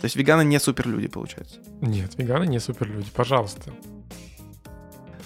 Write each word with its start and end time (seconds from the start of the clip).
То 0.00 0.04
есть 0.04 0.14
веганы 0.14 0.44
не 0.44 0.60
суперлюди, 0.60 1.08
получается? 1.08 1.58
Нет, 1.80 2.16
веганы 2.16 2.46
не 2.46 2.60
суперлюди. 2.60 3.10
Пожалуйста. 3.10 3.72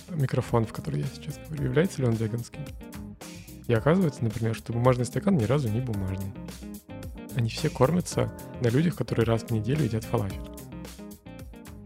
Микрофон, 0.09 0.65
в 0.65 0.73
который 0.73 1.01
я 1.01 1.07
сейчас 1.15 1.39
говорю, 1.49 1.65
является 1.65 2.01
ли 2.01 2.09
он 2.09 2.15
веганским? 2.15 2.65
И 3.67 3.75
оказывается, 3.75 4.25
например, 4.25 4.55
что 4.55 4.73
бумажный 4.73 5.05
стакан 5.05 5.37
ни 5.37 5.45
разу 5.45 5.69
не 5.69 5.81
бумажный. 5.81 6.33
Они 7.35 7.49
все 7.49 7.71
кормятся 7.71 8.33
на 8.61 8.69
людях, 8.69 8.97
которые 8.97 9.27
раз 9.27 9.43
в 9.43 9.51
неделю 9.51 9.85
едят 9.85 10.05
фалафель. 10.05 10.41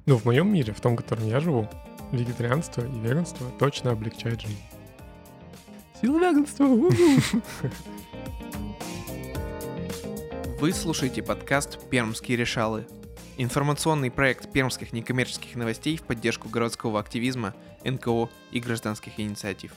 Ну, 0.07 0.17
в 0.17 0.25
моем 0.25 0.53
мире, 0.53 0.73
в 0.73 0.81
том, 0.81 0.95
в 0.95 0.97
котором 0.97 1.27
я 1.27 1.41
живу, 1.41 1.69
вегетарианство 2.13 2.83
и 2.83 2.99
веганство 3.01 3.49
точно 3.59 3.91
облегчает 3.93 4.41
жизнь. 4.41 4.63
Сила 6.01 6.19
веганства! 6.19 6.67
Вы 10.59 10.73
слушаете 10.73 11.23
подкаст 11.23 11.79
«Пермские 11.91 12.39
решалы». 12.39 12.87
Информационный 13.37 14.11
проект 14.11 14.51
пермских 14.51 14.95
некоммерческих 14.95 15.55
новостей 15.55 15.99
в 15.99 16.03
поддержку 16.03 16.49
городского 16.49 16.99
активизма, 16.99 17.55
НКО 17.85 18.31
и 18.53 18.61
гражданских 18.61 19.21
инициатив. 19.21 19.73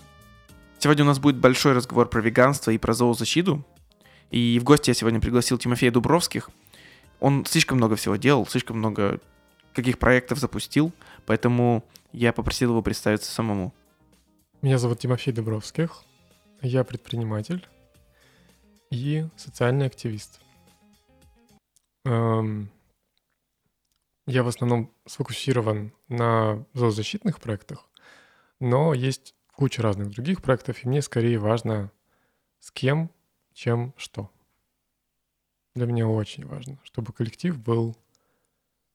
Сегодня 0.78 1.04
у 1.04 1.08
нас 1.08 1.20
будет 1.20 1.36
большой 1.36 1.74
разговор 1.74 2.08
про 2.08 2.22
веганство 2.22 2.72
и 2.72 2.78
про 2.78 2.94
зоозащиту. 2.94 3.66
И 4.32 4.58
в 4.58 4.64
гости 4.64 4.90
я 4.90 4.94
сегодня 4.94 5.20
пригласил 5.20 5.58
Тимофея 5.58 5.92
Дубровских. 5.92 6.50
Он 7.20 7.46
слишком 7.46 7.78
много 7.78 7.98
всего 7.98 8.16
делал, 8.16 8.48
слишком 8.48 8.78
много 8.78 9.20
каких 9.74 10.00
проектов 10.00 10.40
запустил, 10.40 10.94
поэтому 11.26 11.84
я 12.14 12.32
попросил 12.32 12.70
его 12.70 12.82
представиться 12.82 13.30
самому. 13.30 13.74
Меня 14.62 14.78
зовут 14.78 15.00
Тимофей 15.00 15.34
Дубровских. 15.34 16.04
Я 16.62 16.86
предприниматель 16.86 17.68
и 18.92 19.26
социальный 19.36 19.86
активист. 19.86 20.40
Эм, 22.10 22.72
я 24.26 24.42
в 24.42 24.48
основном 24.48 24.92
сфокусирован 25.06 25.94
на 26.08 26.66
зоозащитных 26.74 27.40
проектах, 27.40 27.88
но 28.60 28.96
есть 28.96 29.36
куча 29.54 29.84
разных 29.84 30.10
других 30.10 30.42
проектов, 30.42 30.84
и 30.84 30.88
мне 30.88 31.04
скорее 31.04 31.38
важно 31.38 31.92
с 32.60 32.72
кем, 32.72 33.12
чем 33.54 33.94
что. 33.96 34.32
Для 35.76 35.86
меня 35.86 36.08
очень 36.08 36.48
важно, 36.48 36.80
чтобы 36.84 37.14
коллектив 37.14 37.60
был 37.60 37.96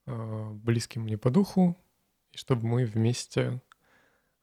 э, 0.06 0.50
близким 0.54 1.02
мне 1.02 1.16
по 1.16 1.30
духу, 1.30 1.76
и 2.32 2.36
чтобы 2.36 2.66
мы 2.66 2.84
вместе 2.84 3.62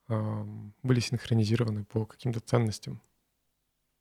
э, 0.08 0.44
были 0.82 1.00
синхронизированы 1.00 1.84
по 1.84 2.06
каким-то 2.06 2.40
ценностям, 2.40 3.02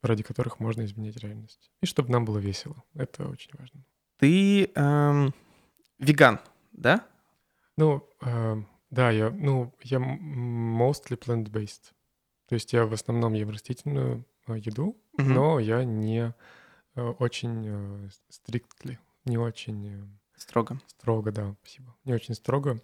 ради 0.02 0.24
которых 0.24 0.62
можно 0.62 0.86
изменить 0.86 1.18
реальность. 1.18 1.72
И 1.82 1.86
чтобы 1.86 2.10
нам 2.10 2.24
было 2.24 2.38
весело. 2.38 2.82
Это 2.94 3.28
очень 3.28 3.52
важно. 3.58 3.84
Ты 4.22 4.66
эм, 4.76 5.34
веган, 5.98 6.40
да? 6.74 7.04
Ну, 7.76 8.08
э, 8.22 8.62
да, 8.92 9.10
я, 9.10 9.32
ну, 9.32 9.74
я 9.82 9.98
mostly 9.98 11.18
plant-based. 11.18 11.92
То 12.48 12.54
есть 12.54 12.72
я 12.72 12.86
в 12.86 12.94
основном 12.94 13.34
ем 13.34 13.50
растительную 13.50 14.24
э, 14.46 14.60
еду, 14.60 14.96
угу. 15.14 15.24
но 15.24 15.58
я 15.58 15.84
не 15.84 16.36
э, 16.94 17.02
очень 17.02 17.66
э, 17.66 18.10
strictly, 18.30 19.00
не 19.26 19.40
очень... 19.40 19.88
Э, 19.88 20.06
строго. 20.36 20.80
Строго, 20.86 21.32
да, 21.32 21.56
спасибо. 21.64 21.96
Не 22.06 22.14
очень 22.14 22.36
строго 22.36 22.80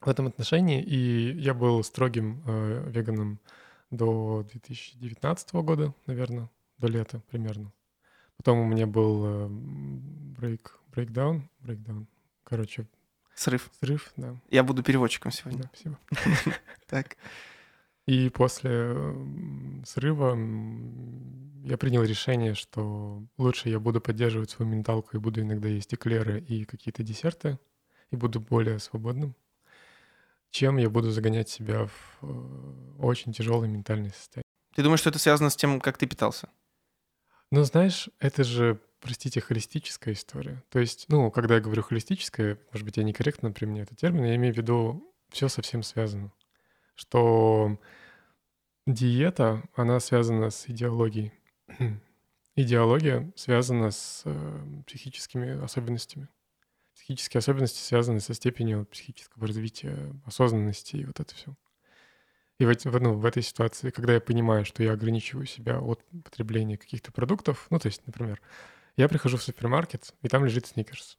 в 0.00 0.08
этом 0.08 0.28
отношении. 0.28 0.80
И 0.80 1.32
я 1.32 1.52
был 1.52 1.82
строгим 1.82 2.44
э, 2.46 2.90
веганом 2.90 3.40
до 3.90 4.46
2019 4.52 5.52
года, 5.52 5.92
наверное, 6.06 6.48
до 6.78 6.86
лета 6.86 7.20
примерно. 7.28 7.72
Потом 8.40 8.60
у 8.60 8.64
меня 8.64 8.86
был 8.86 9.50
брейк, 9.50 10.78
брейкдаун, 10.92 11.50
брейкдаун, 11.58 12.06
короче. 12.42 12.86
Срыв. 13.34 13.70
Срыв, 13.80 14.14
да. 14.16 14.34
Я 14.48 14.62
буду 14.62 14.82
переводчиком 14.82 15.30
сегодня. 15.30 15.64
Да, 15.64 15.70
спасибо. 15.74 15.98
Так. 16.86 17.18
И 18.06 18.30
после 18.30 18.70
э, 18.72 19.82
срыва 19.84 20.30
я 21.64 21.76
принял 21.76 22.02
решение, 22.02 22.54
что 22.54 23.22
лучше 23.36 23.68
я 23.68 23.78
буду 23.78 24.00
поддерживать 24.00 24.48
свою 24.48 24.70
менталку 24.70 25.18
и 25.18 25.20
буду 25.20 25.42
иногда 25.42 25.68
есть 25.68 25.92
эклеры 25.92 26.40
и 26.40 26.64
какие-то 26.64 27.02
десерты, 27.02 27.58
и 28.10 28.16
буду 28.16 28.40
более 28.40 28.78
свободным, 28.78 29.36
чем 30.50 30.78
я 30.78 30.88
буду 30.88 31.10
загонять 31.10 31.50
себя 31.50 31.88
в 31.88 32.18
э, 32.22 32.96
очень 33.00 33.34
тяжелое 33.34 33.68
ментальное 33.68 34.12
состояние. 34.12 34.44
Ты 34.74 34.82
думаешь, 34.82 35.00
что 35.00 35.10
это 35.10 35.18
связано 35.18 35.50
с 35.50 35.56
тем, 35.56 35.78
как 35.78 35.98
ты 35.98 36.06
питался? 36.06 36.48
Ну, 37.52 37.64
знаешь, 37.64 38.08
это 38.20 38.44
же, 38.44 38.80
простите, 39.00 39.40
холистическая 39.40 40.14
история. 40.14 40.62
То 40.70 40.78
есть, 40.78 41.06
ну, 41.08 41.30
когда 41.32 41.56
я 41.56 41.60
говорю 41.60 41.82
холистическая, 41.82 42.58
может 42.72 42.84
быть, 42.84 42.96
я 42.96 43.02
некорректно 43.02 43.50
применяю 43.50 43.84
этот 43.84 43.98
термин, 43.98 44.24
я 44.24 44.36
имею 44.36 44.54
в 44.54 44.56
виду 44.56 45.12
все 45.30 45.48
совсем 45.48 45.82
связано. 45.82 46.32
Что 46.94 47.76
диета, 48.86 49.64
она 49.74 49.98
связана 49.98 50.50
с 50.50 50.68
идеологией. 50.68 51.32
Идеология 52.56 53.32
связана 53.36 53.90
с 53.90 54.22
э, 54.26 54.82
психическими 54.86 55.62
особенностями. 55.62 56.28
Психические 56.94 57.38
особенности 57.38 57.78
связаны 57.78 58.20
со 58.20 58.34
степенью 58.34 58.86
психического 58.86 59.46
развития, 59.46 60.14
осознанности 60.24 60.96
и 60.96 61.04
вот 61.04 61.18
это 61.18 61.34
все. 61.34 61.56
И 62.60 62.66
в, 62.66 63.00
ну, 63.00 63.14
в 63.14 63.24
этой 63.24 63.42
ситуации, 63.42 63.88
когда 63.88 64.12
я 64.12 64.20
понимаю, 64.20 64.66
что 64.66 64.82
я 64.82 64.92
ограничиваю 64.92 65.46
себя 65.46 65.80
от 65.80 66.04
потребления 66.24 66.76
каких-то 66.76 67.10
продуктов, 67.10 67.66
ну, 67.70 67.78
то 67.78 67.86
есть, 67.86 68.06
например, 68.06 68.38
я 68.98 69.08
прихожу 69.08 69.38
в 69.38 69.42
супермаркет, 69.42 70.12
и 70.20 70.28
там 70.28 70.44
лежит 70.44 70.66
сникерс. 70.66 71.16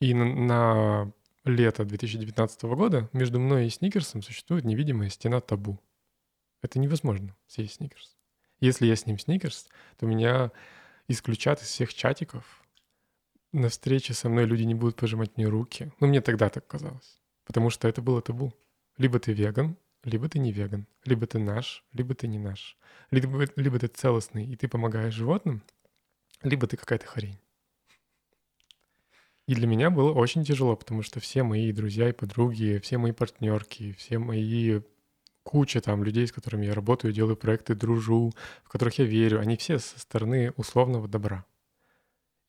И 0.00 0.12
на, 0.12 0.24
на 0.26 1.12
лето 1.44 1.86
2019 1.86 2.62
года 2.64 3.08
между 3.14 3.40
мной 3.40 3.68
и 3.68 3.70
сникерсом 3.70 4.20
существует 4.20 4.66
невидимая 4.66 5.08
стена 5.08 5.40
табу. 5.40 5.80
Это 6.60 6.78
невозможно 6.78 7.34
съесть 7.46 7.76
сникерс. 7.76 8.18
Если 8.60 8.84
я 8.84 8.96
с 8.96 9.06
ним 9.06 9.18
сникерс, 9.18 9.66
то 9.96 10.04
меня 10.04 10.52
исключат 11.08 11.62
из 11.62 11.68
всех 11.68 11.94
чатиков. 11.94 12.44
На 13.52 13.70
встрече 13.70 14.12
со 14.12 14.28
мной 14.28 14.44
люди 14.44 14.64
не 14.64 14.74
будут 14.74 14.96
пожимать 14.96 15.38
мне 15.38 15.46
руки. 15.46 15.90
Ну, 16.00 16.08
мне 16.08 16.20
тогда 16.20 16.50
так 16.50 16.66
казалось. 16.66 17.18
Потому 17.46 17.70
что 17.70 17.88
это 17.88 18.02
было 18.02 18.20
табу. 18.20 18.52
Либо 18.98 19.18
ты 19.18 19.32
веган, 19.32 19.78
либо 20.04 20.28
ты 20.28 20.38
не 20.38 20.52
веган, 20.52 20.86
либо 21.04 21.26
ты 21.26 21.38
наш, 21.38 21.84
либо 21.92 22.14
ты 22.14 22.28
не 22.28 22.38
наш. 22.38 22.76
Либо, 23.10 23.46
либо 23.56 23.78
ты 23.78 23.86
целостный, 23.86 24.46
и 24.46 24.56
ты 24.56 24.68
помогаешь 24.68 25.14
животным, 25.14 25.62
либо 26.42 26.66
ты 26.66 26.76
какая-то 26.76 27.06
хрень. 27.06 27.38
И 29.46 29.54
для 29.54 29.66
меня 29.66 29.90
было 29.90 30.12
очень 30.12 30.44
тяжело, 30.44 30.76
потому 30.76 31.02
что 31.02 31.18
все 31.18 31.42
мои 31.42 31.72
друзья 31.72 32.08
и 32.08 32.12
подруги, 32.12 32.80
все 32.82 32.98
мои 32.98 33.12
партнерки, 33.12 33.92
все 33.94 34.18
мои 34.18 34.80
куча 35.42 35.80
там 35.80 36.04
людей, 36.04 36.26
с 36.26 36.32
которыми 36.32 36.66
я 36.66 36.74
работаю, 36.74 37.12
делаю 37.12 37.36
проекты, 37.36 37.74
дружу, 37.74 38.32
в 38.62 38.68
которых 38.68 38.98
я 38.98 39.04
верю, 39.04 39.40
они 39.40 39.56
все 39.56 39.78
со 39.78 39.98
стороны 39.98 40.52
условного 40.56 41.08
добра. 41.08 41.44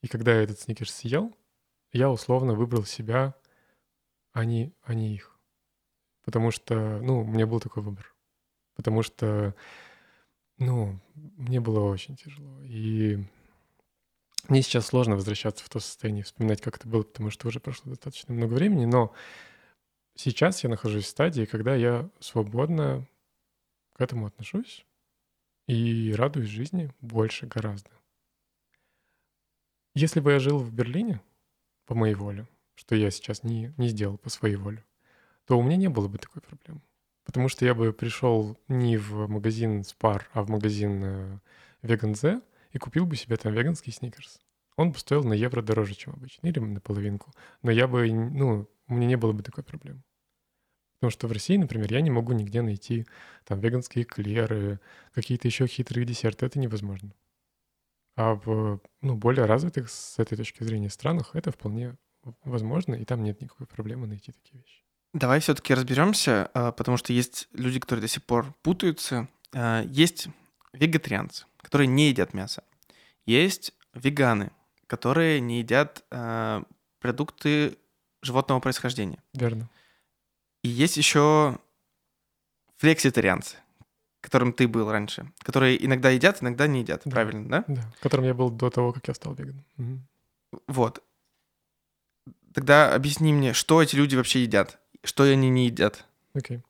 И 0.01 0.07
когда 0.07 0.35
я 0.35 0.43
этот 0.43 0.59
сникерс 0.59 0.93
съел, 0.93 1.35
я 1.91 2.09
условно 2.09 2.53
выбрал 2.53 2.85
себя, 2.85 3.35
а 4.31 4.45
не, 4.45 4.73
а 4.83 4.93
не 4.93 5.15
их. 5.15 5.39
Потому 6.23 6.51
что, 6.51 6.99
ну, 7.01 7.21
у 7.21 7.25
меня 7.25 7.47
был 7.47 7.59
такой 7.59 7.83
выбор. 7.83 8.13
Потому 8.75 9.03
что, 9.03 9.55
ну, 10.57 10.99
мне 11.15 11.59
было 11.59 11.79
очень 11.81 12.15
тяжело. 12.15 12.61
И 12.63 13.23
мне 14.47 14.61
сейчас 14.61 14.87
сложно 14.87 15.15
возвращаться 15.15 15.63
в 15.63 15.69
то 15.69 15.79
состояние, 15.79 16.23
вспоминать, 16.23 16.61
как 16.61 16.77
это 16.77 16.87
было, 16.87 17.03
потому 17.03 17.29
что 17.29 17.47
уже 17.47 17.59
прошло 17.59 17.91
достаточно 17.91 18.33
много 18.33 18.53
времени, 18.53 18.85
но 18.85 19.13
сейчас 20.15 20.63
я 20.63 20.69
нахожусь 20.69 21.05
в 21.05 21.09
стадии, 21.09 21.45
когда 21.45 21.75
я 21.75 22.09
свободно 22.19 23.07
к 23.93 24.01
этому 24.01 24.25
отношусь 24.25 24.85
и 25.67 26.13
радуюсь 26.15 26.49
жизни 26.49 26.91
больше 27.01 27.45
гораздо. 27.45 27.91
Если 29.93 30.19
бы 30.19 30.31
я 30.31 30.39
жил 30.39 30.57
в 30.57 30.73
Берлине 30.73 31.21
по 31.85 31.95
моей 31.95 32.15
воле, 32.15 32.47
что 32.75 32.95
я 32.95 33.11
сейчас 33.11 33.43
не, 33.43 33.73
не 33.77 33.89
сделал 33.89 34.17
по 34.17 34.29
своей 34.29 34.55
воле, 34.55 34.83
то 35.45 35.57
у 35.57 35.63
меня 35.63 35.77
не 35.77 35.89
было 35.89 36.07
бы 36.07 36.17
такой 36.17 36.41
проблемы. 36.41 36.81
Потому 37.23 37.49
что 37.49 37.65
я 37.65 37.75
бы 37.75 37.93
пришел 37.93 38.57
не 38.67 38.97
в 38.97 39.27
магазин 39.27 39.81
Spar, 39.81 40.23
а 40.33 40.43
в 40.43 40.49
магазин 40.49 41.03
э, 41.03 41.39
Vegan 41.83 42.15
Z 42.15 42.41
и 42.71 42.77
купил 42.77 43.05
бы 43.05 43.15
себе 43.15 43.37
там 43.37 43.53
веганский 43.53 43.93
сникерс. 43.93 44.39
Он 44.75 44.91
бы 44.91 44.97
стоил 44.97 45.23
на 45.23 45.33
евро 45.33 45.61
дороже, 45.61 45.95
чем 45.95 46.13
обычно, 46.13 46.47
или 46.47 46.59
на 46.59 46.79
половинку. 46.79 47.31
Но 47.61 47.71
я 47.71 47.87
бы, 47.87 48.11
ну, 48.11 48.67
у 48.87 48.93
меня 48.93 49.07
не 49.07 49.17
было 49.17 49.33
бы 49.33 49.43
такой 49.43 49.63
проблемы. 49.63 50.01
Потому 50.99 51.11
что 51.11 51.27
в 51.27 51.31
России, 51.31 51.57
например, 51.57 51.91
я 51.91 52.01
не 52.01 52.11
могу 52.11 52.31
нигде 52.33 52.61
найти 52.61 53.05
там 53.45 53.59
веганские 53.59 54.05
клеры, 54.05 54.79
какие-то 55.13 55.47
еще 55.47 55.67
хитрые 55.67 56.05
десерты. 56.05 56.45
Это 56.45 56.59
невозможно. 56.59 57.13
А 58.15 58.35
в 58.35 58.79
ну, 59.01 59.15
более 59.15 59.45
развитых 59.45 59.89
с 59.89 60.19
этой 60.19 60.37
точки 60.37 60.63
зрения 60.63 60.89
странах 60.89 61.31
это 61.35 61.51
вполне 61.51 61.97
возможно, 62.43 62.93
и 62.93 63.05
там 63.05 63.23
нет 63.23 63.41
никакой 63.41 63.67
проблемы 63.67 64.07
найти 64.07 64.31
такие 64.31 64.59
вещи. 64.59 64.80
Давай 65.13 65.39
все-таки 65.41 65.73
разберемся, 65.73 66.49
а, 66.53 66.71
потому 66.71 66.97
что 66.97 67.11
есть 67.11 67.47
люди, 67.53 67.79
которые 67.79 68.01
до 68.01 68.07
сих 68.07 68.23
пор 68.23 68.53
путаются. 68.61 69.27
А, 69.53 69.83
есть 69.83 70.27
вегетарианцы, 70.73 71.45
которые 71.61 71.87
не 71.87 72.09
едят 72.09 72.33
мясо. 72.33 72.63
Есть 73.25 73.73
веганы, 73.93 74.51
которые 74.87 75.41
не 75.41 75.59
едят 75.59 76.03
а, 76.11 76.63
продукты 76.99 77.77
животного 78.21 78.59
происхождения. 78.61 79.21
Верно. 79.33 79.69
И 80.63 80.69
есть 80.69 80.95
еще 80.95 81.59
флекситарианцы, 82.77 83.57
которым 84.21 84.53
ты 84.53 84.67
был 84.67 84.89
раньше, 84.91 85.31
которые 85.39 85.83
иногда 85.83 86.09
едят, 86.09 86.41
иногда 86.41 86.67
не 86.67 86.81
едят, 86.81 87.01
Да. 87.05 87.11
правильно, 87.11 87.49
да? 87.49 87.63
Да. 87.67 87.93
Которым 87.99 88.25
я 88.25 88.33
был 88.33 88.49
до 88.49 88.69
того, 88.69 88.93
как 88.93 89.07
я 89.07 89.13
стал 89.13 89.33
веганом. 89.33 89.65
Мгм. 89.77 90.07
Вот. 90.67 91.03
Тогда 92.53 92.93
объясни 92.93 93.33
мне, 93.33 93.53
что 93.53 93.81
эти 93.81 93.95
люди 93.95 94.15
вообще 94.15 94.43
едят, 94.43 94.79
что 95.03 95.23
они 95.23 95.49
не 95.49 95.65
едят. 95.65 96.05
Окей. 96.33 96.61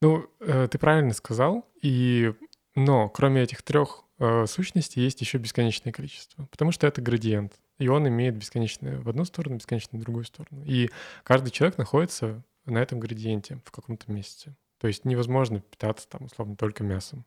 Ну, 0.00 0.28
э, 0.40 0.68
ты 0.70 0.78
правильно 0.78 1.12
сказал, 1.12 1.68
и 1.82 2.32
но 2.74 3.08
кроме 3.08 3.42
этих 3.42 3.62
трех 3.62 4.04
э, 4.20 4.46
сущностей 4.46 5.02
есть 5.02 5.20
еще 5.20 5.38
бесконечное 5.38 5.92
количество, 5.92 6.46
потому 6.46 6.70
что 6.70 6.86
это 6.86 7.02
градиент, 7.02 7.54
и 7.78 7.88
он 7.88 8.06
имеет 8.06 8.36
бесконечное 8.36 9.00
в 9.00 9.08
одну 9.08 9.24
сторону, 9.24 9.56
бесконечное 9.56 9.98
в 9.98 10.02
другую 10.04 10.24
сторону. 10.24 10.62
И 10.64 10.90
каждый 11.24 11.50
человек 11.50 11.76
находится 11.78 12.42
на 12.66 12.78
этом 12.78 13.00
градиенте 13.00 13.60
в 13.64 13.72
каком-то 13.72 14.12
месте. 14.12 14.54
То 14.78 14.86
есть 14.86 15.04
невозможно 15.04 15.60
питаться 15.60 16.08
там 16.08 16.26
условно 16.26 16.54
только 16.54 16.84
мясом. 16.84 17.24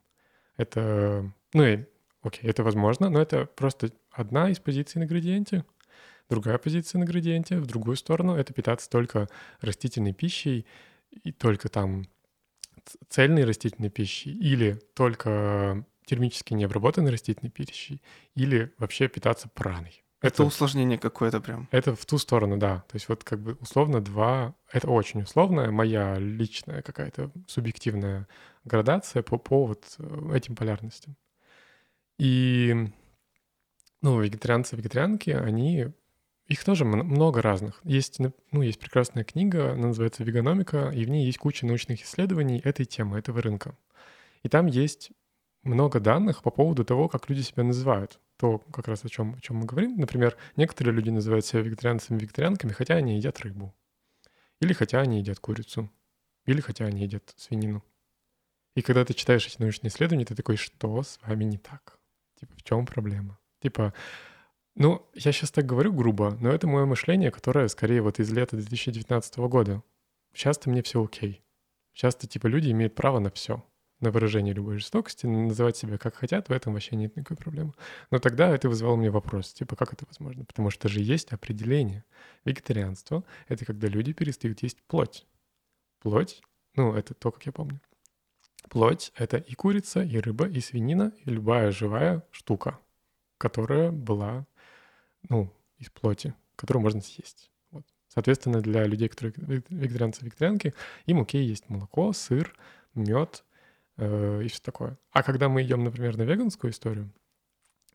Это, 0.56 1.30
ну, 1.52 1.64
и, 1.64 1.84
окей, 2.22 2.48
это 2.48 2.62
возможно, 2.62 3.10
но 3.10 3.20
это 3.20 3.44
просто 3.44 3.90
одна 4.10 4.48
из 4.48 4.58
позиций 4.58 5.00
на 5.00 5.06
градиенте. 5.06 5.64
Другая 6.28 6.58
позиция 6.58 6.98
на 6.98 7.04
градиенте 7.04 7.58
в 7.58 7.66
другую 7.66 7.96
сторону— 7.96 8.34
это 8.36 8.52
питаться 8.52 8.88
только 8.88 9.28
растительной 9.60 10.12
пищей 10.12 10.66
и 11.10 11.32
только 11.32 11.68
там 11.68 12.06
цельной 13.08 13.44
растительной 13.44 13.90
пищей 13.90 14.32
или 14.32 14.80
только 14.94 15.84
термически 16.06 16.54
необработанной 16.54 17.10
растительной 17.10 17.50
пищей 17.50 18.02
или 18.34 18.72
вообще 18.78 19.08
питаться 19.08 19.48
праной. 19.48 20.02
Это 20.22 20.44
усложнение 20.44 20.98
какое-то 20.98 21.40
прям. 21.40 21.68
Это 21.72 21.96
в 21.96 22.06
ту 22.06 22.16
сторону, 22.16 22.56
да. 22.56 22.84
То 22.88 22.94
есть 22.94 23.08
вот 23.08 23.24
как 23.24 23.40
бы 23.40 23.54
условно 23.60 24.00
два... 24.00 24.54
Это 24.70 24.88
очень 24.88 25.22
условная, 25.22 25.72
моя 25.72 26.16
личная 26.16 26.80
какая-то 26.82 27.32
субъективная 27.48 28.28
градация 28.64 29.22
по, 29.22 29.36
по 29.36 29.66
вот 29.66 29.96
э, 29.98 30.36
этим 30.36 30.54
полярностям. 30.54 31.16
И, 32.18 32.88
ну, 34.00 34.20
вегетарианцы, 34.20 34.76
вегетарианки, 34.76 35.30
они... 35.30 35.88
Их 36.52 36.64
тоже 36.64 36.84
мн- 36.84 37.02
много 37.02 37.40
разных. 37.40 37.80
Есть, 37.82 38.18
ну, 38.18 38.60
есть 38.60 38.78
прекрасная 38.78 39.24
книга, 39.24 39.72
она 39.72 39.86
называется 39.86 40.22
«Веганомика», 40.22 40.90
и 40.90 41.06
в 41.06 41.08
ней 41.08 41.24
есть 41.24 41.38
куча 41.38 41.64
научных 41.64 42.02
исследований 42.02 42.60
этой 42.62 42.84
темы, 42.84 43.18
этого 43.18 43.40
рынка. 43.40 43.74
И 44.42 44.50
там 44.50 44.66
есть 44.66 45.12
много 45.62 45.98
данных 45.98 46.42
по 46.42 46.50
поводу 46.50 46.84
того, 46.84 47.08
как 47.08 47.30
люди 47.30 47.40
себя 47.40 47.62
называют. 47.62 48.20
То, 48.36 48.58
как 48.58 48.86
раз 48.86 49.02
о 49.02 49.08
чем, 49.08 49.34
о 49.36 49.40
чем 49.40 49.56
мы 49.56 49.64
говорим. 49.64 49.96
Например, 49.96 50.36
некоторые 50.56 50.94
люди 50.94 51.08
называют 51.08 51.46
себя 51.46 51.62
вегетарианцами, 51.62 52.18
вегетарианками, 52.18 52.72
хотя 52.72 52.96
они 52.96 53.16
едят 53.16 53.40
рыбу. 53.40 53.74
Или 54.60 54.74
хотя 54.74 55.00
они 55.00 55.20
едят 55.20 55.38
курицу. 55.38 55.90
Или 56.44 56.60
хотя 56.60 56.84
они 56.84 57.00
едят 57.04 57.32
свинину. 57.34 57.82
И 58.76 58.82
когда 58.82 59.06
ты 59.06 59.14
читаешь 59.14 59.46
эти 59.46 59.58
научные 59.58 59.88
исследования, 59.88 60.26
ты 60.26 60.34
такой, 60.34 60.56
что 60.56 61.02
с 61.02 61.18
вами 61.22 61.44
не 61.44 61.56
так? 61.56 61.98
Типа, 62.38 62.52
в 62.58 62.62
чем 62.62 62.84
проблема? 62.84 63.38
Типа, 63.62 63.94
ну, 64.74 65.08
я 65.14 65.32
сейчас 65.32 65.50
так 65.50 65.66
говорю 65.66 65.92
грубо, 65.92 66.36
но 66.40 66.50
это 66.50 66.66
мое 66.66 66.84
мышление, 66.84 67.30
которое 67.30 67.68
скорее 67.68 68.02
вот 68.02 68.18
из 68.20 68.32
лета 68.32 68.56
2019 68.56 69.36
года. 69.38 69.82
Сейчас-то 70.32 70.70
мне 70.70 70.82
все 70.82 71.04
окей. 71.04 71.42
Сейчас-то, 71.92 72.26
типа, 72.26 72.46
люди 72.46 72.70
имеют 72.70 72.94
право 72.94 73.18
на 73.18 73.30
все 73.30 73.62
на 74.02 74.10
выражение 74.10 74.52
любой 74.52 74.78
жестокости, 74.78 75.26
называть 75.26 75.76
себя 75.76 75.96
как 75.96 76.16
хотят, 76.16 76.48
в 76.48 76.52
этом 76.52 76.74
вообще 76.74 76.96
нет 76.96 77.16
никакой 77.16 77.36
проблемы. 77.36 77.72
Но 78.10 78.18
тогда 78.18 78.50
это 78.50 78.68
вызвало 78.68 78.96
мне 78.96 79.10
вопрос, 79.10 79.52
типа, 79.52 79.76
как 79.76 79.92
это 79.92 80.04
возможно? 80.08 80.44
Потому 80.44 80.70
что 80.70 80.88
же 80.88 81.00
есть 81.00 81.32
определение. 81.32 82.04
Вегетарианство— 82.44 83.24
это 83.48 83.64
когда 83.64 83.86
люди 83.86 84.12
перестают 84.12 84.62
есть 84.64 84.82
плоть. 84.88 85.24
Плоть, 86.00 86.42
ну, 86.74 86.94
это 86.94 87.14
то, 87.14 87.30
как 87.30 87.46
я 87.46 87.52
помню. 87.52 87.80
Плоть— 88.68 89.12
это 89.16 89.36
и 89.36 89.54
курица, 89.54 90.02
и 90.02 90.18
рыба, 90.18 90.48
и 90.48 90.60
свинина, 90.60 91.12
и 91.24 91.30
любая 91.30 91.70
живая 91.70 92.26
штука, 92.32 92.80
которая 93.38 93.92
была, 93.92 94.46
ну, 95.28 95.52
из 95.78 95.90
плоти, 95.90 96.34
которую 96.56 96.82
можно 96.82 97.00
съесть. 97.00 97.50
Вот. 97.70 97.84
Соответственно, 98.08 98.60
для 98.60 98.84
людей, 98.84 99.08
которые 99.08 99.34
вегетарианцы, 99.68 100.24
вегетарианки, 100.24 100.74
им 101.06 101.20
окей 101.20 101.44
есть 101.44 101.68
молоко, 101.68 102.12
сыр, 102.12 102.54
мед, 102.94 103.44
и 103.98 104.46
все 104.48 104.60
такое. 104.62 104.98
А 105.12 105.22
когда 105.22 105.48
мы 105.48 105.62
идем, 105.62 105.84
например, 105.84 106.16
на 106.16 106.22
веганскую 106.22 106.72
историю, 106.72 107.12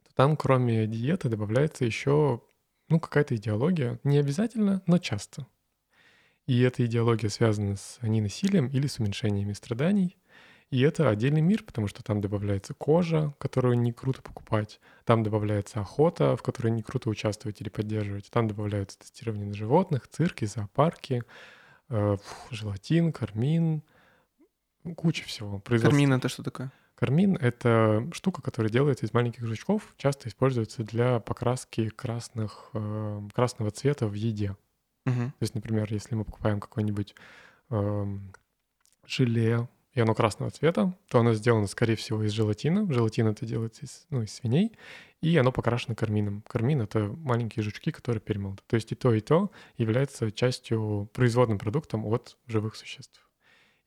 то 0.04 0.14
там 0.16 0.38
кроме 0.38 0.88
диеты 0.88 1.30
добавляется 1.30 1.86
еще 1.86 2.42
ну, 2.90 3.00
какая-то 3.00 3.36
идеология. 3.36 4.00
Не 4.04 4.18
обязательно, 4.18 4.82
но 4.86 4.98
часто. 4.98 5.46
И 6.46 6.62
эта 6.62 6.86
идеология 6.86 7.30
связана 7.30 7.76
с 7.76 8.00
ненасилием 8.02 8.68
или 8.68 8.88
с 8.88 9.00
уменьшениями 9.00 9.54
страданий. 9.54 10.16
И 10.70 10.82
это 10.82 11.10
отдельный 11.10 11.42
мир, 11.42 11.64
потому 11.64 11.88
что 11.88 12.04
там 12.04 12.20
добавляется 12.20 12.74
кожа, 12.74 13.34
которую 13.38 13.80
не 13.80 13.94
круто 13.94 14.22
покупать. 14.22 14.82
Там 15.06 15.24
добавляется 15.24 15.80
охота, 15.80 16.36
в 16.36 16.44
которой 16.44 16.72
не 16.72 16.84
круто 16.84 17.10
участвовать 17.10 17.62
или 17.62 17.70
поддерживать. 17.70 18.30
Там 18.30 18.50
добавляются 18.50 19.00
тестирование 19.00 19.48
на 19.48 19.54
животных, 19.54 20.10
цирки, 20.10 20.44
зоопарки, 20.44 21.24
э, 21.90 22.18
фу, 22.22 22.56
желатин, 22.56 23.14
кармин, 23.14 23.82
куча 24.98 25.24
всего. 25.24 25.60
Кармин 25.62 26.14
это 26.14 26.28
что 26.28 26.44
такое? 26.44 26.72
Кармин— 26.96 27.38
это 27.40 28.10
штука, 28.12 28.42
которая 28.42 28.72
делается 28.72 29.06
из 29.06 29.14
маленьких 29.14 29.46
жучков, 29.46 29.94
часто 29.98 30.30
используется 30.30 30.84
для 30.84 31.20
покраски 31.20 31.90
красных, 31.90 32.72
э, 32.74 33.22
красного 33.36 33.70
цвета 33.70 34.08
в 34.08 34.14
еде. 34.14 34.58
Угу. 35.06 35.14
То 35.16 35.42
есть, 35.42 35.54
например, 35.54 35.94
если 35.94 36.16
мы 36.16 36.26
покупаем 36.26 36.60
какое-нибудь 36.60 37.14
э, 37.70 38.18
желе, 39.06 39.70
и 39.98 40.00
оно 40.00 40.14
красного 40.14 40.52
цвета, 40.52 40.96
то 41.08 41.20
оно 41.20 41.34
сделано, 41.34 41.66
скорее 41.66 41.96
всего, 41.96 42.24
из 42.24 42.32
желатина. 42.32 42.86
Желатин 42.94 43.28
это 43.30 43.48
делается 43.48 43.86
из, 43.86 44.06
ну, 44.12 44.22
из 44.22 44.32
свиней, 44.32 44.78
и 45.22 45.36
оно 45.38 45.52
покрашено 45.52 45.96
кармином. 45.96 46.44
Кармин— 46.48 46.82
это 46.84 47.00
маленькие 47.00 47.64
жучки, 47.64 47.92
которые 47.92 48.22
перемолоты. 48.22 48.62
То 48.68 48.76
есть 48.76 48.92
и 48.92 48.96
то, 48.96 49.12
и 49.12 49.22
то 49.22 49.52
является 49.76 50.32
частью, 50.32 51.10
производным 51.14 51.58
продуктом 51.58 52.06
от 52.06 52.38
живых 52.46 52.76
существ. 52.76 53.28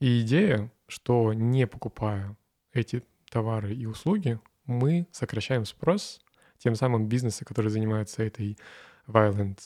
И 0.00 0.22
идея, 0.22 0.72
что 0.88 1.32
не 1.32 1.68
покупая 1.68 2.36
эти 2.72 3.04
товары 3.30 3.72
и 3.72 3.86
услуги, 3.86 4.40
мы 4.66 5.06
сокращаем 5.12 5.64
спрос, 5.64 6.20
тем 6.58 6.74
самым 6.74 7.06
бизнесы, 7.06 7.44
которые 7.44 7.70
занимаются 7.70 8.24
этой 8.24 8.58
violent 9.06 9.60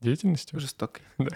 деятельностью, 0.00 0.60
Жестокой. 0.60 1.02
э, 1.18 1.26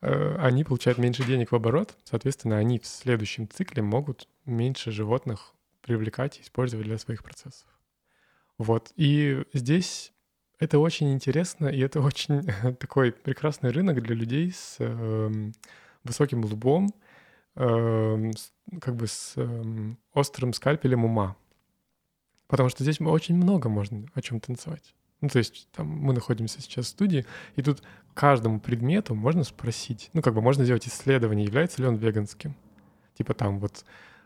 они 0.00 0.64
получают 0.64 0.98
меньше 0.98 1.24
денег 1.24 1.52
в 1.52 1.54
оборот, 1.54 1.96
соответственно, 2.04 2.58
они 2.58 2.78
в 2.78 2.86
следующем 2.86 3.48
цикле 3.48 3.82
могут 3.82 4.28
меньше 4.46 4.90
животных 4.90 5.52
привлекать 5.82 6.38
и 6.38 6.42
использовать 6.42 6.86
для 6.86 6.98
своих 6.98 7.22
процессов. 7.22 7.66
Вот. 8.58 8.92
И 8.96 9.44
здесь 9.52 10.12
это 10.58 10.78
очень 10.78 11.12
интересно, 11.12 11.66
и 11.68 11.80
это 11.80 12.00
очень 12.02 12.42
такой 12.76 13.12
прекрасный 13.12 13.70
рынок 13.70 14.02
для 14.02 14.14
людей 14.14 14.52
с 14.52 14.76
эм, 14.78 15.52
высоким 16.04 16.44
лбом, 16.44 16.94
эм, 17.56 18.32
с- 18.36 18.52
как 18.80 18.96
бы 18.96 19.06
с 19.06 19.34
эм, 19.36 19.98
острым 20.14 20.52
скальпелем 20.52 21.04
ума. 21.04 21.36
Потому 22.46 22.68
что 22.68 22.84
здесь 22.84 23.00
очень 23.00 23.36
много 23.36 23.68
можно 23.68 24.06
о 24.14 24.22
чем 24.22 24.38
танцевать. 24.38 24.94
Ну, 25.22 25.28
то 25.28 25.38
есть 25.38 25.68
там 25.72 25.86
мы 25.86 26.12
находимся 26.12 26.60
сейчас 26.60 26.86
в 26.86 26.88
студии, 26.88 27.24
и 27.54 27.62
тут 27.62 27.82
каждому 28.12 28.60
предмету 28.60 29.14
можно 29.14 29.44
спросить, 29.44 30.10
ну, 30.12 30.20
как 30.20 30.34
бы 30.34 30.42
можно 30.42 30.64
сделать 30.64 30.86
исследование, 30.86 31.46
является 31.46 31.80
ли 31.80 31.88
он 31.88 31.94
веганским. 31.94 32.56
Типа 33.16 33.32
там 33.32 33.60
вот 33.60 33.84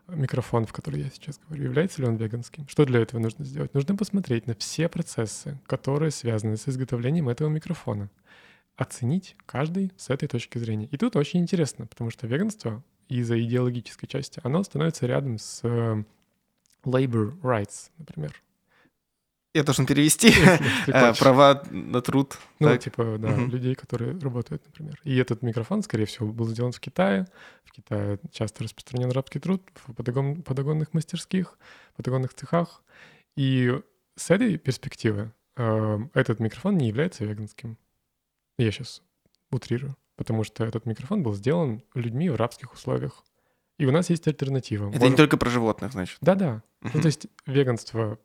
микрофон, 0.08 0.64
в 0.64 0.72
который 0.72 1.02
я 1.02 1.10
сейчас 1.10 1.38
говорю, 1.46 1.64
является 1.64 2.00
ли 2.00 2.08
он 2.08 2.16
веганским? 2.16 2.66
Что 2.66 2.86
для 2.86 3.00
этого 3.00 3.20
нужно 3.20 3.44
сделать? 3.44 3.74
Нужно 3.74 3.94
посмотреть 3.94 4.46
на 4.46 4.54
все 4.54 4.88
процессы, 4.88 5.60
которые 5.66 6.10
связаны 6.10 6.56
с 6.56 6.66
изготовлением 6.66 7.28
этого 7.28 7.48
микрофона. 7.48 8.10
Оценить 8.76 9.36
каждый 9.44 9.92
с 9.96 10.08
этой 10.08 10.28
точки 10.28 10.58
зрения. 10.58 10.86
И 10.90 10.96
тут 10.96 11.16
очень 11.16 11.40
интересно, 11.40 11.86
потому 11.86 12.10
что 12.10 12.26
веганство 12.26 12.82
из-за 13.08 13.38
идеологической 13.42 14.08
части, 14.08 14.40
оно 14.42 14.62
становится 14.64 15.06
рядом 15.06 15.38
с 15.38 15.60
э, 15.62 16.04
labor 16.84 17.38
rights, 17.40 17.90
например. 17.98 18.42
Я 19.56 19.62
должен 19.64 19.86
перевести 19.86 20.28
э, 20.86 21.14
права 21.14 21.62
на 21.70 22.00
труд. 22.02 22.36
Ну, 22.60 22.68
Так. 22.68 22.80
типа, 22.82 23.16
да, 23.18 23.34
людей, 23.36 23.75
которые 23.75 24.18
работают, 24.18 24.62
например. 24.66 25.00
И 25.04 25.16
этот 25.16 25.42
микрофон, 25.42 25.82
скорее 25.82 26.04
всего, 26.04 26.28
был 26.32 26.46
сделан 26.48 26.72
в 26.72 26.80
Китае. 26.80 27.26
В 27.64 27.72
Китае 27.72 28.18
часто 28.32 28.64
распространен 28.64 29.10
рабский 29.10 29.40
труд 29.40 29.62
в 29.86 29.92
подогон- 29.92 30.42
подогонных 30.42 30.92
мастерских, 30.94 31.58
подогонных 31.96 32.34
цехах. 32.34 32.82
И 33.36 33.72
с 34.16 34.30
этой 34.30 34.58
перспективы 34.58 35.32
э, 35.56 35.98
этот 36.14 36.40
микрофон 36.40 36.76
не 36.76 36.88
является 36.88 37.25
веганским. 37.25 37.78
Я 38.58 38.70
сейчас 38.72 39.02
утрирую. 39.50 39.96
Потому 40.16 40.44
что 40.44 40.64
этот 40.64 40.86
микрофон 40.86 41.22
был 41.22 41.34
сделан 41.34 41.82
людьми 41.94 42.30
в 42.30 42.36
рабских 42.36 42.72
условиях. 42.75 43.22
И 43.78 43.84
у 43.86 43.90
нас 43.92 44.08
есть 44.10 44.26
альтернатива. 44.26 44.88
Это 44.88 44.96
не 44.98 45.02
Можем- 45.04 45.16
только 45.16 45.36
про 45.36 45.50
животных, 45.50 45.92
значит. 45.92 46.18
Да-да. 46.22 46.62
Ну, 46.82 46.88
Мгм. 46.90 47.00
то 47.02 47.06
есть 47.06 47.26
веганство, 47.46 48.18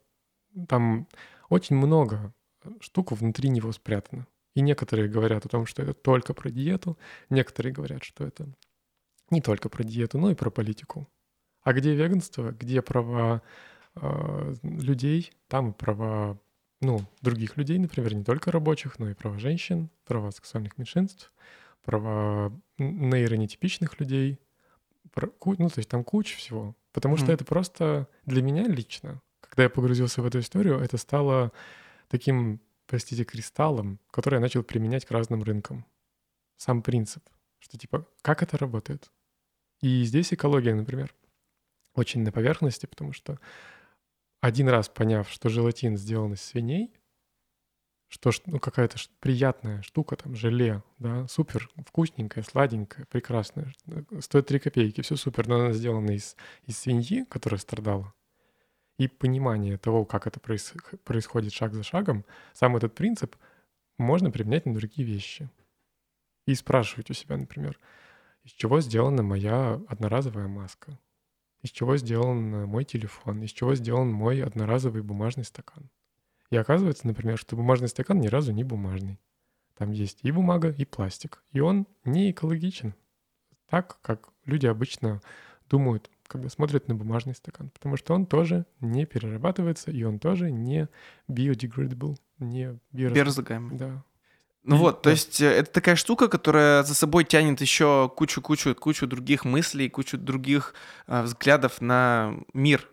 там 0.68 1.08
очень 1.48 1.76
много 1.76 2.32
штук 2.80 3.12
внутри 3.12 3.48
него 3.48 3.72
спрятано. 3.72 4.26
И 4.54 4.60
некоторые 4.60 5.08
говорят 5.08 5.46
о 5.46 5.48
том, 5.48 5.66
что 5.66 5.82
это 5.82 5.94
только 5.94 6.34
про 6.34 6.50
диету, 6.50 6.98
некоторые 7.30 7.72
говорят, 7.72 8.04
что 8.04 8.24
это 8.24 8.46
не 9.30 9.40
только 9.40 9.68
про 9.68 9.82
диету, 9.82 10.18
но 10.18 10.30
и 10.30 10.34
про 10.34 10.50
политику. 10.50 11.08
А 11.62 11.72
где 11.72 11.94
веганство, 11.94 12.50
где 12.50 12.82
права 12.82 13.42
э, 13.94 14.54
людей, 14.62 15.32
там 15.48 15.70
и 15.70 15.72
права 15.72 16.38
ну, 16.82 17.00
других 17.22 17.56
людей, 17.56 17.78
например, 17.78 18.14
не 18.14 18.24
только 18.24 18.50
рабочих, 18.50 18.98
но 18.98 19.08
и 19.08 19.14
права 19.14 19.38
женщин, 19.38 19.88
права 20.04 20.32
сексуальных 20.32 20.76
меньшинств, 20.76 21.32
права 21.84 22.52
нейронетипичных 22.76 23.98
людей, 24.00 24.40
про, 25.12 25.28
ну, 25.58 25.68
то 25.68 25.78
есть 25.78 25.88
там 25.88 26.04
куча 26.04 26.36
всего. 26.36 26.74
Потому 26.92 27.14
mm. 27.14 27.18
что 27.18 27.32
это 27.32 27.44
просто 27.44 28.08
для 28.26 28.42
меня 28.42 28.66
лично, 28.66 29.22
когда 29.52 29.64
я 29.64 29.68
погрузился 29.70 30.22
в 30.22 30.26
эту 30.26 30.38
историю, 30.38 30.78
это 30.78 30.96
стало 30.96 31.52
таким 32.08 32.58
простите, 32.86 33.24
кристаллом, 33.24 34.00
который 34.10 34.36
я 34.36 34.40
начал 34.40 34.62
применять 34.62 35.04
к 35.04 35.10
разным 35.10 35.42
рынкам. 35.42 35.84
Сам 36.56 36.82
принцип, 36.82 37.22
что 37.58 37.76
типа, 37.76 38.08
как 38.22 38.42
это 38.42 38.56
работает. 38.56 39.12
И 39.82 40.04
здесь 40.04 40.32
экология, 40.32 40.74
например, 40.74 41.14
очень 41.94 42.22
на 42.22 42.32
поверхности, 42.32 42.86
потому 42.86 43.12
что 43.12 43.38
один 44.40 44.70
раз 44.70 44.88
поняв, 44.88 45.28
что 45.28 45.50
желатин 45.50 45.98
сделан 45.98 46.32
из 46.32 46.40
свиней, 46.40 46.94
что 48.08 48.30
ну, 48.46 48.58
какая-то 48.58 48.96
приятная 49.20 49.82
штука, 49.82 50.16
там, 50.16 50.34
желе, 50.34 50.82
да, 50.98 51.28
супер 51.28 51.68
вкусненькая, 51.86 52.42
сладенькая, 52.42 53.04
прекрасная, 53.04 53.74
стоит 54.20 54.46
3 54.46 54.58
копейки, 54.60 55.02
все 55.02 55.16
супер, 55.16 55.46
но 55.46 55.56
она 55.56 55.72
сделана 55.74 56.12
из, 56.12 56.36
из 56.64 56.78
свиньи, 56.78 57.24
которая 57.24 57.58
страдала, 57.58 58.14
и 58.98 59.08
понимание 59.08 59.78
того, 59.78 60.04
как 60.04 60.26
это 60.26 60.40
происходит 60.40 61.52
шаг 61.52 61.74
за 61.74 61.82
шагом, 61.82 62.24
сам 62.52 62.76
этот 62.76 62.94
принцип 62.94 63.36
можно 63.98 64.30
применять 64.30 64.66
на 64.66 64.74
другие 64.74 65.06
вещи. 65.06 65.50
И 66.46 66.54
спрашивать 66.54 67.10
у 67.10 67.14
себя, 67.14 67.36
например, 67.36 67.78
из 68.42 68.50
чего 68.52 68.80
сделана 68.80 69.22
моя 69.22 69.80
одноразовая 69.88 70.48
маска, 70.48 70.98
из 71.62 71.70
чего 71.70 71.96
сделан 71.96 72.66
мой 72.66 72.84
телефон, 72.84 73.42
из 73.42 73.50
чего 73.50 73.74
сделан 73.76 74.10
мой 74.10 74.42
одноразовый 74.42 75.02
бумажный 75.02 75.44
стакан. 75.44 75.88
И 76.50 76.56
оказывается, 76.56 77.06
например, 77.06 77.38
что 77.38 77.56
бумажный 77.56 77.88
стакан 77.88 78.20
ни 78.20 78.26
разу 78.26 78.52
не 78.52 78.64
бумажный. 78.64 79.20
Там 79.76 79.90
есть 79.92 80.18
и 80.22 80.30
бумага, 80.32 80.70
и 80.70 80.84
пластик. 80.84 81.42
И 81.52 81.60
он 81.60 81.86
не 82.04 82.30
экологичен. 82.30 82.94
Так, 83.70 84.00
как 84.02 84.28
люди 84.44 84.66
обычно 84.66 85.22
думают 85.70 86.10
когда 86.32 86.48
смотрят 86.48 86.88
на 86.88 86.94
бумажный 86.94 87.34
стакан, 87.34 87.68
потому 87.68 87.96
что 87.96 88.14
он 88.14 88.24
тоже 88.24 88.64
не 88.80 89.04
перерабатывается, 89.04 89.90
и 89.90 90.02
он 90.02 90.18
тоже 90.18 90.50
не 90.50 90.88
biodegradable, 91.28 92.16
не 92.38 92.78
биоразлагаемый. 92.92 93.76
Да. 93.76 94.02
Ну 94.64 94.76
и, 94.76 94.78
вот, 94.78 95.02
то 95.02 95.10
есть 95.10 95.40
э, 95.40 95.46
это 95.46 95.70
такая 95.70 95.96
штука, 95.96 96.28
которая 96.28 96.84
за 96.84 96.94
собой 96.94 97.24
тянет 97.24 97.60
еще 97.60 98.10
кучу-кучу, 98.16 98.74
кучу 98.74 99.06
других 99.06 99.44
мыслей, 99.44 99.90
кучу 99.90 100.16
других 100.16 100.74
э, 101.06 101.22
взглядов 101.22 101.80
на 101.80 102.34
мир. 102.54 102.88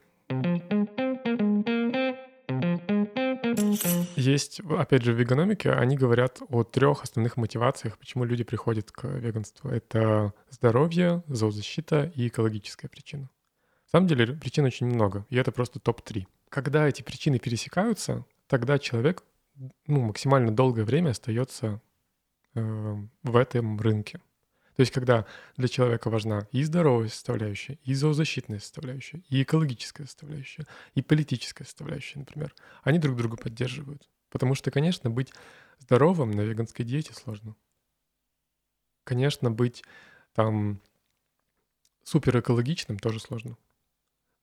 Есть, 4.30 4.60
опять 4.60 5.02
же, 5.04 5.14
в 5.14 5.20
веганомике 5.20 5.72
они 5.72 5.98
говорят 5.98 6.40
о 6.50 6.64
трех 6.64 7.04
основных 7.04 7.36
мотивациях, 7.36 7.98
почему 7.98 8.26
люди 8.26 8.44
приходят 8.44 8.92
к 8.92 9.06
веганству. 9.06 9.72
Это 9.72 10.34
здоровье, 10.52 11.24
зоозащита 11.28 12.12
и 12.16 12.28
экологическая 12.28 12.88
причина. 12.90 13.24
На 13.24 13.92
самом 13.92 14.08
деле 14.08 14.34
причин 14.34 14.66
очень 14.66 14.86
много, 14.86 15.26
и 15.30 15.36
это 15.36 15.52
просто 15.52 15.80
топ-3. 15.80 16.28
Когда 16.50 16.88
эти 16.88 17.02
причины 17.02 17.40
пересекаются, 17.40 18.24
тогда 18.48 18.78
человек 18.78 19.24
ну, 19.88 20.02
максимально 20.02 20.52
долгое 20.52 20.84
время 20.84 21.10
остается 21.10 21.82
э, 22.54 22.96
в 23.24 23.36
этом 23.36 23.80
рынке. 23.80 24.22
То 24.76 24.82
есть, 24.82 24.94
когда 24.94 25.26
для 25.58 25.68
человека 25.68 26.10
важна 26.12 26.48
и 26.52 26.64
здоровая 26.64 27.10
составляющая, 27.10 27.80
и 27.84 27.96
зоозащитная 27.96 28.60
составляющая, 28.60 29.24
и 29.28 29.42
экологическая 29.42 30.06
составляющая, 30.06 30.68
и 30.94 31.02
политическая 31.02 31.66
составляющая, 31.66 32.20
например, 32.20 32.54
они 32.84 33.00
друг 33.00 33.18
друга 33.18 33.36
поддерживают. 33.36 34.08
Потому 34.30 34.56
что, 34.56 34.72
конечно, 34.72 35.10
быть 35.10 35.34
здоровым 35.80 36.32
на 36.32 36.42
веганской 36.42 36.86
диете 36.86 37.14
сложно. 37.14 37.56
Конечно, 39.04 39.50
быть 39.50 39.84
там 40.34 40.80
супер 42.04 42.40
экологичным 42.40 43.00
тоже 43.00 43.20
сложно. 43.20 43.58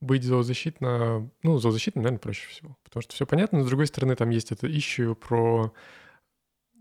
Быть 0.01 0.25
зоозащитно, 0.25 1.31
ну, 1.43 1.59
зоозащитным, 1.59 2.03
наверное, 2.03 2.21
проще 2.21 2.49
всего. 2.49 2.77
Потому 2.83 3.03
что 3.03 3.15
все 3.15 3.27
понятно, 3.27 3.59
но 3.59 3.65
с 3.65 3.69
другой 3.69 3.87
стороны, 3.87 4.17
там 4.17 4.31
есть 4.31 4.53
это 4.53 4.67
ищу 4.71 5.15
про... 5.15 5.73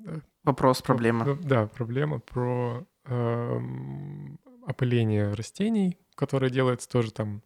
Э, 0.05 0.19
Вопрос, 0.43 0.81
проблема. 0.81 1.23
Про, 1.23 1.35
да, 1.35 1.67
проблема 1.67 2.19
про 2.19 2.85
Эм, 3.07 4.39
опыление 4.65 5.33
растений, 5.33 5.99
которое 6.15 6.49
делается 6.49 6.89
тоже 6.89 7.11
там 7.11 7.43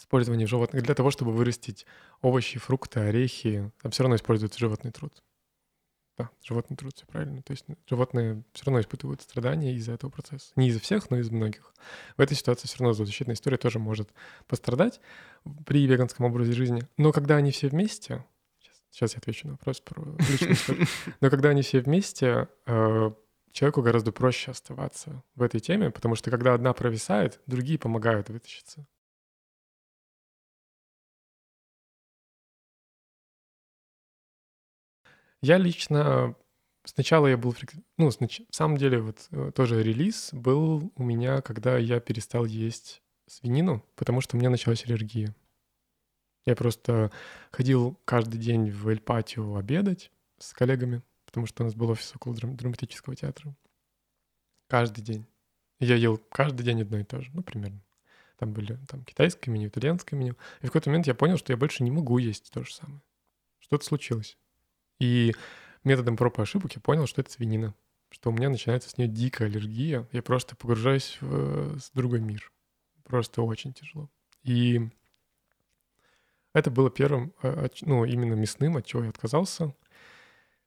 использование 0.00 0.46
животных 0.46 0.82
для 0.82 0.94
того, 0.94 1.10
чтобы 1.10 1.32
вырастить 1.32 1.86
овощи, 2.22 2.58
фрукты, 2.58 3.00
орехи. 3.00 3.70
Там 3.82 3.92
все 3.92 4.02
равно 4.02 4.16
используется 4.16 4.58
животный 4.58 4.90
труд. 4.90 5.22
Да, 6.18 6.30
животный 6.42 6.76
труд, 6.76 6.94
все 6.94 7.06
правильно. 7.06 7.42
То 7.42 7.52
есть 7.52 7.64
животные 7.88 8.42
все 8.52 8.66
равно 8.66 8.80
испытывают 8.80 9.22
страдания 9.22 9.74
из-за 9.74 9.92
этого 9.92 10.10
процесса. 10.10 10.52
Не 10.56 10.68
из-за 10.68 10.80
всех, 10.80 11.10
но 11.10 11.18
из 11.18 11.30
многих. 11.30 11.72
В 12.16 12.20
этой 12.20 12.36
ситуации 12.36 12.66
все 12.66 12.78
равно 12.78 12.92
зоозащитная 12.92 13.34
история 13.34 13.56
тоже 13.56 13.78
может 13.78 14.10
пострадать 14.46 15.00
при 15.64 15.86
веганском 15.86 16.26
образе 16.26 16.52
жизни. 16.52 16.82
Но 16.96 17.12
когда 17.12 17.36
они 17.36 17.52
все 17.52 17.68
вместе, 17.68 18.24
сейчас, 18.58 18.82
сейчас 18.90 19.12
я 19.14 19.18
отвечу 19.18 19.46
на 19.46 19.54
вопрос 19.54 19.80
про 19.80 20.02
личную 20.18 20.52
историю, 20.52 20.86
но 21.20 21.30
когда 21.30 21.50
они 21.50 21.62
все 21.62 21.80
вместе, 21.80 22.48
э, 22.66 23.10
человеку 23.52 23.82
гораздо 23.82 24.12
проще 24.12 24.50
оставаться 24.50 25.22
в 25.34 25.42
этой 25.42 25.60
теме, 25.60 25.90
потому 25.90 26.16
что 26.16 26.30
когда 26.30 26.54
одна 26.54 26.72
провисает, 26.72 27.40
другие 27.46 27.78
помогают 27.78 28.28
вытащиться. 28.28 28.86
Я 35.42 35.58
лично 35.58 36.36
сначала 36.84 37.26
я 37.26 37.36
был, 37.36 37.54
ну, 37.96 38.10
снач... 38.10 38.40
в 38.50 38.54
самом 38.54 38.76
деле 38.76 39.00
вот 39.00 39.26
э, 39.30 39.52
тоже 39.54 39.82
релиз 39.82 40.30
был 40.32 40.92
у 40.96 41.02
меня, 41.02 41.40
когда 41.42 41.78
я 41.78 42.00
перестал 42.00 42.44
есть 42.44 43.02
свинину, 43.26 43.84
потому 43.96 44.20
что 44.20 44.36
у 44.36 44.40
меня 44.40 44.50
началась 44.50 44.84
аллергия. 44.84 45.34
Я 46.46 46.56
просто 46.56 47.12
ходил 47.52 47.98
каждый 48.04 48.38
день 48.38 48.70
в 48.70 48.88
Эльпатио 48.88 49.56
обедать 49.56 50.10
с 50.38 50.52
коллегами, 50.52 51.02
потому 51.26 51.46
что 51.46 51.62
у 51.62 51.66
нас 51.66 51.74
был 51.74 51.90
офис 51.90 52.12
около 52.14 52.34
драм- 52.34 52.56
драматического 52.56 53.14
театра. 53.14 53.54
Каждый 54.68 55.02
день. 55.02 55.26
Я 55.78 55.96
ел 55.96 56.18
каждый 56.30 56.62
день 56.62 56.82
одно 56.82 56.98
и 56.98 57.04
то 57.04 57.20
же, 57.20 57.30
ну, 57.32 57.42
примерно. 57.42 57.80
Там 58.38 58.52
были 58.52 58.78
там 58.88 59.04
китайское 59.04 59.52
меню, 59.52 59.68
итальянское 59.68 60.16
меню. 60.16 60.36
И 60.60 60.64
в 60.64 60.68
какой-то 60.68 60.88
момент 60.88 61.06
я 61.06 61.14
понял, 61.14 61.36
что 61.36 61.52
я 61.52 61.56
больше 61.56 61.82
не 61.82 61.90
могу 61.90 62.18
есть 62.18 62.50
то 62.50 62.64
же 62.64 62.72
самое. 62.72 63.02
Что-то 63.58 63.84
случилось. 63.84 64.38
И 65.00 65.34
методом 65.82 66.16
проб 66.16 66.38
и 66.38 66.42
ошибок 66.42 66.74
я 66.74 66.80
понял, 66.80 67.06
что 67.06 67.20
это 67.20 67.32
свинина. 67.32 67.74
Что 68.10 68.30
у 68.30 68.32
меня 68.32 68.48
начинается 68.48 68.90
с 68.90 68.98
нее 68.98 69.08
дикая 69.08 69.46
аллергия. 69.46 70.06
Я 70.12 70.22
просто 70.22 70.54
погружаюсь 70.54 71.18
в, 71.20 71.78
в 71.78 71.90
другой 71.94 72.20
мир. 72.20 72.52
Просто 73.04 73.42
очень 73.42 73.72
тяжело. 73.72 74.08
И 74.42 74.90
это 76.52 76.70
было 76.70 76.90
первым, 76.90 77.32
а, 77.42 77.68
ну, 77.82 78.04
именно 78.04 78.34
мясным, 78.34 78.76
от 78.76 78.86
чего 78.86 79.04
я 79.04 79.10
отказался. 79.10 79.74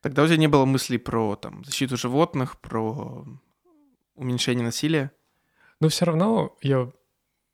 Тогда 0.02 0.24
у 0.24 0.28
тебя 0.28 0.38
не 0.38 0.48
было 0.48 0.66
мыслей 0.66 0.98
про 0.98 1.36
там, 1.36 1.64
защиту 1.64 1.98
животных, 1.98 2.60
про 2.60 3.26
уменьшение 4.16 4.64
насилия? 4.64 5.12
Но 5.80 5.90
все 5.90 6.06
равно 6.06 6.58
я 6.62 6.92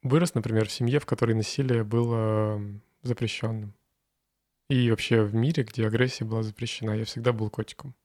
вырос, 0.03 0.33
например, 0.33 0.67
в 0.67 0.71
семье, 0.71 0.99
в 0.99 1.05
которой 1.05 1.33
насилие 1.33 1.83
было 1.83 2.61
запрещенным. 3.01 3.73
И 4.69 4.91
вообще 4.91 5.23
в 5.23 5.33
мире, 5.33 5.63
где 5.63 5.87
агрессия 5.87 6.25
была 6.25 6.43
запрещена, 6.43 6.91
я 6.91 7.03
всегда 7.03 7.33
был 7.33 7.49
котиком. 7.49 7.95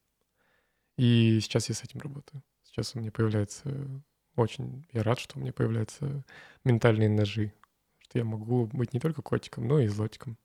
И 0.96 1.38
сейчас 1.42 1.68
я 1.68 1.74
с 1.74 1.84
этим 1.84 2.00
работаю. 2.00 2.42
Сейчас 2.62 2.94
у 2.94 3.00
меня 3.00 3.12
появляется 3.12 4.02
очень... 4.34 4.88
Я 4.92 5.02
рад, 5.02 5.18
что 5.18 5.36
у 5.36 5.42
меня 5.42 5.52
появляются 5.52 6.24
ментальные 6.64 7.10
ножи. 7.10 7.52
Что 7.98 8.18
я 8.18 8.24
могу 8.24 8.66
быть 8.72 8.94
не 8.94 9.00
только 9.00 9.20
котиком, 9.20 9.68
но 9.68 9.78
и 9.78 9.88
злотиком. 9.88 10.38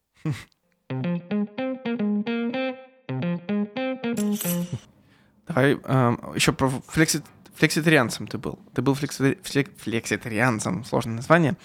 Давай 5.48 5.80
э, 5.82 6.18
еще 6.36 6.52
про 6.52 6.68
флекси... 6.68 7.24
флекситарианцем 7.56 8.28
ты 8.28 8.38
был. 8.38 8.60
Ты 8.74 8.82
был 8.82 8.94
флекси... 8.94 9.36
флек... 9.42 9.76
флекситарианцем, 9.78 10.84
сложное 10.84 11.16
название. 11.16 11.56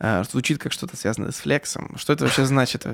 Э, 0.00 0.24
звучит 0.24 0.58
как 0.58 0.72
что-то 0.72 0.96
связанное 0.96 1.30
с 1.30 1.38
флексом. 1.38 1.96
Что 1.96 2.12
это 2.12 2.24
вообще 2.24 2.44
значит? 2.44 2.86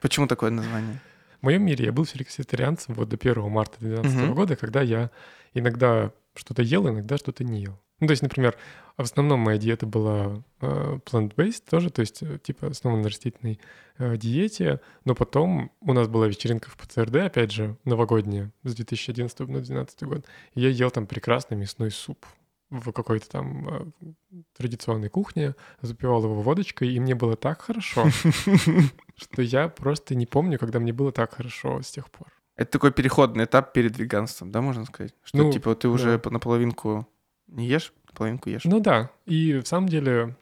Почему 0.00 0.26
такое 0.26 0.50
название? 0.50 1.00
В 1.40 1.44
моем 1.44 1.64
мире 1.64 1.86
я 1.86 1.92
был 1.92 2.04
флекситарианцем 2.04 2.94
вот 2.94 3.08
до 3.08 3.16
1 3.16 3.48
марта 3.48 3.76
2012 3.80 4.18
uh-huh. 4.18 4.34
года, 4.34 4.56
когда 4.56 4.82
я 4.82 5.10
иногда 5.54 6.12
что-то 6.34 6.62
ел, 6.62 6.88
иногда 6.88 7.16
что-то 7.16 7.44
не 7.44 7.62
ел. 7.62 7.78
Ну, 8.00 8.06
то 8.06 8.12
есть, 8.12 8.22
например, 8.22 8.56
в 8.96 9.02
основном 9.02 9.40
моя 9.40 9.58
диета 9.58 9.86
была 9.86 10.42
э, 10.60 10.98
plant-based 11.04 11.64
тоже, 11.68 11.90
то 11.90 12.00
есть, 12.00 12.22
э, 12.22 12.38
типа, 12.40 12.68
основана 12.68 13.02
на 13.02 13.08
растительной 13.08 13.58
э, 13.98 14.16
диете, 14.16 14.80
но 15.04 15.16
потом 15.16 15.72
у 15.80 15.92
нас 15.92 16.06
была 16.06 16.28
вечеринка 16.28 16.70
в 16.70 16.76
ПЦРД, 16.76 17.16
опять 17.16 17.50
же, 17.50 17.76
новогодняя, 17.84 18.52
с 18.62 18.74
2011 18.74 19.36
по 19.36 19.46
2012 19.46 20.02
год, 20.04 20.26
и 20.54 20.60
я 20.60 20.68
ел 20.68 20.90
там 20.92 21.06
прекрасный 21.08 21.56
мясной 21.56 21.90
суп 21.90 22.24
в 22.70 22.92
какой-то 22.92 23.28
там 23.28 23.68
э, 23.68 24.12
традиционной 24.56 25.08
кухне, 25.08 25.54
запивал 25.80 26.22
его 26.24 26.42
водочкой, 26.42 26.90
и 26.90 27.00
мне 27.00 27.14
было 27.14 27.36
так 27.36 27.62
хорошо, 27.62 28.06
что 29.16 29.42
я 29.42 29.68
просто 29.68 30.14
не 30.14 30.26
помню, 30.26 30.58
когда 30.58 30.78
мне 30.78 30.92
было 30.92 31.12
так 31.12 31.34
хорошо 31.34 31.80
с 31.80 31.90
тех 31.90 32.10
пор. 32.10 32.28
Это 32.56 32.72
такой 32.72 32.92
переходный 32.92 33.44
этап 33.44 33.72
перед 33.72 33.96
веганством, 33.98 34.50
да, 34.50 34.60
можно 34.60 34.84
сказать? 34.84 35.14
Что, 35.22 35.38
Ну, 35.38 35.52
типа, 35.52 35.74
ты 35.76 35.88
уже 35.88 36.18
да. 36.18 36.30
наполовинку 36.30 37.08
не 37.46 37.66
ешь, 37.66 37.92
наполовинку 38.08 38.50
ешь. 38.50 38.64
Ну 38.64 38.80
да, 38.80 39.10
и 39.26 39.54
в 39.54 39.66
самом 39.66 39.88
деле 39.88 40.36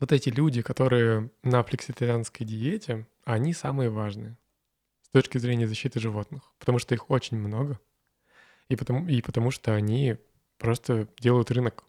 вот 0.00 0.12
эти 0.12 0.28
люди, 0.28 0.62
которые 0.62 1.30
на 1.42 1.62
флекситарианской 1.62 2.46
диете, 2.46 3.06
они 3.24 3.52
самые 3.52 3.90
важные 3.90 4.36
с 5.02 5.08
точки 5.08 5.38
зрения 5.38 5.66
защиты 5.66 6.00
животных, 6.00 6.52
потому 6.58 6.78
что 6.78 6.94
их 6.94 7.10
очень 7.10 7.38
много, 7.38 7.78
и 8.68 8.76
потому, 8.76 9.06
и 9.08 9.20
потому 9.20 9.50
что 9.50 9.74
они 9.74 10.16
просто 10.58 11.08
делают 11.18 11.50
рынок. 11.50 11.84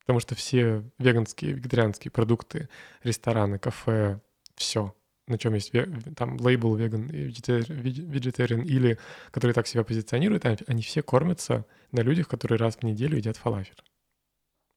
Потому 0.00 0.20
что 0.20 0.34
все 0.34 0.84
веганские, 0.98 1.52
вегетарианские 1.52 2.10
продукты, 2.10 2.68
рестораны, 3.02 3.58
кафе, 3.58 4.20
все, 4.56 4.94
на 5.28 5.38
чем 5.38 5.54
есть 5.54 5.72
там 6.16 6.36
лейбл 6.40 6.74
веган 6.74 7.06
и 7.08 7.28
vegetarian, 7.28 8.64
или 8.64 8.98
которые 9.30 9.54
так 9.54 9.66
себя 9.66 9.84
позиционируют, 9.84 10.44
они- 10.44 10.58
они 10.66 10.82
все 10.82 11.02
кормятся 11.02 11.64
на 11.92 12.00
людях, 12.00 12.28
которые 12.28 12.58
раз 12.58 12.76
в 12.76 12.82
неделю 12.82 13.16
едят 13.16 13.36
фалафель. 13.36 13.82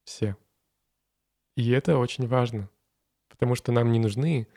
Все. 0.06 0.38
И 1.56 1.70
это 1.72 1.98
очень 1.98 2.28
важно, 2.28 2.70
потому 3.30 3.56
что 3.56 3.72
нам 3.72 3.92
не 3.92 4.00
нужны 4.00 4.48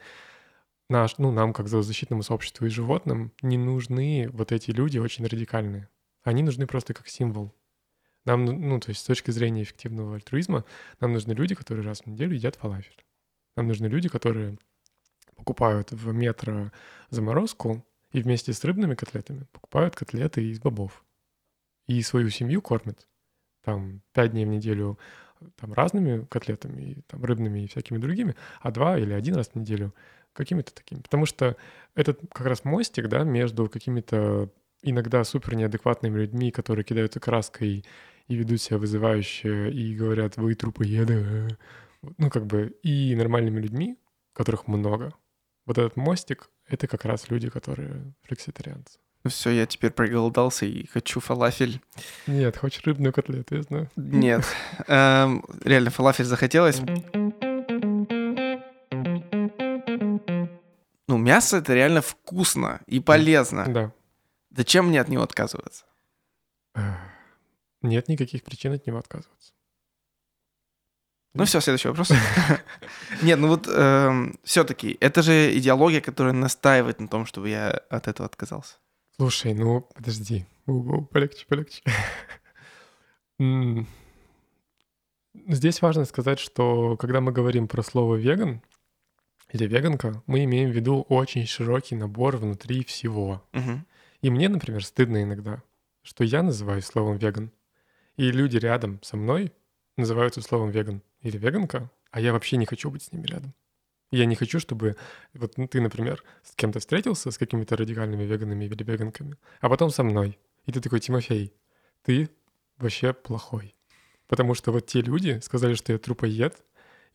наш, 0.88 1.18
ну, 1.18 1.30
нам, 1.30 1.52
как 1.52 1.68
зоозащитному 1.68 2.22
сообществу 2.22 2.66
и 2.66 2.70
животным, 2.70 3.32
не 3.42 3.58
нужны 3.58 4.28
вот 4.32 4.52
эти 4.52 4.70
люди 4.70 4.98
очень 4.98 5.26
радикальные. 5.26 5.88
Они 6.22 6.42
нужны 6.42 6.66
просто 6.66 6.94
как 6.94 7.08
символ. 7.08 7.54
Нам, 8.26 8.44
ну, 8.44 8.80
то 8.80 8.90
есть 8.90 9.00
с 9.00 9.04
точки 9.04 9.30
зрения 9.30 9.62
эффективного 9.62 10.16
альтруизма, 10.16 10.64
нам 11.00 11.12
нужны 11.12 11.32
люди, 11.32 11.54
которые 11.54 11.86
раз 11.86 12.00
в 12.00 12.06
неделю 12.06 12.34
едят 12.34 12.56
фалафель. 12.56 13.04
Нам 13.56 13.68
нужны 13.68 13.86
люди, 13.86 14.08
которые 14.08 14.58
покупают 15.36 15.92
в 15.92 16.12
метро 16.12 16.72
заморозку 17.08 17.86
и 18.10 18.20
вместе 18.20 18.52
с 18.52 18.64
рыбными 18.64 18.94
котлетами 18.94 19.46
покупают 19.52 19.94
котлеты 19.94 20.42
из 20.50 20.58
бобов. 20.58 21.04
И 21.86 22.02
свою 22.02 22.28
семью 22.30 22.60
кормят 22.62 23.06
там 23.62 24.02
пять 24.12 24.32
дней 24.32 24.44
в 24.44 24.48
неделю 24.48 24.98
там 25.56 25.72
разными 25.72 26.24
котлетами, 26.24 26.82
и, 26.82 27.00
там 27.02 27.24
рыбными 27.24 27.60
и 27.60 27.66
всякими 27.68 27.98
другими, 27.98 28.34
а 28.60 28.70
два 28.70 28.98
или 28.98 29.12
один 29.12 29.36
раз 29.36 29.48
в 29.48 29.54
неделю 29.54 29.94
какими-то 30.32 30.74
такими. 30.74 31.00
Потому 31.00 31.26
что 31.26 31.56
этот 31.94 32.20
как 32.32 32.46
раз 32.46 32.64
мостик, 32.64 33.08
да, 33.08 33.22
между 33.22 33.68
какими-то 33.68 34.50
иногда 34.82 35.24
супер 35.24 35.54
неадекватными 35.54 36.18
людьми, 36.18 36.50
которые 36.50 36.84
кидаются 36.84 37.20
краской 37.20 37.84
и 38.28 38.34
ведут 38.34 38.60
себя 38.60 38.78
вызывающе 38.78 39.70
и 39.70 39.94
говорят, 39.94 40.36
вы 40.36 40.54
трупоеды, 40.54 41.56
ну 42.18 42.30
как 42.30 42.46
бы, 42.46 42.74
и 42.82 43.14
нормальными 43.14 43.60
людьми, 43.60 43.98
которых 44.32 44.66
много. 44.66 45.12
Вот 45.64 45.78
этот 45.78 45.96
мостик— 45.96 46.50
это 46.68 46.86
как 46.86 47.04
раз 47.04 47.30
люди, 47.30 47.48
которые 47.48 48.14
флекситарианцы. 48.22 48.98
Ну 49.24 49.30
все, 49.30 49.50
я 49.50 49.66
теперь 49.66 49.90
проголодался 49.90 50.66
и 50.66 50.86
хочу 50.86 51.18
фалафель. 51.18 51.80
Нет, 52.28 52.56
хочешь 52.56 52.84
рыбную 52.84 53.12
котлету, 53.12 53.56
я 53.56 53.62
знаю. 53.62 53.90
Нет. 53.96 54.44
Эм, 54.86 55.44
Реально, 55.64 55.90
фалафель 55.90 56.26
захотелось. 56.26 56.80
Ну, 61.08 61.16
мясо 61.18 61.56
это 61.56 61.74
реально 61.74 62.02
вкусно 62.02 62.80
и 62.86 63.00
полезно. 63.00 63.64
Да. 63.66 63.92
Зачем 64.50 64.88
мне 64.88 65.00
от 65.00 65.08
него 65.08 65.24
отказываться? 65.24 65.84
Нет 67.82 68.08
никаких 68.08 68.42
причин 68.42 68.72
от 68.72 68.86
него 68.86 68.98
отказываться. 68.98 69.52
Ну 71.34 71.44
все, 71.44 71.60
следующий 71.60 71.88
вопрос. 71.88 72.10
Нет, 73.22 73.38
ну 73.38 73.48
вот 73.48 73.66
все-таки, 74.42 74.96
это 75.00 75.22
же 75.22 75.56
идеология, 75.58 76.00
которая 76.00 76.32
настаивает 76.32 76.98
на 76.98 77.08
том, 77.08 77.26
чтобы 77.26 77.50
я 77.50 77.70
от 77.70 78.08
этого 78.08 78.26
отказался. 78.26 78.76
Слушай, 79.16 79.52
ну 79.52 79.82
подожди. 79.94 80.46
Полегче, 81.10 81.46
полегче. 81.46 81.82
Здесь 85.46 85.82
важно 85.82 86.06
сказать, 86.06 86.38
что 86.38 86.96
когда 86.96 87.20
мы 87.20 87.32
говорим 87.32 87.68
про 87.68 87.82
слово 87.82 88.16
веган 88.16 88.62
или 89.52 89.66
веганка, 89.66 90.22
мы 90.26 90.44
имеем 90.44 90.70
в 90.70 90.74
виду 90.74 91.02
очень 91.08 91.46
широкий 91.46 91.96
набор 91.96 92.38
внутри 92.38 92.82
всего. 92.82 93.42
И 94.22 94.30
мне, 94.30 94.48
например, 94.48 94.82
стыдно 94.84 95.22
иногда, 95.22 95.62
что 96.02 96.24
я 96.24 96.42
называюсь 96.42 96.86
словом 96.86 97.18
веган, 97.18 97.52
и 98.16 98.30
люди 98.30 98.56
рядом 98.56 99.02
со 99.02 99.16
мной 99.16 99.52
называются 99.96 100.40
словом 100.40 100.70
веган 100.70 101.02
или 101.22 101.36
веганка, 101.38 101.90
а 102.10 102.20
я 102.20 102.32
вообще 102.32 102.56
не 102.56 102.66
хочу 102.66 102.90
быть 102.90 103.02
с 103.02 103.12
ними 103.12 103.26
рядом. 103.26 103.54
Я 104.10 104.24
не 104.24 104.36
хочу, 104.36 104.60
чтобы 104.60 104.96
вот 105.34 105.58
ну, 105.58 105.66
ты, 105.66 105.80
например, 105.80 106.22
с 106.42 106.54
кем-то 106.54 106.78
встретился, 106.78 107.30
с 107.30 107.38
какими-то 107.38 107.76
радикальными 107.76 108.22
веганами 108.24 108.64
или 108.64 108.82
веганками, 108.82 109.36
а 109.60 109.68
потом 109.68 109.90
со 109.90 110.02
мной. 110.04 110.38
И 110.64 110.72
ты 110.72 110.80
такой, 110.80 111.00
Тимофей, 111.00 111.52
ты 112.02 112.30
вообще 112.78 113.12
плохой. 113.12 113.74
Потому 114.28 114.54
что 114.54 114.72
вот 114.72 114.86
те 114.86 115.00
люди 115.00 115.40
сказали, 115.42 115.74
что 115.74 115.92
я 115.92 115.98
трупоед, 115.98 116.62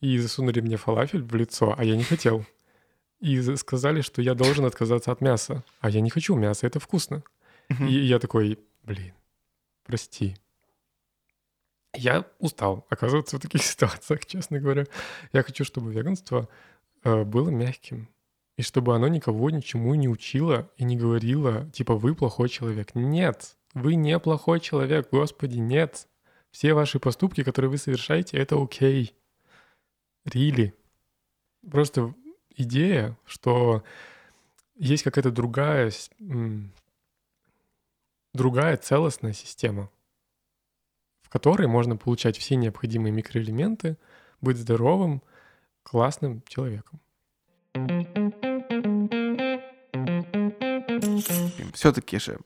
и 0.00 0.18
засунули 0.18 0.60
мне 0.60 0.76
фалафель 0.76 1.22
в 1.22 1.34
лицо, 1.34 1.74
а 1.76 1.84
я 1.84 1.96
не 1.96 2.04
хотел. 2.04 2.44
И 3.20 3.38
за- 3.38 3.56
сказали, 3.56 4.00
что 4.00 4.20
я 4.20 4.34
должен 4.34 4.64
отказаться 4.64 5.12
от 5.12 5.20
мяса, 5.20 5.62
а 5.80 5.88
я 5.88 6.00
не 6.00 6.10
хочу 6.10 6.34
мяса, 6.34 6.66
это 6.66 6.80
вкусно. 6.80 7.22
И 7.88 7.94
я 7.94 8.18
такой, 8.18 8.58
блин, 8.82 9.14
прости. 9.84 10.36
Я 11.94 12.26
устал 12.38 12.86
оказываться 12.88 13.36
в 13.36 13.40
таких 13.40 13.62
ситуациях, 13.64 14.26
честно 14.26 14.60
говоря. 14.60 14.86
Я 15.32 15.42
хочу, 15.42 15.64
чтобы 15.64 15.92
веганство 15.92 16.48
э, 17.04 17.24
было 17.24 17.50
мягким. 17.50 18.08
И 18.56 18.62
чтобы 18.62 18.94
оно 18.94 19.08
никого 19.08 19.50
ничему 19.50 19.94
не 19.94 20.08
учило 20.08 20.70
и 20.76 20.84
не 20.84 20.96
говорило, 20.96 21.70
типа, 21.70 21.94
вы 21.96 22.14
плохой 22.14 22.48
человек. 22.48 22.94
Нет, 22.94 23.56
вы 23.74 23.94
не 23.94 24.18
плохой 24.18 24.60
человек, 24.60 25.08
господи, 25.10 25.58
нет. 25.58 26.06
Все 26.50 26.74
ваши 26.74 27.00
поступки, 27.00 27.42
которые 27.42 27.70
вы 27.70 27.78
совершаете, 27.78 28.36
это 28.36 28.62
окей. 28.62 29.16
Рили. 30.24 30.74
Просто 31.70 32.14
идея, 32.56 33.16
что 33.24 33.82
есть 34.74 35.02
какая-то 35.02 35.30
другая, 35.30 35.90
другая 38.34 38.76
целостная 38.76 39.32
система, 39.32 39.90
которой 41.32 41.66
можно 41.66 41.96
получать 41.96 42.36
все 42.36 42.56
необходимые 42.56 43.10
микроэлементы, 43.10 43.96
быть 44.42 44.58
здоровым, 44.58 45.22
классным 45.82 46.42
человеком. 46.46 47.00
Все-таки 51.72 52.18
же, 52.18 52.38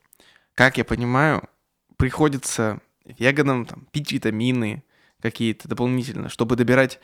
как 0.55 0.79
я 0.79 0.85
понимаю, 0.85 1.49
приходится 1.97 2.81
веганам 3.05 3.67
там, 3.67 3.89
пить 3.91 4.13
витамины 4.13 4.85
какие-то 5.21 5.67
дополнительно, 5.67 6.29
чтобы 6.29 6.55
добирать 6.55 7.01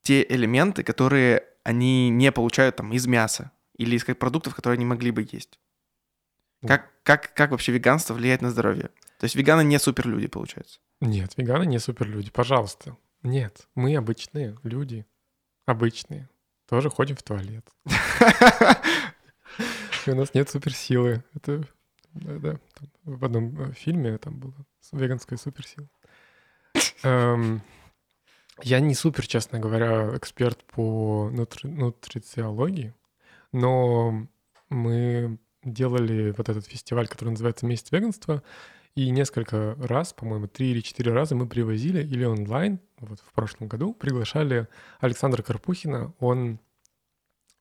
те 0.00 0.24
элементы, 0.26 0.82
которые 0.82 1.44
они 1.64 2.08
не 2.08 2.32
получают 2.32 2.76
там 2.76 2.94
из 2.94 3.06
мяса 3.06 3.50
или 3.76 3.94
из 3.94 4.04
продуктов, 4.16 4.54
которые 4.54 4.78
они 4.78 4.86
могли 4.86 5.10
бы 5.10 5.28
есть. 5.30 5.58
Как, 6.66 6.90
как, 7.02 7.34
как 7.34 7.50
вообще 7.50 7.72
веганство 7.72 8.14
влияет 8.14 8.40
на 8.40 8.50
здоровье? 8.50 8.88
То 9.18 9.24
есть 9.24 9.34
веганы 9.34 9.64
не 9.64 9.78
суперлюди, 9.78 10.26
получается. 10.26 10.80
Нет, 11.00 11.32
веганы 11.36 11.64
не 11.66 11.78
суперлюди, 11.78 12.30
пожалуйста. 12.30 12.96
Нет, 13.22 13.68
мы 13.74 13.94
обычные 13.96 14.56
люди. 14.62 15.06
Обычные. 15.66 16.28
Тоже 16.68 16.90
ходим 16.90 17.16
в 17.16 17.22
туалет. 17.22 17.66
У 20.06 20.14
нас 20.14 20.34
нет 20.34 20.48
суперсилы. 20.48 21.22
Это, 21.34 21.64
в 22.14 23.24
одном 23.24 23.60
э, 23.60 23.72
фильме 23.72 24.18
там 24.18 24.38
была 24.38 24.54
с- 24.80 24.92
веганская 24.92 25.38
суперсила. 25.38 25.88
Эм, 27.02 27.62
Я 28.62 28.80
не 28.80 28.94
супер, 28.94 29.26
честно 29.26 29.58
говоря, 29.58 30.16
эксперт 30.16 30.64
по 30.64 31.30
нутри- 31.32 31.70
нутрициологии, 31.70 32.94
но 33.52 34.26
мы 34.68 35.38
делали 35.62 36.32
вот 36.36 36.48
этот 36.48 36.66
фестиваль, 36.66 37.08
который 37.08 37.30
называется 37.30 37.66
«Месяц 37.66 37.90
веганства», 37.92 38.42
и 38.94 39.10
несколько 39.10 39.76
раз, 39.78 40.12
по-моему, 40.12 40.48
три 40.48 40.72
или 40.72 40.80
четыре 40.80 41.12
раза 41.12 41.34
мы 41.34 41.46
привозили 41.46 42.02
или 42.02 42.24
онлайн, 42.24 42.80
вот 42.98 43.20
в 43.20 43.32
прошлом 43.32 43.68
году, 43.68 43.94
приглашали 43.94 44.68
Александра 44.98 45.42
Карпухина. 45.42 46.12
Он 46.18 46.58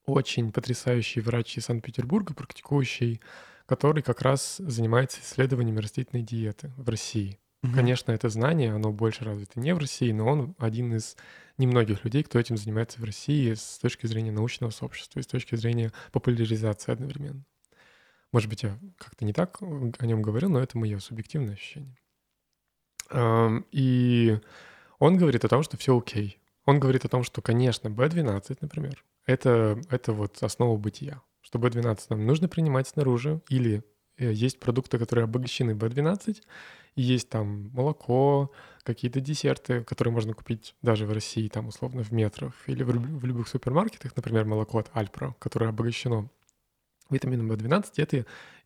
очень 0.06 0.52
потрясающий 0.52 1.22
врач 1.22 1.58
из 1.58 1.66
Санкт-Петербурга, 1.66 2.34
практикующий, 2.34 3.22
который 3.66 4.02
как 4.02 4.22
раз 4.22 4.58
занимается 4.58 5.22
исследованиями 5.22 5.80
растительной 5.80 6.24
диеты 6.24 6.72
в 6.78 6.90
России. 6.90 7.40
Угу. 7.64 7.74
Конечно, 7.74 8.12
это 8.12 8.30
знание, 8.30 8.74
оно 8.74 8.92
больше 8.92 9.24
развито 9.24 9.60
не 9.60 9.74
в 9.74 9.78
России, 9.78 10.12
но 10.12 10.26
он 10.28 10.56
один 10.58 10.96
из 10.96 11.16
немногих 11.58 12.06
людей, 12.06 12.24
кто 12.24 12.40
этим 12.40 12.58
занимается 12.58 13.02
в 13.02 13.04
России 13.04 13.54
с 13.54 13.78
точки 13.80 14.08
зрения 14.08 14.32
научного 14.32 14.72
сообщества 14.72 15.20
и 15.20 15.24
с 15.24 15.28
точки 15.28 15.56
зрения 15.56 15.92
популяризации 16.12 16.92
одновременно. 16.92 17.44
Может 18.32 18.50
быть, 18.50 18.64
я 18.64 18.78
как-то 18.98 19.26
не 19.26 19.34
так 19.34 19.62
о 19.62 20.06
нем 20.06 20.22
говорил, 20.22 20.50
но 20.50 20.60
это 20.60 20.78
мое 20.78 21.00
субъективное 21.00 21.54
ощущение. 21.54 21.98
И 23.72 24.40
он 25.00 25.18
говорит 25.18 25.46
о 25.46 25.50
том, 25.50 25.64
что 25.64 25.78
все 25.78 25.98
окей. 25.98 26.40
Он 26.66 26.80
говорит 26.80 27.06
о 27.06 27.10
том, 27.10 27.24
что, 27.24 27.42
конечно, 27.42 27.88
B12, 27.88 28.58
например, 28.62 29.04
это, 29.26 29.82
это 29.90 30.14
вот 30.14 30.44
основа 30.44 30.78
бытия. 30.78 31.22
Что 31.42 31.58
B12 31.58 32.00
нам 32.10 32.28
нужно 32.28 32.48
принимать 32.48 32.88
снаружи 32.88 33.42
или 33.50 33.84
Э, 34.20 34.32
есть 34.32 34.60
продукты, 34.60 35.00
которые 35.00 35.24
обогащены 35.24 35.72
B12, 35.72 36.42
и 36.96 37.02
есть 37.02 37.30
там 37.30 37.70
молоко, 37.74 38.52
какие-то 38.84 39.22
десерты, 39.22 39.84
которые 39.84 40.14
можно 40.14 40.34
купить 40.34 40.76
даже 40.82 41.06
в 41.06 41.14
России, 41.14 41.48
там 41.48 41.68
условно 41.68 42.04
в 42.04 42.12
метрах 42.12 42.54
или 42.68 42.84
в, 42.84 42.92
в 42.92 43.26
любых 43.26 43.48
супермаркетах, 43.48 44.16
например, 44.16 44.46
молоко 44.46 44.80
от 44.80 44.90
Альпро, 44.94 45.36
которое 45.40 45.70
обогащено 45.70 46.30
витамином 47.10 47.52
B12, 47.52 47.92
это, 47.98 48.18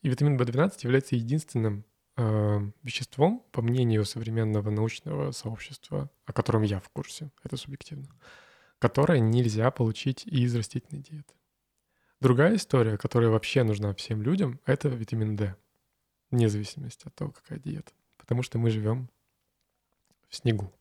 и 0.02 0.10
витамин 0.10 0.40
B12 0.40 0.80
является 0.84 1.16
единственным 1.16 1.86
э, 2.18 2.60
веществом, 2.84 3.44
по 3.52 3.62
мнению 3.62 4.06
современного 4.06 4.70
научного 4.70 5.32
сообщества, 5.32 6.10
о 6.26 6.34
котором 6.34 6.64
я 6.64 6.80
в 6.80 6.90
курсе, 6.90 7.32
это 7.44 7.58
субъективно, 7.58 8.08
которое 8.80 9.20
нельзя 9.20 9.72
получить 9.72 10.26
из 10.26 10.56
растительной 10.56 11.02
диеты. 11.02 11.34
Другая 12.20 12.56
история, 12.56 12.98
которая 12.98 13.30
вообще 13.30 13.64
нужна 13.64 13.94
всем 13.94 14.22
людям, 14.22 14.60
это 14.66 14.88
витамин 14.88 15.36
D. 15.36 15.56
Вне 16.32 16.48
зависимости 16.48 17.06
от 17.06 17.14
того, 17.14 17.32
какая 17.32 17.60
диета. 17.60 17.92
Потому 18.18 18.44
что 18.44 18.58
мы 18.58 18.70
живем 18.70 19.10
в 20.30 20.36
снегу. 20.38 20.72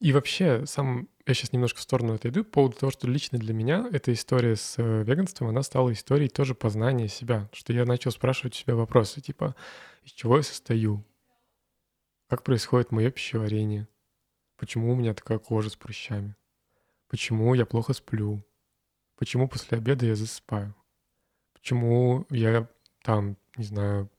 И 0.00 0.12
вообще, 0.12 0.64
сам 0.66 1.08
я 1.26 1.34
сейчас 1.34 1.52
немножко 1.52 1.78
в 1.78 1.82
сторону 1.82 2.14
отойду 2.14 2.44
по 2.44 2.50
поводу 2.50 2.76
того, 2.76 2.92
что 2.92 3.08
лично 3.08 3.38
для 3.38 3.54
меня 3.54 3.88
эта 3.90 4.12
история 4.12 4.56
с 4.56 4.74
э, 4.78 5.04
веганством, 5.04 5.48
она 5.48 5.62
стала 5.62 5.90
историей 5.92 6.28
тоже 6.28 6.54
познания 6.54 7.08
себя. 7.08 7.48
Что 7.52 7.72
я 7.72 7.86
начал 7.86 8.10
спрашивать 8.10 8.54
себя 8.54 8.74
вопросы, 8.74 9.22
типа, 9.22 9.54
из 10.02 10.12
чего 10.12 10.36
я 10.36 10.42
состою? 10.42 11.02
Как 12.28 12.42
происходит 12.42 12.92
мое 12.92 13.10
пищеварение? 13.10 13.88
Почему 14.56 14.92
у 14.92 14.96
меня 14.96 15.14
такая 15.14 15.38
кожа 15.38 15.70
с 15.70 15.76
прыщами? 15.76 16.36
Почему 17.08 17.54
я 17.54 17.64
плохо 17.64 17.94
сплю? 17.94 18.44
Почему 19.16 19.48
после 19.48 19.78
обеда 19.78 20.04
я 20.04 20.16
засыпаю? 20.16 20.74
Почему 21.54 22.26
я 22.28 22.68
там, 23.02 23.38
не 23.56 23.64
знаю, 23.64 24.10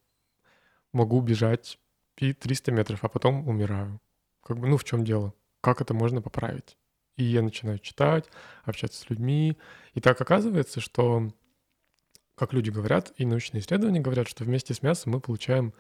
могу 0.91 1.22
бежать 1.22 1.80
300 2.15 2.72
метров, 2.72 3.04
а 3.04 3.10
потом 3.10 3.48
умираю? 3.48 4.02
Как 4.41 4.58
бы, 4.58 4.68
ну, 4.68 4.78
в 4.78 4.84
чем 4.84 5.04
дело? 5.04 5.34
Как 5.62 5.82
это 5.82 5.94
можно 5.94 6.22
поправить? 6.22 6.78
И 7.17 7.23
я 7.23 7.41
начинаю 7.41 7.80
читать, 7.80 8.25
общаться 8.63 8.99
с 9.01 9.10
людьми. 9.10 9.58
И 9.93 10.01
так 10.01 10.19
оказывается, 10.19 10.82
что, 10.82 11.32
как 12.36 12.54
люди 12.54 12.69
говорят, 12.69 13.13
и 13.17 13.25
научные 13.25 13.62
исследования 13.62 14.01
говорят, 14.01 14.28
что 14.28 14.43
вместе 14.43 14.73
с 14.73 14.82
мясом 14.82 15.13
мы 15.13 15.19
получаем 15.19 15.73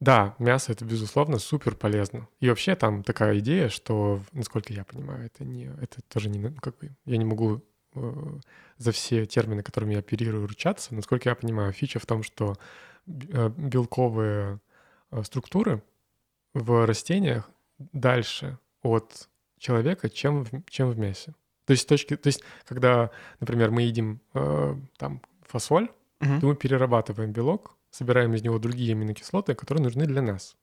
да, 0.00 0.36
мясо 0.38 0.70
это 0.70 0.84
безусловно 0.84 1.38
супер 1.38 1.74
полезно. 1.74 2.28
И 2.38 2.48
вообще 2.48 2.76
там 2.76 3.02
такая 3.02 3.40
идея, 3.40 3.68
что, 3.68 4.22
насколько 4.32 4.72
я 4.72 4.84
понимаю, 4.84 5.26
это 5.26 5.44
не, 5.44 5.64
это 5.64 6.02
тоже 6.08 6.28
не, 6.28 6.52
как 6.60 6.78
бы, 6.78 6.94
я 7.04 7.16
не 7.16 7.24
могу 7.24 7.64
Э, 7.94 8.38
за 8.76 8.92
все 8.92 9.26
термины, 9.26 9.64
которыми 9.64 9.94
я 9.94 9.98
оперирую, 9.98 10.46
ручаться. 10.46 10.94
Насколько 10.94 11.30
я 11.30 11.34
понимаю, 11.34 11.72
фича 11.72 11.98
в 11.98 12.06
том, 12.06 12.22
что 12.22 12.56
э, 13.06 13.48
белковые 13.56 14.60
э, 15.10 15.22
структуры 15.24 15.82
в 16.54 16.86
растениях 16.86 17.50
дальше 17.78 18.58
от 18.82 19.28
человека, 19.58 20.08
чем 20.08 20.44
в, 20.44 20.50
чем 20.68 20.90
в 20.90 20.98
мясе. 20.98 21.34
То 21.64 21.72
есть, 21.72 21.86
точки, 21.86 22.16
то 22.16 22.28
есть, 22.28 22.42
когда, 22.64 23.10
например, 23.40 23.70
мы 23.70 23.82
едим 23.82 24.20
э, 24.34 24.74
там 24.96 25.20
фасоль, 25.42 25.90
угу. 26.20 26.40
то 26.40 26.46
мы 26.46 26.56
перерабатываем 26.56 27.32
белок, 27.32 27.76
собираем 27.90 28.34
из 28.34 28.42
него 28.42 28.58
другие 28.58 28.92
аминокислоты, 28.92 29.54
которые 29.54 29.84
нужны 29.84 30.06
для 30.06 30.22
нас. 30.22 30.56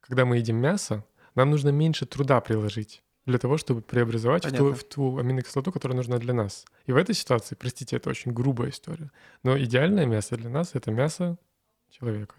Когда 0.00 0.24
мы 0.24 0.38
едим 0.38 0.56
мясо, 0.56 1.04
нам 1.34 1.50
нужно 1.50 1.70
меньше 1.70 2.06
труда 2.06 2.40
приложить 2.40 3.02
для 3.26 3.38
того, 3.38 3.58
чтобы 3.58 3.82
преобразовать 3.82 4.46
в 4.46 4.56
ту, 4.56 4.72
в 4.72 4.84
ту 4.84 5.18
аминокислоту, 5.18 5.72
которая 5.72 5.96
нужна 5.96 6.18
для 6.18 6.32
нас. 6.32 6.64
И 6.86 6.92
в 6.92 6.96
этой 6.96 7.14
ситуации, 7.14 7.56
простите, 7.56 7.96
это 7.96 8.08
очень 8.08 8.32
грубая 8.32 8.70
история, 8.70 9.10
но 9.42 9.58
идеальное 9.58 10.06
мясо 10.06 10.36
для 10.36 10.48
нас— 10.48 10.70
это 10.74 10.90
мясо 10.92 11.36
человека. 11.90 12.36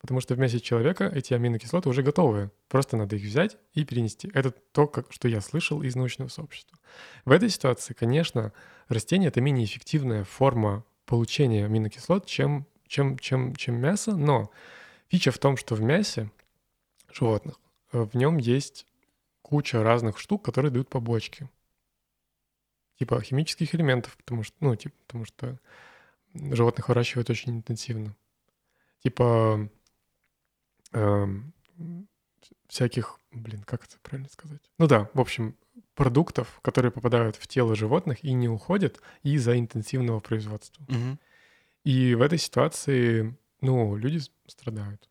Потому 0.00 0.20
что 0.20 0.34
в 0.34 0.38
мясе 0.38 0.60
человека 0.60 1.10
эти 1.12 1.34
аминокислоты 1.34 1.88
уже 1.88 2.02
готовы. 2.02 2.50
Просто 2.68 2.96
надо 2.96 3.16
их 3.16 3.24
взять 3.24 3.56
и 3.72 3.84
перенести. 3.84 4.30
Это 4.34 4.50
то, 4.50 4.86
как, 4.86 5.12
что 5.12 5.26
я 5.28 5.40
слышал 5.40 5.82
из 5.82 5.96
научного 5.96 6.28
сообщества. 6.28 6.78
В 7.24 7.30
этой 7.30 7.48
ситуации, 7.48 7.94
конечно, 7.94 8.52
растение— 8.88 9.28
это 9.30 9.40
менее 9.40 9.64
эффективная 9.64 10.24
форма 10.24 10.84
получения 11.06 11.64
аминокислот, 11.64 12.26
чем, 12.26 12.66
чем, 12.86 13.18
чем, 13.18 13.54
чем 13.56 13.76
мясо, 13.76 14.16
но 14.16 14.50
фича 15.08 15.30
в 15.30 15.38
том, 15.38 15.56
что 15.56 15.74
в 15.74 15.80
мясе 15.80 16.30
животных 17.12 17.58
э, 17.92 18.02
в 18.02 18.14
нем 18.14 18.36
есть 18.36 18.86
куча 19.42 19.82
разных 19.82 20.18
штук, 20.18 20.44
которые 20.44 20.72
дают 20.72 20.88
побочки. 20.88 21.48
Типа 22.98 23.20
химических 23.22 23.74
элементов, 23.74 24.16
потому 24.16 24.42
что, 24.42 24.56
ну, 24.60 24.74
типа, 24.74 24.94
потому 25.06 25.24
что 25.24 25.58
животных 26.34 26.88
выращивают 26.88 27.30
очень 27.30 27.56
интенсивно. 27.56 28.16
Типа 29.02 29.68
э, 30.96 31.26
всяких, 32.68 33.20
блин, 33.30 33.62
как 33.62 33.84
это 33.84 33.96
правильно 34.02 34.28
сказать? 34.28 34.60
Ну 34.78 34.86
да, 34.86 35.10
в 35.14 35.20
общем, 35.20 35.56
продуктов, 35.94 36.60
которые 36.62 36.92
попадают 36.92 37.36
в 37.36 37.46
тело 37.46 37.74
животных 37.74 38.24
и 38.24 38.32
не 38.32 38.48
уходят 38.48 39.00
из-за 39.22 39.58
интенсивного 39.58 40.20
производства. 40.20 40.84
Угу. 40.84 41.18
И 41.84 42.14
в 42.14 42.22
этой 42.22 42.38
ситуации, 42.38 43.36
ну, 43.60 43.96
люди 43.96 44.20
страдают, 44.46 45.08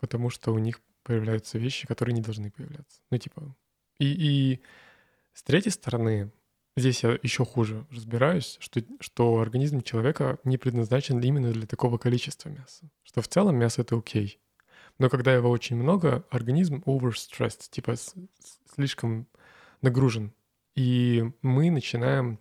потому 0.00 0.30
что 0.30 0.52
у 0.52 0.58
них 0.58 0.80
появляются 1.02 1.58
вещи, 1.58 1.86
которые 1.86 2.14
не 2.14 2.22
должны 2.22 2.50
появляться. 2.50 3.00
Ну, 3.10 3.18
типа... 3.18 3.56
И, 3.98 4.06
и 4.06 4.62
с 5.32 5.42
третьей 5.42 5.72
стороны, 5.72 6.30
здесь 6.76 7.02
я 7.02 7.18
еще 7.22 7.44
хуже 7.44 7.86
разбираюсь, 7.90 8.58
что, 8.60 8.80
что 9.00 9.40
организм 9.40 9.82
человека 9.82 10.38
не 10.44 10.56
предназначен 10.58 11.20
именно 11.20 11.52
для 11.52 11.66
такого 11.66 11.98
количества 11.98 12.48
мяса. 12.48 12.90
Что 13.02 13.22
в 13.22 13.28
целом 13.28 13.56
мясо— 13.56 13.80
это 13.82 13.96
окей. 13.96 14.38
Но 14.98 15.08
когда 15.08 15.34
его 15.34 15.50
очень 15.50 15.76
много, 15.76 16.24
организм 16.30 16.82
overstressed, 16.86 17.70
типа 17.70 17.94
с, 17.96 18.14
с, 18.40 18.74
слишком 18.74 19.26
нагружен. 19.80 20.32
И 20.74 21.24
мы 21.42 21.70
начинаем 21.70 22.40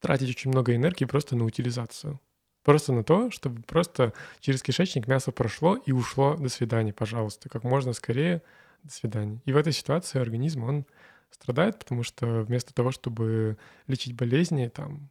тратить 0.00 0.30
очень 0.30 0.50
много 0.50 0.74
энергии 0.74 1.04
просто 1.04 1.36
на 1.36 1.44
утилизацию. 1.44 2.20
Просто 2.62 2.92
на 2.92 3.02
то, 3.02 3.30
чтобы 3.30 3.62
просто 3.62 4.12
через 4.40 4.62
кишечник 4.62 5.08
мясо 5.08 5.32
прошло 5.32 5.76
и 5.76 5.92
ушло. 5.92 6.36
До 6.36 6.48
свидания, 6.48 6.92
пожалуйста. 6.92 7.48
Как 7.48 7.64
можно 7.64 7.92
скорее. 7.92 8.42
До 8.82 8.92
свидания. 8.92 9.40
И 9.44 9.52
в 9.52 9.56
этой 9.56 9.72
ситуации 9.72 10.20
организм, 10.20 10.64
он 10.64 10.86
страдает, 11.30 11.78
потому 11.78 12.02
что 12.02 12.42
вместо 12.42 12.74
того, 12.74 12.90
чтобы 12.90 13.58
лечить 13.86 14.14
болезни, 14.14 14.68
там, 14.68 15.10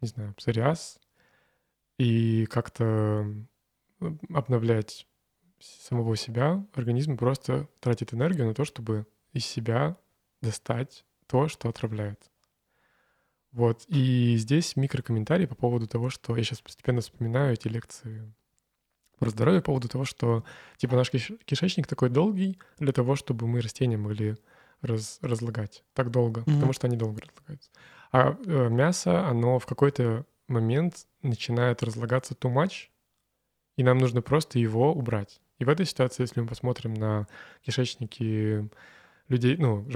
не 0.00 0.08
знаю, 0.08 0.34
псориаз, 0.34 0.98
и 1.98 2.46
как-то 2.46 3.26
обновлять 4.32 5.06
самого 5.62 6.16
себя, 6.16 6.64
организм 6.74 7.16
просто 7.16 7.68
тратит 7.80 8.14
энергию 8.14 8.46
на 8.46 8.54
то, 8.54 8.64
чтобы 8.64 9.06
из 9.32 9.46
себя 9.46 9.96
достать 10.40 11.04
то, 11.26 11.48
что 11.48 11.68
отравляет. 11.68 12.30
Вот. 13.52 13.84
И 13.88 14.36
здесь 14.36 14.76
микрокомментарий 14.76 15.46
по 15.46 15.54
поводу 15.54 15.86
того, 15.86 16.08
что 16.08 16.36
я 16.36 16.42
сейчас 16.42 16.60
постепенно 16.60 17.00
вспоминаю 17.00 17.52
эти 17.52 17.68
лекции 17.68 18.32
про 19.18 19.30
здоровье, 19.30 19.60
по 19.60 19.66
поводу 19.66 19.88
того, 19.88 20.04
что 20.04 20.44
типа 20.78 20.96
наш 20.96 21.10
кишечник 21.10 21.86
такой 21.86 22.08
долгий 22.08 22.58
для 22.78 22.92
того, 22.92 23.14
чтобы 23.14 23.46
мы 23.46 23.60
растения 23.60 23.96
могли 23.96 24.36
раз, 24.80 25.18
разлагать 25.22 25.84
так 25.92 26.10
долго, 26.10 26.40
mm-hmm. 26.40 26.54
потому 26.54 26.72
что 26.72 26.86
они 26.86 26.96
долго 26.96 27.20
разлагаются. 27.20 27.70
А 28.10 28.36
э, 28.44 28.68
мясо, 28.68 29.26
оно 29.28 29.58
в 29.58 29.66
какой-то 29.66 30.26
момент 30.48 31.06
начинает 31.22 31.82
разлагаться 31.82 32.34
too 32.34 32.52
much, 32.52 32.88
и 33.76 33.82
нам 33.82 33.98
нужно 33.98 34.22
просто 34.22 34.58
его 34.58 34.92
убрать. 34.92 35.41
И 35.62 35.64
в 35.64 35.68
этой 35.68 35.86
ситуации, 35.86 36.24
если 36.24 36.40
мы 36.40 36.48
посмотрим 36.48 36.92
на 36.92 37.28
кишечники 37.64 38.68
людей, 39.28 39.56
ну, 39.56 39.86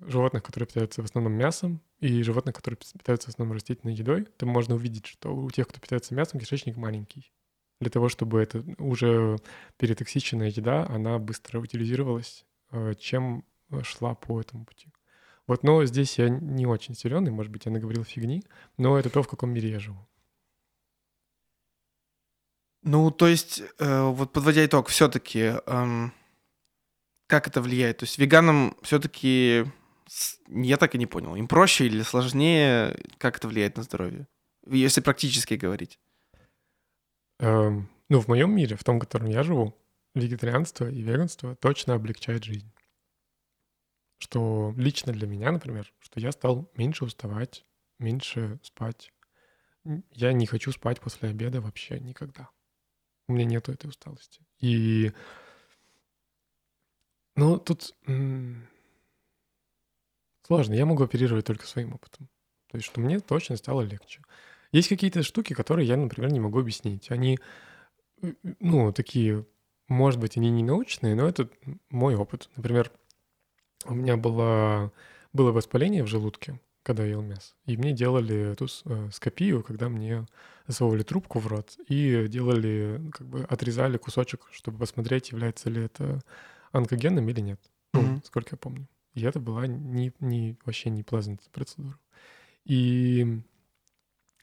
животных, 0.00 0.44
которые 0.44 0.68
питаются 0.68 1.02
в 1.02 1.06
основном 1.06 1.32
мясом, 1.32 1.80
и 1.98 2.22
животных, 2.22 2.54
которые 2.54 2.78
питаются 2.78 3.26
в 3.26 3.34
основном 3.34 3.56
растительной 3.56 3.94
едой, 3.94 4.28
то 4.36 4.46
можно 4.46 4.76
увидеть, 4.76 5.06
что 5.06 5.34
у 5.34 5.50
тех, 5.50 5.66
кто 5.66 5.80
питается 5.80 6.14
мясом, 6.14 6.38
кишечник 6.38 6.76
маленький. 6.76 7.32
Для 7.80 7.90
того, 7.90 8.08
чтобы 8.08 8.40
это 8.40 8.62
уже 8.78 9.38
перетоксиченная 9.76 10.50
еда, 10.50 10.86
она 10.86 11.18
быстро 11.18 11.58
утилизировалась, 11.58 12.44
э, 12.70 12.94
чем 13.00 13.44
шла 13.82 14.14
по 14.14 14.40
этому 14.40 14.66
пути. 14.66 14.92
Вот, 15.48 15.64
но 15.64 15.84
здесь 15.84 16.16
я 16.18 16.28
не 16.28 16.64
очень 16.66 16.94
силен, 16.94 17.26
и, 17.26 17.30
может 17.30 17.50
быть, 17.50 17.66
я 17.66 17.72
наговорил 17.72 18.04
фигни, 18.04 18.44
но 18.76 18.96
это 18.96 19.10
то, 19.10 19.24
в 19.24 19.28
каком 19.28 19.50
мире 19.50 19.70
я 19.70 19.80
живу. 19.80 20.06
Ну, 22.82 23.10
то 23.10 23.26
есть, 23.26 23.62
э, 23.78 24.02
вот 24.02 24.32
подводя 24.32 24.64
итог, 24.64 24.88
все-таки, 24.88 25.54
эм, 25.66 26.12
как 27.26 27.46
это 27.46 27.60
влияет? 27.60 27.98
То 27.98 28.04
есть 28.04 28.18
веганам 28.18 28.76
все-таки, 28.82 29.64
я 30.48 30.76
так 30.76 30.94
и 30.94 30.98
не 30.98 31.06
понял, 31.06 31.36
им 31.36 31.48
проще 31.48 31.86
или 31.86 32.02
сложнее, 32.02 32.96
как 33.18 33.36
это 33.36 33.48
влияет 33.48 33.76
на 33.76 33.82
здоровье? 33.82 34.26
Если 34.66 35.00
практически 35.00 35.54
говорить. 35.54 35.98
Эм, 37.40 37.88
ну, 38.08 38.20
в 38.20 38.28
моем 38.28 38.54
мире, 38.54 38.76
в 38.76 38.84
том, 38.84 38.96
в 38.96 39.00
котором 39.00 39.26
я 39.26 39.42
живу, 39.42 39.76
вегетарианство 40.14 40.88
и 40.88 41.02
веганство 41.02 41.54
точно 41.56 41.94
облегчает 41.94 42.44
жизнь. 42.44 42.72
Что 44.18 44.74
лично 44.76 45.12
для 45.12 45.26
меня, 45.26 45.52
например, 45.52 45.92
что 46.00 46.18
я 46.20 46.32
стал 46.32 46.70
меньше 46.76 47.04
уставать, 47.04 47.64
меньше 47.98 48.58
спать. 48.62 49.12
Я 50.10 50.32
не 50.32 50.46
хочу 50.46 50.72
спать 50.72 51.00
после 51.00 51.30
обеда 51.30 51.60
вообще 51.60 52.00
никогда. 52.00 52.50
У 53.28 53.32
меня 53.32 53.44
нету 53.44 53.72
этой 53.72 53.88
усталости. 53.88 54.40
И 54.58 55.12
ну, 57.36 57.58
тут 57.58 57.94
сложно. 60.44 60.74
Я 60.74 60.86
могу 60.86 61.04
оперировать 61.04 61.44
только 61.44 61.66
своим 61.66 61.92
опытом. 61.92 62.28
То 62.70 62.78
есть, 62.78 62.86
что 62.86 63.00
мне 63.00 63.20
точно 63.20 63.56
стало 63.56 63.82
легче. 63.82 64.22
Есть 64.72 64.88
какие-то 64.88 65.22
штуки, 65.22 65.54
которые 65.54 65.86
я, 65.86 65.96
например, 65.96 66.32
не 66.32 66.40
могу 66.40 66.58
объяснить. 66.58 67.10
Они, 67.10 67.38
э, 68.22 68.32
ну, 68.60 68.92
такие, 68.92 69.46
может 69.88 70.20
быть, 70.20 70.36
они 70.36 70.50
не 70.50 70.62
научные, 70.62 71.14
но 71.14 71.28
это 71.28 71.48
мой 71.90 72.16
опыт. 72.16 72.50
Например, 72.56 72.90
у 73.84 73.94
меня 73.94 74.16
было, 74.16 74.92
было 75.32 75.52
воспаление 75.52 76.02
в 76.02 76.08
желудке, 76.08 76.60
когда 76.82 77.04
я 77.04 77.10
ел 77.10 77.22
мясо. 77.22 77.54
И 77.66 77.76
мне 77.76 77.92
делали 77.92 78.52
эту 78.52 78.66
э, 78.84 79.10
скопию, 79.12 79.62
когда 79.62 79.88
мне 79.88 80.26
засовывали 80.66 81.02
трубку 81.02 81.38
в 81.38 81.46
рот 81.46 81.76
и 81.88 82.26
делали, 82.28 83.00
как 83.12 83.26
бы 83.26 83.42
отрезали 83.44 83.98
кусочек, 83.98 84.46
чтобы 84.52 84.78
посмотреть, 84.78 85.30
является 85.30 85.70
ли 85.70 85.84
это 85.84 86.20
онкогенным 86.72 87.28
или 87.28 87.40
нет. 87.40 87.60
Mm-hmm. 87.94 88.24
сколько 88.26 88.50
я 88.52 88.58
помню. 88.58 88.86
И 89.14 89.22
это 89.22 89.40
была 89.40 89.66
не, 89.66 90.12
не, 90.20 90.56
вообще 90.64 90.90
не 90.90 91.02
pleasant 91.02 91.40
процедура. 91.52 91.98
И 92.64 93.40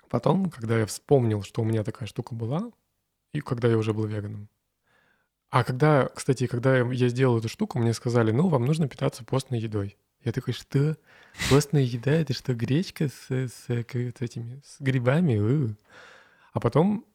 Потом, 0.10 0.50
когда 0.50 0.80
я 0.80 0.86
вспомнил, 0.86 1.42
что 1.44 1.62
у 1.62 1.66
меня 1.66 1.84
такая 1.84 2.08
штука 2.08 2.36
была, 2.36 2.72
и 3.34 3.42
когда 3.42 3.68
я 3.68 3.78
уже 3.78 3.94
был 3.94 4.06
веганом. 4.06 4.50
А 5.50 5.64
когда, 5.64 6.08
кстати, 6.08 6.48
когда 6.48 6.78
я 6.78 7.10
сделал 7.10 7.38
эту 7.38 7.50
штуку, 7.50 7.80
мне 7.80 7.94
сказали, 7.94 8.32
ну, 8.32 8.48
вам 8.48 8.66
нужно 8.66 8.88
питаться 8.88 9.24
постной 9.24 9.60
едой. 9.60 9.98
Я 10.26 10.32
такой, 10.32 10.54
что? 10.54 10.98
Постная 11.50 11.84
еда— 11.84 12.12
это 12.14 12.34
что, 12.34 12.56
гречка 12.56 13.10
с, 13.10 13.30
с, 13.30 13.68
с 13.68 13.70
этими, 13.70 14.60
с 14.66 14.82
грибами? 14.82 15.38
У-у. 15.38 15.76
А 16.52 16.60
потом, 16.60 17.06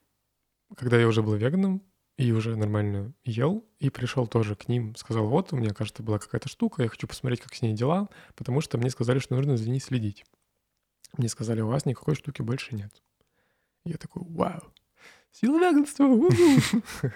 когда 0.76 0.98
я 0.98 1.08
уже 1.08 1.22
был 1.22 1.34
веганом, 1.34 1.82
и 2.16 2.30
уже 2.32 2.54
нормально 2.54 3.12
ел, 3.24 3.66
и 3.78 3.90
пришел 3.90 4.28
тоже 4.28 4.54
к 4.54 4.68
ним, 4.68 4.94
сказал, 4.94 5.26
вот, 5.26 5.52
у 5.52 5.56
меня, 5.56 5.74
кажется, 5.74 6.04
была 6.04 6.18
какая-то 6.18 6.48
штука, 6.48 6.82
я 6.84 6.88
хочу 6.88 7.08
посмотреть, 7.08 7.40
как 7.40 7.54
с 7.54 7.62
ней 7.62 7.74
дела, 7.74 8.08
потому 8.36 8.60
что 8.60 8.78
мне 8.78 8.90
сказали, 8.90 9.18
что 9.18 9.34
нужно 9.34 9.56
за 9.56 9.68
ней 9.68 9.80
следить. 9.80 10.24
Мне 11.16 11.28
сказали, 11.28 11.62
у 11.62 11.66
вас 11.66 11.86
никакой 11.86 12.14
штуки 12.14 12.42
больше 12.42 12.76
нет. 12.76 12.92
Я 13.84 13.96
такой, 13.96 14.22
вау, 14.24 14.72
сила 15.32 15.58
веганства. 15.58 16.06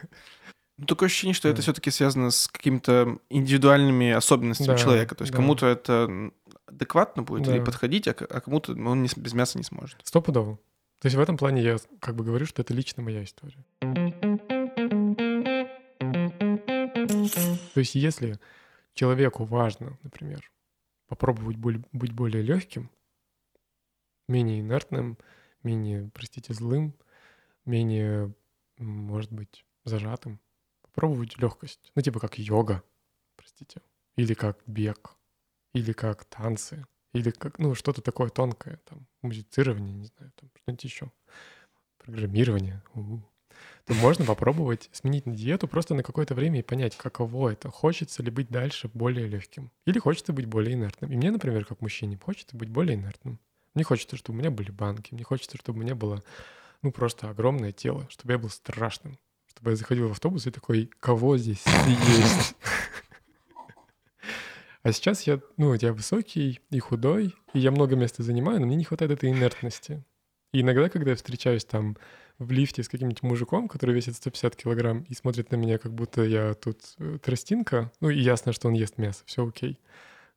Ну, 0.76 0.87
такое 0.87 1.06
ощущение, 1.06 1.34
что 1.34 1.48
да. 1.48 1.52
это 1.52 1.62
все-таки 1.62 1.90
связано 1.90 2.30
с 2.30 2.48
какими-то 2.48 3.18
индивидуальными 3.30 4.10
особенностями 4.10 4.68
да, 4.68 4.76
человека. 4.76 5.14
То 5.14 5.22
есть 5.22 5.32
да. 5.32 5.37
кому-то 5.37 5.66
это 5.66 6.32
адекватно 6.66 7.22
будет 7.22 7.44
да. 7.44 7.54
или 7.54 7.62
подходить, 7.62 8.08
а, 8.08 8.10
а 8.10 8.40
кому-то 8.40 8.72
он 8.72 9.02
не, 9.02 9.08
без 9.16 9.32
мяса 9.34 9.56
не 9.56 9.64
сможет. 9.64 10.00
Стопудово. 10.02 10.58
То 10.98 11.06
есть 11.06 11.16
в 11.16 11.20
этом 11.20 11.37
плане 11.37 11.62
я 11.62 11.76
как 12.00 12.16
бы 12.16 12.24
говорю, 12.24 12.46
что 12.46 12.62
это 12.62 12.74
лично 12.74 13.02
моя 13.02 13.22
история. 13.22 13.64
То 17.74 17.80
есть 17.80 17.94
если 17.94 18.40
человеку 18.94 19.44
важно, 19.44 19.98
например, 20.02 20.50
попробовать 21.06 21.56
быть 21.56 22.12
более 22.12 22.42
легким, 22.42 22.90
менее 24.28 24.60
инертным, 24.60 25.18
менее, 25.62 26.10
простите, 26.12 26.52
злым, 26.54 26.94
менее, 27.64 28.34
может 28.78 29.32
быть, 29.32 29.64
зажатым. 29.84 30.40
Попробовать 30.94 31.37
легкость. 31.38 31.90
Ну, 31.94 32.02
типа 32.02 32.20
как 32.20 32.38
йога, 32.38 32.83
простите. 33.37 33.83
Или 34.16 34.35
как 34.35 34.59
бег. 34.66 35.16
Или 35.72 35.92
как 35.92 36.24
танцы. 36.24 36.87
Или 37.12 37.30
как, 37.30 37.59
ну, 37.59 37.74
что-то 37.74 38.00
такое 38.00 38.28
тонкое. 38.28 38.80
Там, 38.85 39.07
музицирование, 39.22 39.92
не 39.92 40.04
знаю, 40.04 40.33
там 40.37 40.50
что-нибудь 40.54 40.85
еще. 40.85 41.11
Программирование. 41.98 42.83
У-у. 42.94 43.22
То 43.87 43.94
можно 43.94 44.24
попробовать 44.24 44.88
сменить 44.92 45.26
на 45.26 45.35
диету 45.35 45.68
просто 45.68 45.94
на 45.94 46.02
какое-то 46.02 46.35
время 46.35 46.61
и 46.61 46.62
понять, 46.62 46.96
каково 46.96 47.50
это. 47.50 47.70
Хочется 47.70 48.22
ли 48.22 48.30
быть 48.30 48.48
дальше 48.48 48.88
более 48.94 49.26
легким. 49.26 49.70
Или 49.87 49.98
хочется 49.98 50.33
быть 50.33 50.46
более 50.46 50.74
инертным. 50.74 51.11
И 51.11 51.16
мне, 51.16 51.30
например, 51.30 51.64
как 51.64 51.80
мужчине, 51.80 52.18
хочется 52.22 52.57
быть 52.57 52.68
более 52.68 52.96
инертным. 52.96 53.40
Мне 53.74 53.83
хочется, 53.83 54.16
чтобы 54.16 54.38
у 54.38 54.40
меня 54.40 54.50
были 54.50 54.70
банки, 54.70 55.12
мне 55.12 55.24
хочется, 55.24 55.57
чтобы 55.59 55.80
у 55.80 55.83
меня 55.83 55.96
было, 55.96 56.22
ну, 56.83 56.92
просто 56.92 57.28
огромное 57.28 57.72
тело, 57.72 58.07
чтобы 58.09 58.33
я 58.33 58.38
был 58.38 58.48
страшным, 58.48 59.18
чтобы 59.54 59.70
я 59.70 59.76
заходил 59.76 60.08
в 60.08 60.12
автобус 60.12 60.46
и 60.46 60.50
такой, 60.50 60.90
кого 61.00 61.38
здесь 61.38 61.64
есть? 61.86 62.56
А 64.82 64.92
сейчас 64.92 65.22
я, 65.22 65.40
ну, 65.56 65.72
я 65.72 65.94
высокий 65.94 66.60
и 66.70 66.78
худой, 66.78 67.34
и 67.54 67.58
я 67.58 67.70
много 67.70 67.96
места 67.96 68.22
занимаю, 68.22 68.60
но 68.60 68.66
мне 68.66 68.76
не 68.76 68.84
хватает 68.84 69.12
этой 69.12 69.30
инертности. 69.30 70.04
И 70.52 70.60
иногда, 70.60 70.90
когда 70.90 71.12
я 71.12 71.16
встречаюсь 71.16 71.64
там 71.64 71.96
в 72.38 72.50
лифте 72.50 72.82
с 72.82 72.88
каким-нибудь 72.88 73.22
мужиком, 73.22 73.68
который 73.68 73.94
весит 73.94 74.16
150 74.16 74.56
килограмм 74.56 75.06
и 75.08 75.14
смотрит 75.14 75.50
на 75.50 75.56
меня, 75.56 75.78
как 75.78 75.94
будто 75.94 76.22
я 76.22 76.52
тут 76.52 76.80
э, 76.98 77.18
тростинка, 77.22 77.92
ну 78.00 78.10
и 78.10 78.20
ясно, 78.20 78.52
что 78.52 78.68
он 78.68 78.74
ест 78.74 78.98
мясо, 78.98 79.22
все 79.24 79.46
окей. 79.46 79.80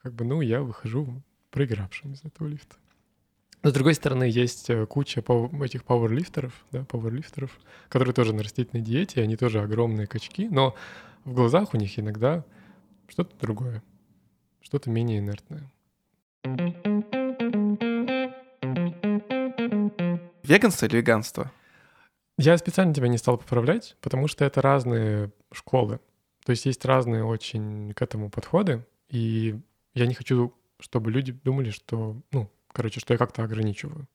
Как 0.01 0.13
бы, 0.13 0.23
ну, 0.23 0.39
я 0.39 0.62
выхожу 0.62 1.21
проигравшим 1.51 2.13
из 2.13 2.23
этого 2.23 2.47
лифта. 2.47 2.77
Но, 3.63 3.70
с 3.72 3.74
другой 3.74 3.96
стороны, 3.96 4.26
есть 4.26 4.70
э, 4.70 4.86
куча 4.86 5.24
этих 5.63 5.84
пауэрлифтеров, 5.84 6.54
да, 6.72 6.84
пауэрлифтеров, 6.86 7.52
которые 7.89 8.13
тоже 8.13 8.34
на 8.34 8.43
растительной 8.43 8.84
диете, 8.84 9.22
они 9.22 9.36
тоже 9.36 9.62
огромные 9.62 10.08
качки, 10.08 10.48
но 10.48 10.76
в 11.26 11.34
глазах 11.34 11.74
у 11.74 11.78
них 11.78 11.98
иногда 12.00 12.46
что-то 13.08 13.36
другое, 13.39 13.84
что-то 14.62 14.89
менее 14.89 15.20
инертное. 15.20 15.70
Веганство 20.43 20.86
или 20.86 20.98
веганство? 20.98 21.52
Я 22.38 22.58
специально 22.58 22.93
тебя 22.93 23.08
не 23.08 23.17
стал 23.17 23.38
поправлять, 23.38 23.98
потому 24.00 24.28
что 24.28 24.46
это 24.46 24.62
разные 24.62 25.32
школы. 25.52 26.00
То 26.46 26.52
есть 26.52 26.65
есть 26.65 26.86
разные 26.86 27.26
очень 27.26 27.93
к 27.93 28.02
этому 28.02 28.30
подходы, 28.30 28.86
и 29.10 29.60
я 29.93 30.06
не 30.06 30.13
хочу, 30.13 30.54
чтобы 30.80 31.12
люди 31.12 31.34
думали, 31.34 31.72
что, 31.72 32.15
ну, 32.32 32.50
Короче, 32.78 33.00
что 33.00 33.12
я 33.16 33.18
как-то 33.18 33.44
ограничиваю. 33.44 34.08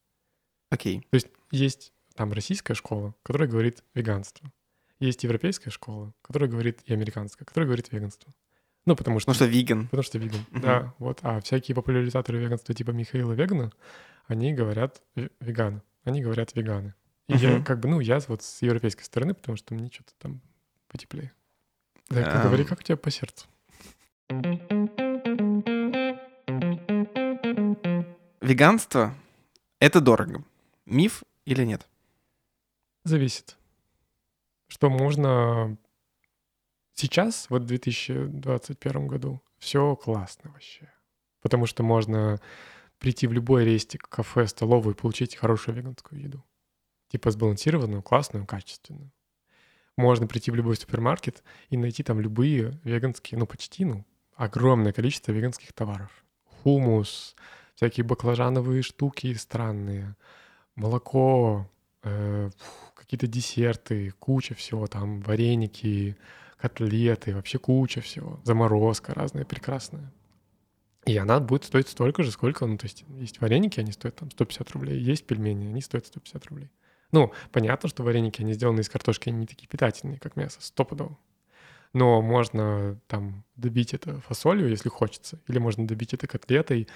Окей. 0.70 0.98
Okay. 0.98 1.03
То 1.11 1.14
есть 1.14 1.27
есть 1.51 1.92
там 2.14 2.33
российская 2.33 2.75
школа, 2.75 3.12
которая 3.25 3.48
говорит 3.48 3.83
веганство. 3.92 4.53
Есть 5.01 5.25
европейская 5.25 5.70
школа, 5.70 6.14
которая 6.22 6.48
говорит, 6.48 6.81
и 6.85 6.92
американская, 6.92 7.44
которая 7.44 7.66
говорит 7.66 7.90
веганство. 7.90 8.33
Ну, 8.87 8.94
потому 8.94 9.18
что... 9.18 9.33
Потому 9.33 9.35
что 9.35 9.59
веган. 9.59 9.88
Потому 9.88 10.03
что 10.05 10.18
веган, 10.18 10.46
uh-huh. 10.53 10.61
да. 10.61 10.94
Вот. 10.98 11.18
А 11.22 11.40
всякие 11.40 11.75
популяризаторы 11.75 12.38
веганства 12.38 12.72
типа 12.72 12.92
Михаила 12.92 13.33
Вегана, 13.33 13.72
они 14.29 14.55
говорят 14.55 15.03
веганы. 15.40 15.83
Они 16.05 16.22
говорят 16.22 16.55
веганы. 16.55 16.94
И 17.27 17.33
uh-huh. 17.33 17.59
я 17.59 17.64
как 17.64 17.81
бы, 17.81 17.88
ну, 17.88 17.98
я 17.98 18.20
вот 18.29 18.44
с 18.44 18.62
европейской 18.62 19.03
стороны, 19.03 19.35
потому 19.35 19.57
что 19.57 19.75
мне 19.75 19.90
что-то 19.92 20.12
там 20.20 20.40
потеплее. 20.87 21.33
Да, 22.11 22.20
um... 22.20 22.42
говори, 22.44 22.64
как 22.64 22.79
у 22.79 22.83
тебя 22.85 22.96
по 22.96 23.11
сердцу? 23.11 23.44
Веганство— 28.52 29.14
это 29.78 30.02
дорого. 30.02 30.44
Миф 30.84 31.22
или 31.46 31.64
нет? 31.64 31.88
Зависит. 33.02 33.56
Что 34.68 34.90
можно 34.90 35.78
сейчас, 36.92 37.48
вот 37.48 37.62
в 37.62 37.64
2021 37.64 39.06
году, 39.06 39.40
все 39.56 39.96
классно 39.96 40.50
вообще. 40.50 40.92
Потому 41.40 41.64
что 41.64 41.82
можно 41.82 42.42
прийти 42.98 43.26
в 43.26 43.32
любой 43.32 43.64
рестик, 43.64 44.06
кафе, 44.06 44.46
столовую 44.46 44.94
и 44.94 44.98
получить 44.98 45.34
хорошую 45.34 45.74
веганскую 45.74 46.20
еду. 46.20 46.44
Типа 47.08 47.30
сбалансированную, 47.30 48.02
классную, 48.02 48.44
качественную. 48.44 49.10
Можно 49.96 50.26
прийти 50.26 50.50
в 50.50 50.56
любой 50.56 50.76
супермаркет 50.76 51.42
и 51.70 51.78
найти 51.78 52.02
там 52.02 52.20
любые 52.20 52.78
веганские, 52.84 53.38
ну 53.38 53.46
почти, 53.46 53.86
ну, 53.86 54.04
огромное 54.34 54.92
количество 54.92 55.32
веганских 55.32 55.72
товаров. 55.72 56.10
Хумус, 56.62 57.34
всякие 57.82 58.04
баклажановые 58.04 58.82
штуки 58.82 59.34
странные, 59.34 60.14
молоко, 60.76 61.68
э, 62.04 62.50
какие-то 62.94 63.26
десерты, 63.26 64.12
куча 64.20 64.54
всего, 64.54 64.86
там 64.86 65.20
вареники, 65.22 66.16
котлеты, 66.58 67.34
вообще 67.34 67.58
куча 67.58 68.00
всего, 68.00 68.38
заморозка 68.44 69.14
разная 69.14 69.44
прекрасная. 69.44 70.12
И 71.06 71.16
она 71.16 71.40
будет 71.40 71.64
стоить 71.64 71.88
столько 71.88 72.22
же, 72.22 72.30
сколько, 72.30 72.64
ну, 72.66 72.78
то 72.78 72.86
есть 72.86 73.04
есть 73.18 73.40
вареники, 73.40 73.80
они 73.80 73.90
стоят 73.90 74.14
там 74.14 74.30
150 74.30 74.70
рублей, 74.70 75.00
есть 75.00 75.26
пельмени, 75.26 75.66
они 75.66 75.80
стоят 75.80 76.06
150 76.06 76.46
рублей. 76.46 76.70
Ну, 77.10 77.32
понятно, 77.50 77.88
что 77.88 78.04
вареники, 78.04 78.42
они 78.42 78.52
сделаны 78.52 78.82
из 78.82 78.88
картошки, 78.88 79.28
они 79.28 79.38
не 79.38 79.46
такие 79.48 79.66
питательные, 79.66 80.20
как 80.20 80.36
мясо, 80.36 80.58
стопудово. 80.60 81.18
Но 81.92 82.22
можно 82.22 82.98
там 83.08 83.44
добить 83.56 83.92
это 83.92 84.20
фасолью, 84.20 84.68
если 84.68 84.88
хочется, 84.88 85.40
или 85.48 85.58
можно 85.58 85.84
добить 85.84 86.14
это 86.14 86.28
котлетой. 86.28 86.86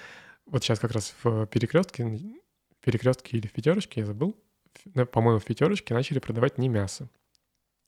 Вот 0.47 0.63
сейчас 0.63 0.79
как 0.79 0.91
раз 0.91 1.13
в 1.23 1.45
перекрестке, 1.47 2.05
перекрестке 2.81 3.37
или 3.37 3.47
в 3.47 3.51
пятерочке, 3.51 4.01
я 4.01 4.05
забыл, 4.05 4.35
по-моему, 5.11 5.39
в 5.39 5.45
пятерочке 5.45 5.93
начали 5.93 6.19
продавать 6.19 6.57
не 6.57 6.69
мясо. 6.69 7.09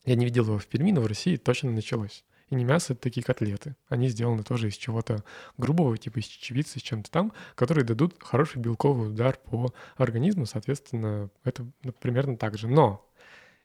Я 0.05 0.15
не 0.15 0.25
видел 0.25 0.45
его 0.45 0.57
в 0.57 0.67
Перми, 0.67 0.91
но 0.91 1.01
в 1.01 1.07
России 1.07 1.35
точно 1.35 1.71
началось. 1.71 2.25
И 2.49 2.55
не 2.55 2.65
мясо, 2.65 2.93
это 2.93 3.01
такие 3.03 3.23
котлеты. 3.23 3.75
Они 3.89 4.07
сделаны 4.07 4.43
тоже 4.43 4.69
из 4.69 4.75
чего-то 4.75 5.23
грубого, 5.57 5.97
типа 5.97 6.19
из 6.19 6.25
чечевицы, 6.25 6.79
с 6.79 6.81
чем-то 6.81 7.11
там, 7.11 7.31
которые 7.55 7.85
дадут 7.85 8.15
хороший 8.19 8.57
белковый 8.57 9.09
удар 9.09 9.37
по 9.37 9.71
организму. 9.97 10.45
Соответственно, 10.45 11.29
это 11.43 11.65
ну, 11.83 11.91
примерно 11.91 12.37
так 12.37 12.57
же. 12.57 12.67
Но 12.67 13.07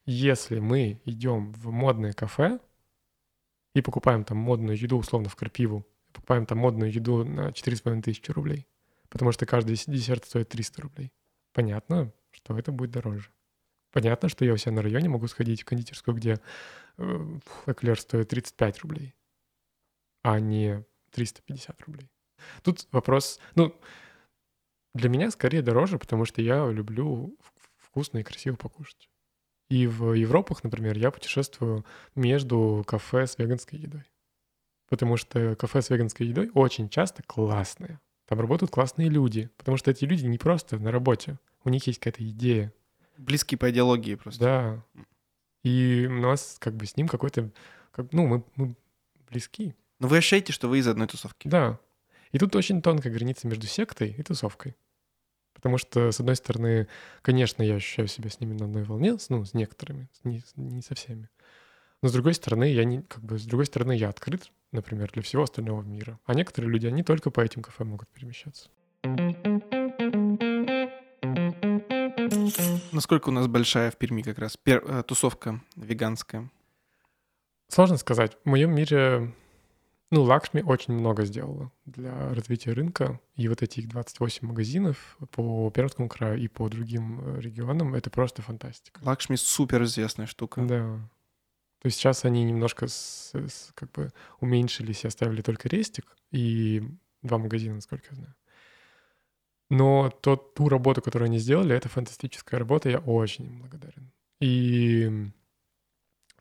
если 0.04 0.58
мы 0.58 1.00
идем 1.06 1.52
в 1.52 1.70
модное 1.70 2.12
кафе 2.12 2.60
и 3.74 3.80
покупаем 3.80 4.24
там 4.24 4.36
модную 4.36 4.78
еду, 4.78 4.98
условно, 4.98 5.30
в 5.30 5.36
Крапиву, 5.36 5.86
покупаем 6.12 6.44
там 6.44 6.58
модную 6.58 6.92
еду 6.92 7.24
на 7.24 7.48
4,5 7.48 8.02
тысячи 8.02 8.30
рублей, 8.32 8.66
потому 9.08 9.32
что 9.32 9.46
каждый 9.46 9.76
десерт 9.86 10.24
стоит 10.24 10.48
300 10.48 10.82
рублей, 10.82 11.12
понятно, 11.52 12.12
что 12.30 12.58
это 12.58 12.72
будет 12.72 12.90
дороже. 12.90 13.30
Понятно, 13.92 14.28
что 14.28 14.44
я 14.44 14.52
у 14.52 14.56
себя 14.56 14.72
на 14.72 14.82
районе 14.82 15.08
могу 15.08 15.28
сходить 15.28 15.62
в 15.62 15.64
кондитерскую, 15.66 16.16
где 16.16 16.40
э, 16.98 17.38
эклер 17.66 18.00
стоит 18.00 18.28
35 18.28 18.80
рублей, 18.80 19.14
а 20.22 20.40
не 20.40 20.84
350 21.12 21.80
рублей. 21.82 22.10
Тут 22.62 22.88
вопрос, 22.90 23.38
ну, 23.54 23.78
для 24.94 25.08
меня 25.08 25.30
скорее 25.30 25.62
дороже, 25.62 25.98
потому 25.98 26.24
что 26.24 26.42
я 26.42 26.68
люблю 26.70 27.36
вкусно 27.78 28.18
и 28.18 28.22
красиво 28.22 28.56
покушать. 28.56 29.08
И 29.70 29.86
в 29.86 30.12
Европах, 30.12 30.62
например, 30.62 30.98
я 30.98 31.10
путешествую 31.10 31.84
между 32.14 32.84
кафе 32.86 33.26
с 33.26 33.38
веганской 33.38 33.78
едой. 33.78 34.04
Потому 34.88 35.16
что 35.16 35.56
кафе 35.56 35.80
с 35.80 35.90
веганской 35.90 36.26
едой 36.26 36.50
очень 36.54 36.88
часто 36.88 37.22
классные. 37.22 38.00
Там 38.26 38.40
работают 38.40 38.70
классные 38.70 39.08
люди, 39.08 39.50
потому 39.56 39.76
что 39.76 39.90
эти 39.90 40.04
люди 40.04 40.26
не 40.26 40.38
просто 40.38 40.78
на 40.78 40.90
работе, 40.90 41.38
у 41.64 41.68
них 41.68 41.86
есть 41.86 41.98
какая-то 41.98 42.28
идея, 42.28 42.72
Близкий 43.16 43.56
по 43.56 43.70
идеологии 43.70 44.16
просто. 44.16 44.40
Да. 44.40 45.04
И 45.62 46.06
у 46.08 46.20
нас 46.20 46.56
как 46.58 46.74
бы 46.74 46.86
с 46.86 46.96
ним 46.96 47.08
какой-то... 47.08 47.50
Как, 47.92 48.12
ну, 48.12 48.26
мы, 48.26 48.44
мы 48.56 48.74
близки. 49.30 49.74
Но 50.00 50.08
вы 50.08 50.18
ощущаете, 50.18 50.52
что 50.52 50.68
вы 50.68 50.78
из 50.78 50.88
одной 50.88 51.06
тусовки. 51.06 51.48
Да. 51.48 51.78
И 52.32 52.38
тут 52.38 52.56
очень 52.56 52.82
тонкая 52.82 53.12
граница 53.12 53.46
между 53.46 53.66
сектой 53.66 54.10
и 54.10 54.22
тусовкой. 54.22 54.76
Потому 55.52 55.78
что, 55.78 56.10
с 56.10 56.18
одной 56.18 56.34
стороны, 56.34 56.88
конечно, 57.22 57.62
я 57.62 57.76
ощущаю 57.76 58.08
себя 58.08 58.28
с 58.28 58.40
ними 58.40 58.54
на 58.54 58.64
одной 58.64 58.82
волне, 58.82 59.16
ну, 59.28 59.44
с 59.44 59.54
некоторыми, 59.54 60.08
не, 60.24 60.42
не 60.56 60.82
со 60.82 60.96
всеми. 60.96 61.30
Но 62.02 62.08
с 62.08 62.12
другой 62.12 62.34
стороны, 62.34 62.64
я 62.64 62.84
не, 62.84 63.02
как 63.02 63.22
бы, 63.22 63.38
с 63.38 63.44
другой 63.44 63.66
стороны, 63.66 63.96
я 63.96 64.08
открыт, 64.08 64.50
например, 64.74 65.10
для 65.12 65.22
всего 65.22 65.44
остального 65.44 65.82
мира. 65.82 66.18
А 66.26 66.34
некоторые 66.34 66.70
люди, 66.70 66.86
они 66.86 67.02
только 67.02 67.30
по 67.30 67.40
этим 67.40 67.62
кафе 67.62 67.84
могут 67.84 68.08
перемещаться. 68.08 68.68
Насколько 72.92 73.28
у 73.28 73.32
нас 73.32 73.46
большая 73.46 73.90
в 73.90 73.96
Перми 73.96 74.22
как 74.22 74.38
раз 74.38 74.56
пер... 74.56 74.84
Э, 74.86 75.02
тусовка 75.02 75.60
веганская? 75.76 76.50
Сложно 77.68 77.96
сказать. 77.96 78.36
В 78.44 78.48
моем 78.48 78.74
мире, 78.74 79.32
ну, 80.10 80.22
Лакшми 80.22 80.62
очень 80.62 80.94
много 80.94 81.24
сделала 81.24 81.72
для 81.86 82.34
развития 82.34 82.72
рынка. 82.72 83.20
И 83.36 83.48
вот 83.48 83.62
эти 83.62 83.80
28 83.80 84.46
магазинов 84.46 85.16
по 85.32 85.70
Пермскому 85.70 86.08
краю 86.08 86.38
и 86.40 86.48
по 86.48 86.68
другим 86.68 87.20
э, 87.20 87.40
регионам— 87.40 87.94
это 87.96 88.10
просто 88.10 88.42
фантастика. 88.42 89.00
Лакшми— 89.02 89.36
супер 89.36 89.82
известная 89.84 90.26
штука. 90.26 90.62
Да. 90.62 91.00
То 91.84 91.88
есть 91.88 91.98
сейчас 91.98 92.24
они 92.24 92.44
немножко 92.44 92.88
с, 92.88 93.30
с, 93.34 93.70
как 93.74 93.92
бы 93.92 94.10
уменьшились 94.40 95.04
и 95.04 95.06
оставили 95.06 95.42
только 95.42 95.68
рестик 95.68 96.16
и 96.30 96.82
два 97.20 97.36
магазина, 97.36 97.74
насколько 97.74 98.06
я 98.08 98.16
знаю. 98.16 98.34
Но 99.68 100.08
тот, 100.08 100.54
ту 100.54 100.70
работу, 100.70 101.02
которую 101.02 101.26
они 101.26 101.38
сделали, 101.38 101.76
это 101.76 101.90
фантастическая 101.90 102.58
работа, 102.58 102.88
я 102.88 103.00
очень 103.00 103.44
им 103.44 103.58
благодарен. 103.58 104.10
И 104.40 105.30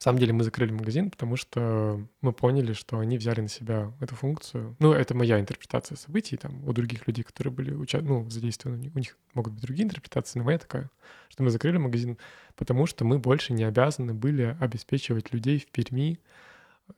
на 0.03 0.09
самом 0.09 0.19
деле 0.19 0.33
мы 0.33 0.43
закрыли 0.43 0.73
магазин, 0.73 1.09
потому 1.09 1.37
что 1.37 2.05
мы 2.19 2.33
поняли, 2.33 2.73
что 2.73 2.99
они 2.99 3.17
взяли 3.17 3.39
на 3.39 3.47
себя 3.47 3.93
эту 4.01 4.15
функцию. 4.15 4.75
Ну, 4.79 4.91
это 4.91 5.15
моя 5.15 5.39
интерпретация 5.39 5.95
событий, 5.95 6.35
там, 6.35 6.61
у 6.67 6.73
других 6.73 7.07
людей, 7.07 7.23
которые 7.23 7.53
были 7.53 7.73
уча... 7.73 8.01
ну, 8.01 8.29
задействованы, 8.29 8.91
у 8.93 8.99
них 8.99 9.17
могут 9.33 9.53
быть 9.53 9.61
другие 9.61 9.85
интерпретации, 9.85 10.39
но 10.39 10.43
моя 10.43 10.57
такая, 10.57 10.89
что 11.29 11.43
мы 11.43 11.51
закрыли 11.51 11.77
магазин, 11.77 12.17
потому 12.57 12.85
что 12.85 13.05
мы 13.05 13.17
больше 13.17 13.53
не 13.53 13.63
обязаны 13.63 14.13
были 14.13 14.57
обеспечивать 14.59 15.31
людей 15.31 15.59
в 15.59 15.67
Перми 15.67 16.19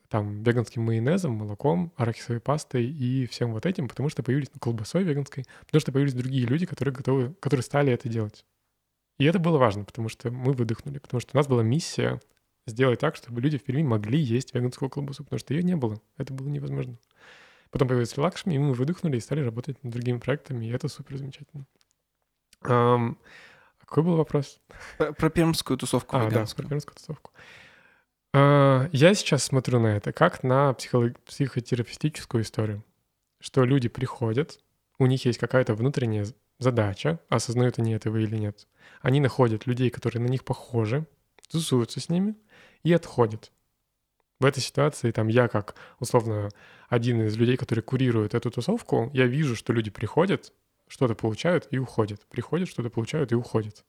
там 0.08 0.42
веганским 0.42 0.82
майонезом, 0.82 1.30
молоком, 1.30 1.92
арахисовой 1.94 2.40
пастой 2.40 2.86
и 2.86 3.26
всем 3.26 3.52
вот 3.52 3.66
этим, 3.66 3.86
потому 3.86 4.08
что 4.08 4.24
появились 4.24 4.50
ну, 4.52 4.58
колбасой 4.58 5.04
веганской, 5.04 5.44
потому 5.60 5.80
что 5.80 5.92
появились 5.92 6.14
другие 6.14 6.44
люди, 6.44 6.66
которые 6.66 6.92
готовы, 6.92 7.34
которые 7.34 7.62
стали 7.62 7.92
это 7.92 8.08
делать. 8.08 8.44
И 9.18 9.24
это 9.26 9.38
было 9.38 9.58
важно, 9.58 9.84
потому 9.84 10.08
что 10.08 10.32
мы 10.32 10.54
выдохнули, 10.54 10.98
потому 10.98 11.20
что 11.20 11.30
у 11.34 11.36
нас 11.36 11.46
была 11.46 11.62
миссия 11.62 12.20
сделать 12.66 13.00
так, 13.00 13.16
чтобы 13.16 13.40
люди 13.40 13.58
в 13.58 13.64
Перми 13.64 13.82
могли 13.82 14.18
есть 14.18 14.54
веганскую 14.54 14.90
колбасу, 14.90 15.24
потому 15.24 15.38
что 15.38 15.54
ее 15.54 15.62
не 15.62 15.76
было, 15.76 16.00
это 16.16 16.32
было 16.34 16.48
невозможно. 16.48 16.98
Потом 17.70 17.88
появился 17.88 18.20
Лакшми, 18.20 18.54
и 18.54 18.58
мы 18.58 18.74
выдохнули 18.74 19.16
и 19.16 19.20
стали 19.20 19.40
работать 19.40 19.82
над 19.82 19.92
другими 19.92 20.18
проектами, 20.18 20.66
и 20.66 20.70
это 20.70 20.88
супер 20.88 21.16
замечательно. 21.16 21.66
Um, 22.62 23.16
какой 23.78 24.02
был 24.02 24.16
вопрос? 24.16 24.60
Про, 24.98 25.12
про 25.12 25.30
пермскую 25.30 25.76
тусовку 25.76 26.16
а, 26.16 26.24
веганскую. 26.24 26.64
Да, 26.64 26.68
про 26.68 26.68
пермскую 26.68 26.96
тусовку. 26.96 27.30
А, 28.32 28.88
я 28.92 29.14
сейчас 29.14 29.44
смотрю 29.44 29.80
на 29.80 29.96
это 29.96 30.12
как 30.12 30.42
на 30.42 30.72
психолог... 30.74 31.18
психотерапевтическую 31.20 32.42
историю, 32.42 32.84
что 33.40 33.64
люди 33.64 33.88
приходят, 33.88 34.58
у 34.98 35.06
них 35.06 35.24
есть 35.24 35.38
какая-то 35.38 35.74
внутренняя 35.74 36.26
задача, 36.58 37.20
осознают 37.28 37.78
они 37.78 37.92
этого 37.92 38.16
или 38.16 38.36
нет. 38.36 38.66
Они 39.02 39.20
находят 39.20 39.66
людей, 39.66 39.90
которые 39.90 40.22
на 40.22 40.28
них 40.28 40.44
похожи, 40.44 41.06
тусуются 41.50 42.00
с 42.00 42.08
ними 42.08 42.34
и 42.86 42.92
отходят. 42.92 43.50
В 44.38 44.44
этой 44.44 44.60
ситуации 44.60 45.10
там 45.10 45.26
я 45.26 45.48
как, 45.48 45.74
условно, 45.98 46.50
один 46.88 47.26
из 47.26 47.36
людей, 47.36 47.56
который 47.56 47.80
курирует 47.80 48.32
эту 48.34 48.52
тусовку, 48.52 49.10
я 49.12 49.26
вижу, 49.26 49.56
что 49.56 49.72
люди 49.72 49.90
приходят, 49.90 50.52
что-то 50.86 51.16
получают 51.16 51.66
и 51.72 51.78
уходят. 51.78 52.24
Приходят, 52.28 52.68
что-то 52.68 52.88
получают 52.88 53.32
и 53.32 53.34
уходят. 53.34 53.84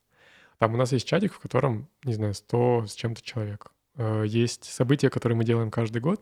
Там 0.58 0.74
у 0.74 0.78
нас 0.78 0.94
есть 0.94 1.08
чатик, 1.08 1.34
в 1.34 1.40
котором, 1.40 1.88
не 2.06 2.16
знаю, 2.16 2.34
100 2.34 2.88
с 2.88 2.96
чем-то 2.96 3.22
человек. 3.22 3.72
Э, 3.98 4.24
есть 4.26 4.64
события, 4.64 5.12
которые 5.12 5.38
мы 5.38 5.44
делаем 5.44 5.70
каждый 5.70 6.02
год, 6.02 6.20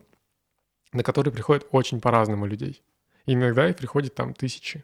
на 0.91 1.01
которые 1.01 1.33
приходят 1.33 1.65
очень 1.71 2.01
по-разному 2.01 2.45
людей. 2.45 2.83
И 3.25 3.35
иногда 3.35 3.69
их 3.69 3.77
приходит 3.77 4.15
там 4.15 4.33
тысячи. 4.33 4.83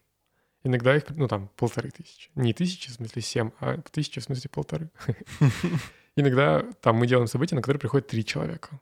Иногда 0.64 0.96
их, 0.96 1.10
ну 1.10 1.28
там, 1.28 1.50
полторы 1.58 1.92
тысячи. 1.92 2.30
Не 2.36 2.54
тысячи, 2.54 2.90
в 2.90 2.94
смысле 2.94 3.22
семь, 3.22 3.52
а 3.60 3.82
тысячи, 3.92 4.22
в 4.22 4.24
смысле 4.24 4.50
полторы. 4.50 4.90
Иногда 6.16 6.64
там 6.82 6.98
мы 6.98 7.08
делаем 7.08 7.28
события, 7.28 7.56
на 7.56 7.62
которые 7.62 7.80
приходит 7.80 8.08
три 8.08 8.26
человека. 8.26 8.80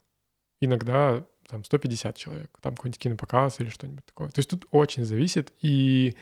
Иногда 0.62 1.26
там 1.48 1.64
150 1.64 2.16
человек. 2.16 2.58
Там 2.62 2.76
какой-нибудь 2.76 3.00
кинопоказ 3.00 3.60
или 3.60 3.70
что-нибудь 3.70 4.06
такое. 4.06 4.30
То 4.30 4.40
есть 4.40 4.50
тут 4.50 4.68
очень 4.72 5.06
зависит. 5.06 5.54
И 5.62 6.16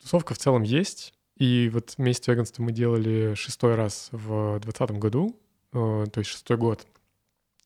тусовка 0.00 0.34
в 0.34 0.38
целом 0.38 0.62
есть. 0.62 1.14
И 1.36 1.70
вот 1.72 1.94
вместе 1.96 2.24
с 2.24 2.28
веганством 2.28 2.66
мы 2.66 2.72
делали 2.72 3.34
шестой 3.34 3.74
раз 3.74 4.08
в 4.12 4.58
2020 4.60 4.90
году. 4.98 5.36
Э, 5.72 6.06
то 6.12 6.18
есть 6.20 6.30
шестой 6.30 6.56
год. 6.56 6.86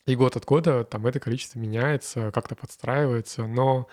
И 0.07 0.17
год 0.17 0.37
от 0.37 0.45
года 0.45 0.85
там 0.85 1.07
это 1.07 1.19
количество 1.19 1.59
меняется, 1.59 2.31
как-то 2.31 2.55
подстраивается, 2.55 3.47
но 3.47 3.89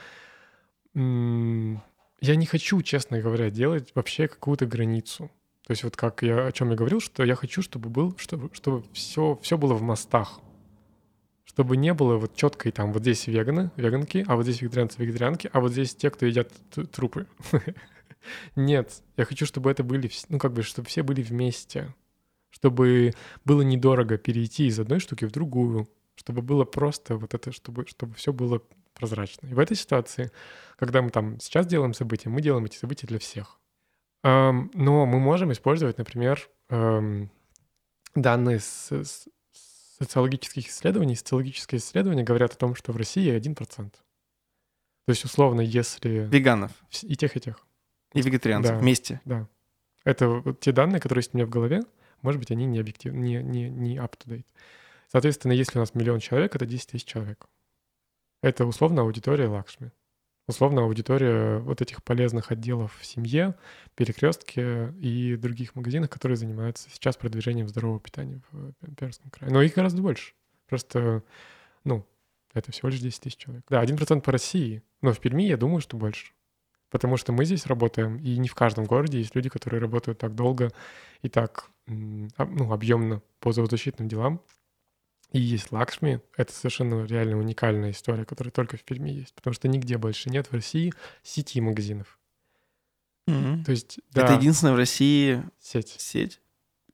я 0.93 2.35
не 2.35 2.45
хочу, 2.45 2.81
честно 2.81 3.21
говоря, 3.21 3.49
делать 3.49 3.91
вообще 3.95 4.27
какую-то 4.27 4.65
границу. 4.65 5.31
То 5.71 5.73
есть 5.73 5.85
вот 5.85 5.95
как 5.95 6.21
я 6.21 6.47
о 6.47 6.51
чем 6.51 6.71
я 6.71 6.75
говорил, 6.75 6.99
что 6.99 7.23
я 7.23 7.33
хочу, 7.33 7.61
чтобы 7.61 7.89
был, 7.89 8.13
чтобы, 8.17 8.53
чтобы 8.53 8.83
все, 8.91 9.39
все 9.41 9.57
было 9.57 9.73
в 9.73 9.81
мостах. 9.81 10.41
Чтобы 11.45 11.77
не 11.77 11.93
было 11.93 12.17
вот 12.17 12.35
четкой 12.35 12.73
там 12.73 12.91
вот 12.91 13.03
здесь 13.03 13.25
веганы, 13.27 13.71
веганки, 13.77 14.25
а 14.27 14.35
вот 14.35 14.43
здесь 14.43 14.61
вегетарианцы, 14.61 15.01
вегетарианки, 15.01 15.49
а 15.53 15.61
вот 15.61 15.71
здесь 15.71 15.95
те, 15.95 16.09
кто 16.09 16.25
едят 16.25 16.51
трупы. 16.91 17.25
Нет, 18.57 19.01
я 19.15 19.23
хочу, 19.23 19.45
чтобы 19.45 19.71
это 19.71 19.85
были, 19.85 20.11
ну 20.27 20.39
как 20.39 20.51
бы, 20.51 20.61
чтобы 20.61 20.89
все 20.89 21.03
были 21.03 21.21
вместе 21.21 21.95
чтобы 22.49 23.13
было 23.45 23.61
недорого 23.61 24.17
перейти 24.17 24.67
из 24.67 24.77
одной 24.77 24.99
штуки 24.99 25.23
в 25.23 25.31
другую, 25.31 25.89
чтобы 26.15 26.41
было 26.41 26.65
просто 26.65 27.15
вот 27.15 27.33
это, 27.33 27.53
чтобы, 27.53 27.87
чтобы 27.87 28.13
все 28.15 28.33
было 28.33 28.61
прозрачно. 28.93 29.47
И 29.47 29.53
в 29.53 29.59
этой 29.59 29.77
ситуации, 29.77 30.33
когда 30.77 31.01
мы 31.01 31.11
там 31.11 31.39
сейчас 31.39 31.65
делаем 31.65 31.93
события, 31.93 32.27
мы 32.27 32.41
делаем 32.41 32.65
эти 32.65 32.75
события 32.75 33.07
для 33.07 33.19
всех. 33.19 33.60
Но 34.23 35.05
мы 35.05 35.19
можем 35.19 35.51
использовать, 35.51 35.97
например, 35.97 36.47
данные 38.15 38.59
с, 38.59 38.91
с 38.91 39.27
социологических 40.01 40.67
исследований. 40.67 41.15
Социологические 41.15 41.79
исследования 41.79 42.23
говорят 42.23 42.53
о 42.53 42.57
том, 42.57 42.75
что 42.75 42.91
в 42.91 42.97
России 42.97 43.35
1%. 43.35 43.55
То 43.55 43.95
есть, 45.07 45.25
условно, 45.25 45.61
если... 45.61 46.27
Веганов. 46.31 46.71
И 47.03 47.15
тех, 47.15 47.35
и 47.35 47.39
тех. 47.39 47.59
И 48.13 48.21
вегетарианцев 48.21 48.75
да, 48.75 48.79
вместе. 48.79 49.21
Да. 49.25 49.47
Это 50.03 50.55
те 50.59 50.71
данные, 50.71 50.99
которые 50.99 51.21
есть 51.21 51.33
у 51.33 51.37
меня 51.37 51.45
в 51.45 51.49
голове. 51.49 51.81
может 52.21 52.39
быть, 52.39 52.51
они 52.51 52.65
не 52.65 52.79
объективны, 52.79 53.17
не, 53.17 53.43
не, 53.43 53.69
не 53.69 53.97
up-to-date. 53.97 54.45
Соответственно, 55.07 55.53
если 55.53 55.77
у 55.77 55.81
нас 55.81 55.93
миллион 55.93 56.19
человек, 56.19 56.55
это 56.55 56.65
10 56.65 56.91
тысяч 56.91 57.05
человек. 57.05 57.45
Это 58.41 58.65
условно 58.65 59.03
аудитория 59.03 59.47
Лакшми. 59.47 59.91
Условно 60.47 60.81
аудитория 60.81 61.59
вот 61.59 61.81
этих 61.81 62.03
полезных 62.03 62.51
отделов 62.51 62.97
в 62.99 63.05
семье, 63.05 63.55
перекрестке 63.95 64.93
и 64.99 65.35
других 65.35 65.75
магазинах, 65.75 66.09
которые 66.09 66.35
занимаются 66.35 66.89
сейчас 66.89 67.15
продвижением 67.15 67.67
здорового 67.67 67.99
питания 67.99 68.41
в 68.51 68.73
Пермском 68.95 69.29
крае. 69.29 69.51
Но 69.51 69.61
их 69.61 69.75
гораздо 69.75 70.01
больше. 70.01 70.33
Просто, 70.67 71.23
ну, 71.83 72.05
это 72.53 72.71
всего 72.71 72.89
лишь 72.89 72.99
10 72.99 73.21
тысяч 73.21 73.37
человек. 73.37 73.63
Да, 73.69 73.83
1% 73.83 74.21
по 74.21 74.31
России, 74.31 74.83
но 75.01 75.13
в 75.13 75.19
Перми 75.19 75.43
я 75.43 75.57
думаю, 75.57 75.81
что 75.81 75.95
больше. 75.95 76.33
Потому 76.89 77.15
что 77.15 77.31
мы 77.31 77.45
здесь 77.45 77.65
работаем, 77.67 78.17
и 78.17 78.37
не 78.37 78.49
в 78.49 78.55
каждом 78.55 78.85
городе 78.85 79.19
есть 79.19 79.33
люди, 79.35 79.47
которые 79.47 79.79
работают 79.79 80.19
так 80.19 80.35
долго 80.35 80.71
и 81.21 81.29
так 81.29 81.69
ну, 81.87 82.27
объемно 82.71 83.21
по 83.39 83.53
зоозащитным 83.53 84.09
делам. 84.09 84.41
И 85.31 85.39
есть 85.39 85.71
Лакшми. 85.71 86.21
Это 86.35 86.51
совершенно 86.51 87.05
реально 87.05 87.37
уникальная 87.37 87.91
история, 87.91 88.25
которая 88.25 88.51
только 88.51 88.77
в 88.77 88.83
Перми 88.83 89.09
есть. 89.09 89.33
Потому 89.33 89.53
что 89.53 89.67
нигде 89.67 89.97
больше 89.97 90.29
нет 90.29 90.47
в 90.47 90.53
России 90.53 90.93
сети 91.23 91.61
магазинов. 91.61 92.19
Mm-hmm. 93.29 93.63
То 93.63 93.71
есть, 93.71 93.99
да, 94.11 94.25
Это 94.25 94.33
единственная 94.33 94.73
в 94.73 94.77
России 94.77 95.43
сеть. 95.59 95.95
сеть? 95.97 96.41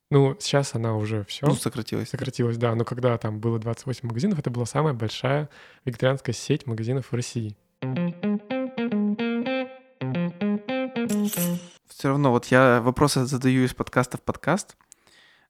Ну, 0.09 0.37
сейчас 0.39 0.75
она 0.75 0.95
уже 0.95 1.25
все. 1.25 1.47
Ну, 1.47 1.55
сократилась. 1.55 2.09
Сократилась, 2.09 2.57
да. 2.57 2.75
Но 2.75 2.85
когда 2.85 3.17
там 3.17 3.39
было 3.39 3.59
28 3.59 4.07
магазинов, 4.07 4.39
это 4.39 4.51
была 4.51 4.65
самая 4.65 4.93
большая 4.93 5.49
вегетарианская 5.83 6.33
сеть 6.33 6.65
магазинов 6.65 7.11
в 7.11 7.15
России. 7.15 7.57
Все 11.87 12.09
равно, 12.09 12.31
вот 12.31 12.45
я 12.45 12.81
вопросы 12.81 13.25
задаю 13.25 13.65
из 13.65 13.73
подкаста 13.73 14.17
в 14.17 14.21
подкаст 14.21 14.77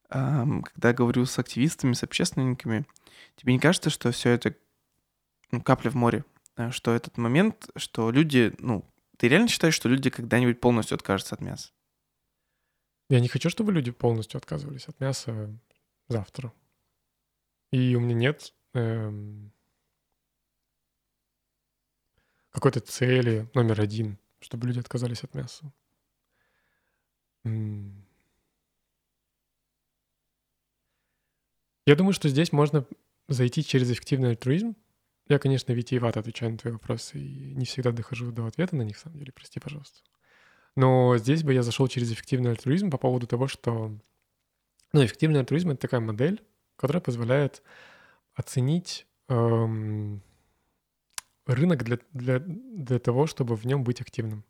когда 0.10 0.94
говорю 0.94 1.26
с 1.26 1.38
активистами, 1.38 1.94
с 1.94 2.04
общественниками, 2.04 2.86
тебе 3.36 3.54
не 3.54 3.60
кажется, 3.60 3.90
что 3.90 4.12
все 4.12 4.30
это 4.32 4.56
ну, 5.52 5.62
капля 5.62 5.90
в 5.90 5.96
море? 5.96 6.24
Э, 6.56 6.72
что 6.72 6.94
этот 6.94 7.18
момент, 7.18 7.70
что 7.76 8.12
люди, 8.12 8.54
ну, 8.60 8.86
ты 9.18 9.28
реально 9.28 9.48
считаешь, 9.48 9.74
что 9.74 9.90
люди 9.90 10.10
когда-нибудь 10.10 10.60
полностью 10.60 10.96
откажутся 10.96 11.36
от 11.36 11.42
мяса? 11.42 11.72
Я 13.10 13.20
не 13.20 13.28
хочу, 13.28 13.50
чтобы 13.50 13.72
люди 13.72 13.92
полностью 13.92 14.38
отказывались 14.38 14.88
от 14.88 15.00
мяса 15.00 15.58
завтра. 16.10 16.52
И 17.72 17.96
у 17.96 18.00
меня 18.00 18.16
нет 18.16 18.54
эм, 18.74 19.52
какой-то 22.50 22.80
цели 22.82 23.50
номер 23.54 23.82
один, 23.82 24.18
чтобы 24.40 24.68
люди 24.68 24.80
отказались 24.80 25.24
от 25.24 25.34
мяса. 25.36 25.72
Я 31.88 31.96
думаю, 31.96 32.12
что 32.12 32.28
здесь 32.28 32.52
можно 32.52 32.86
зайти 33.30 33.64
через 33.64 33.90
эффективный 33.90 34.32
альтруизм. 34.32 34.76
Я, 35.30 35.40
конечно, 35.40 35.72
витиевато 35.72 36.20
отвечаю 36.20 36.52
на 36.52 36.58
твои 36.58 36.74
вопросы 36.74 37.18
и 37.18 37.54
не 37.56 37.64
всегда 37.64 37.94
дохожу 37.94 38.30
до 38.34 38.46
ответа 38.46 38.76
на 38.76 38.82
них, 38.82 38.98
на 38.98 39.04
самом 39.04 39.20
деле, 39.20 39.32
прости, 39.32 39.62
пожалуйста. 39.62 40.02
Но 40.76 41.18
здесь 41.18 41.44
бы 41.44 41.54
я 41.54 41.64
зашел 41.64 41.88
через 41.88 42.12
эффективный 42.12 42.52
альтруизм 42.52 42.92
по 42.92 42.98
поводу 42.98 43.26
того, 43.26 43.48
что... 43.48 43.98
Ну, 44.92 45.06
эффективный 45.06 45.40
альтруизм— 45.40 45.70
это 45.72 45.80
такая 45.80 46.02
модель, 46.02 46.44
которая 46.76 47.00
позволяет 47.00 47.64
оценить 48.34 49.08
эм, 49.30 50.22
рынок 51.46 51.86
для, 51.86 52.00
для, 52.12 52.40
для 52.40 53.00
того, 53.00 53.28
чтобы 53.28 53.56
в 53.56 53.64
нем 53.66 53.86
быть 53.86 54.02
активным. 54.02 54.44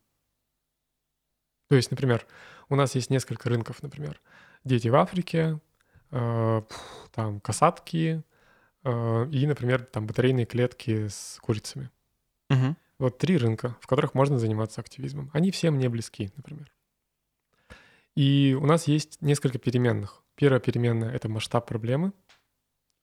То 1.69 1.75
есть, 1.75 1.91
например, 1.91 2.25
у 2.67 2.75
нас 2.75 2.95
есть 2.95 3.11
несколько 3.11 3.47
рынков, 3.47 3.83
например, 3.83 4.19
дети 4.63 4.87
в 4.87 4.95
Африке, 4.95 5.59
там 6.09 7.39
касатки 7.41 8.23
э, 8.83 9.29
и, 9.31 9.47
например, 9.47 9.85
там 9.85 10.07
батарейные 10.07 10.45
клетки 10.45 11.07
с 11.07 11.37
курицами. 11.41 11.89
Угу. 12.49 12.75
Вот 12.99 13.17
три 13.17 13.37
рынка, 13.37 13.75
в 13.81 13.87
которых 13.87 14.13
можно 14.13 14.39
заниматься 14.39 14.81
активизмом. 14.81 15.29
Они 15.33 15.51
все 15.51 15.69
мне 15.69 15.89
близки, 15.89 16.31
например. 16.35 16.71
И 18.15 18.57
у 18.59 18.65
нас 18.65 18.87
есть 18.87 19.21
несколько 19.21 19.59
переменных. 19.59 20.23
Первая 20.35 20.59
переменная— 20.59 21.11
это 21.13 21.29
масштаб 21.29 21.67
проблемы. 21.67 22.13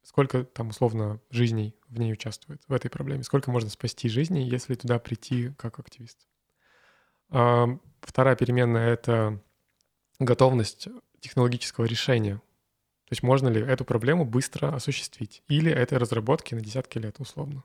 Сколько 0.03 0.45
там 0.45 0.69
условно 0.69 1.21
жизней 1.31 1.75
в 1.89 1.99
ней 1.99 2.13
участвует, 2.13 2.63
в 2.67 2.73
этой 2.73 2.91
проблеме. 2.91 3.23
Сколько 3.23 3.51
можно 3.51 3.71
спасти 3.71 4.09
жизней, 4.09 4.49
если 4.49 4.75
туда 4.75 4.99
прийти 4.99 5.51
как 5.57 5.79
активист. 5.79 6.27
А, 7.31 7.69
вторая 8.01 8.37
переменная— 8.37 8.89
это 8.93 9.41
готовность 10.19 10.89
технологического 11.21 11.85
решения 11.85 12.41
то 13.07 13.13
есть 13.13 13.23
можно 13.23 13.49
ли 13.49 13.61
эту 13.61 13.85
проблему 13.85 14.25
быстро 14.25 14.75
осуществить? 14.75 15.43
Или 15.49 15.71
это 15.71 15.99
разработки 15.99 16.55
на 16.55 16.61
десятки 16.61 16.99
лет, 16.99 17.17
условно. 17.19 17.65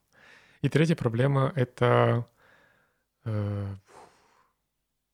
И 0.62 0.70
третья 0.70 0.96
проблема— 0.96 1.54
это... 1.56 2.28
Э, 3.24 3.76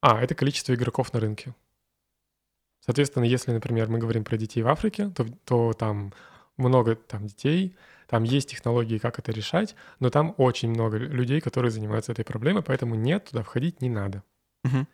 а, 0.01 0.21
это 0.21 0.33
количество 0.35 0.73
игроков 0.73 1.13
на 1.13 1.19
рынке. 1.19 1.53
Соответственно, 2.79 3.23
если, 3.23 3.51
например, 3.51 3.89
мы 3.89 3.99
говорим 3.99 4.23
про 4.23 4.37
детей 4.37 4.61
в 4.61 4.67
Африке, 4.67 5.09
то, 5.09 5.25
то 5.45 5.73
там 5.73 6.13
много 6.57 6.95
там 6.95 7.25
детей, 7.27 7.75
там 8.07 8.23
есть 8.23 8.49
технологии, 8.49 8.97
как 8.97 9.19
это 9.19 9.31
решать, 9.31 9.75
но 9.99 10.09
там 10.09 10.33
очень 10.37 10.69
много 10.69 10.97
людей, 10.97 11.41
которые 11.41 11.71
занимаются 11.71 12.11
этой 12.11 12.25
проблемой, 12.25 12.63
поэтому 12.63 12.95
нет, 12.95 13.25
туда 13.25 13.43
входить 13.43 13.81
не 13.81 13.89
надо. 13.89 14.23
Угу. 14.63 14.85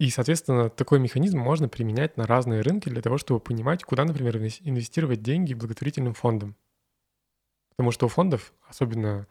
И, 0.00 0.08
соответственно, 0.08 0.70
такой 0.70 0.98
механизм 0.98 1.38
можно 1.38 1.68
применять 1.68 2.16
на 2.16 2.26
разные 2.26 2.62
рынки 2.62 2.88
для 2.88 3.02
того, 3.02 3.18
чтобы 3.18 3.38
понимать, 3.38 3.84
куда, 3.84 4.06
например, 4.06 4.38
инвестировать 4.38 5.20
деньги 5.20 5.52
благотворительным 5.52 6.14
фондам. 6.14 6.56
Потому 7.76 7.90
что 7.90 8.06
у 8.06 8.08
фондов, 8.08 8.54
особенно 8.66 9.26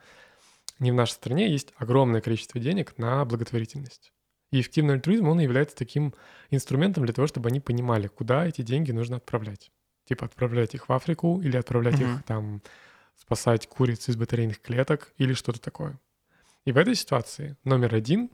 не 0.77 0.91
в 0.91 0.93
нашей 0.93 1.13
стране, 1.13 1.51
есть 1.51 1.73
огромное 1.77 2.21
количество 2.21 2.61
денег 2.61 2.99
на 2.99 3.25
благотворительность. 3.25 4.13
И 4.51 4.61
эффективный 4.61 4.93
альтруизм, 4.93 5.27
он 5.27 5.39
является 5.39 5.75
таким 5.75 6.13
инструментом 6.51 7.03
для 7.03 7.15
того, 7.15 7.25
чтобы 7.25 7.49
они 7.49 7.59
понимали, 7.59 8.05
куда 8.05 8.45
эти 8.45 8.61
деньги 8.61 8.91
нужно 8.91 9.17
отправлять. 9.17 9.71
Типа 10.05 10.27
отправлять 10.27 10.75
их 10.75 10.87
в 10.87 10.93
Африку 10.93 11.41
или 11.41 11.57
отправлять 11.57 11.95
mm-hmm. 11.95 12.17
их 12.17 12.23
там 12.25 12.61
спасать 13.15 13.67
куриц 13.67 14.07
из 14.07 14.17
батарейных 14.17 14.61
клеток 14.61 15.13
или 15.17 15.33
что-то 15.33 15.59
такое. 15.59 15.99
И 16.65 16.71
в 16.71 16.77
этой 16.77 16.93
ситуации 16.93 17.57
номер 17.63 17.95
один 17.95 18.29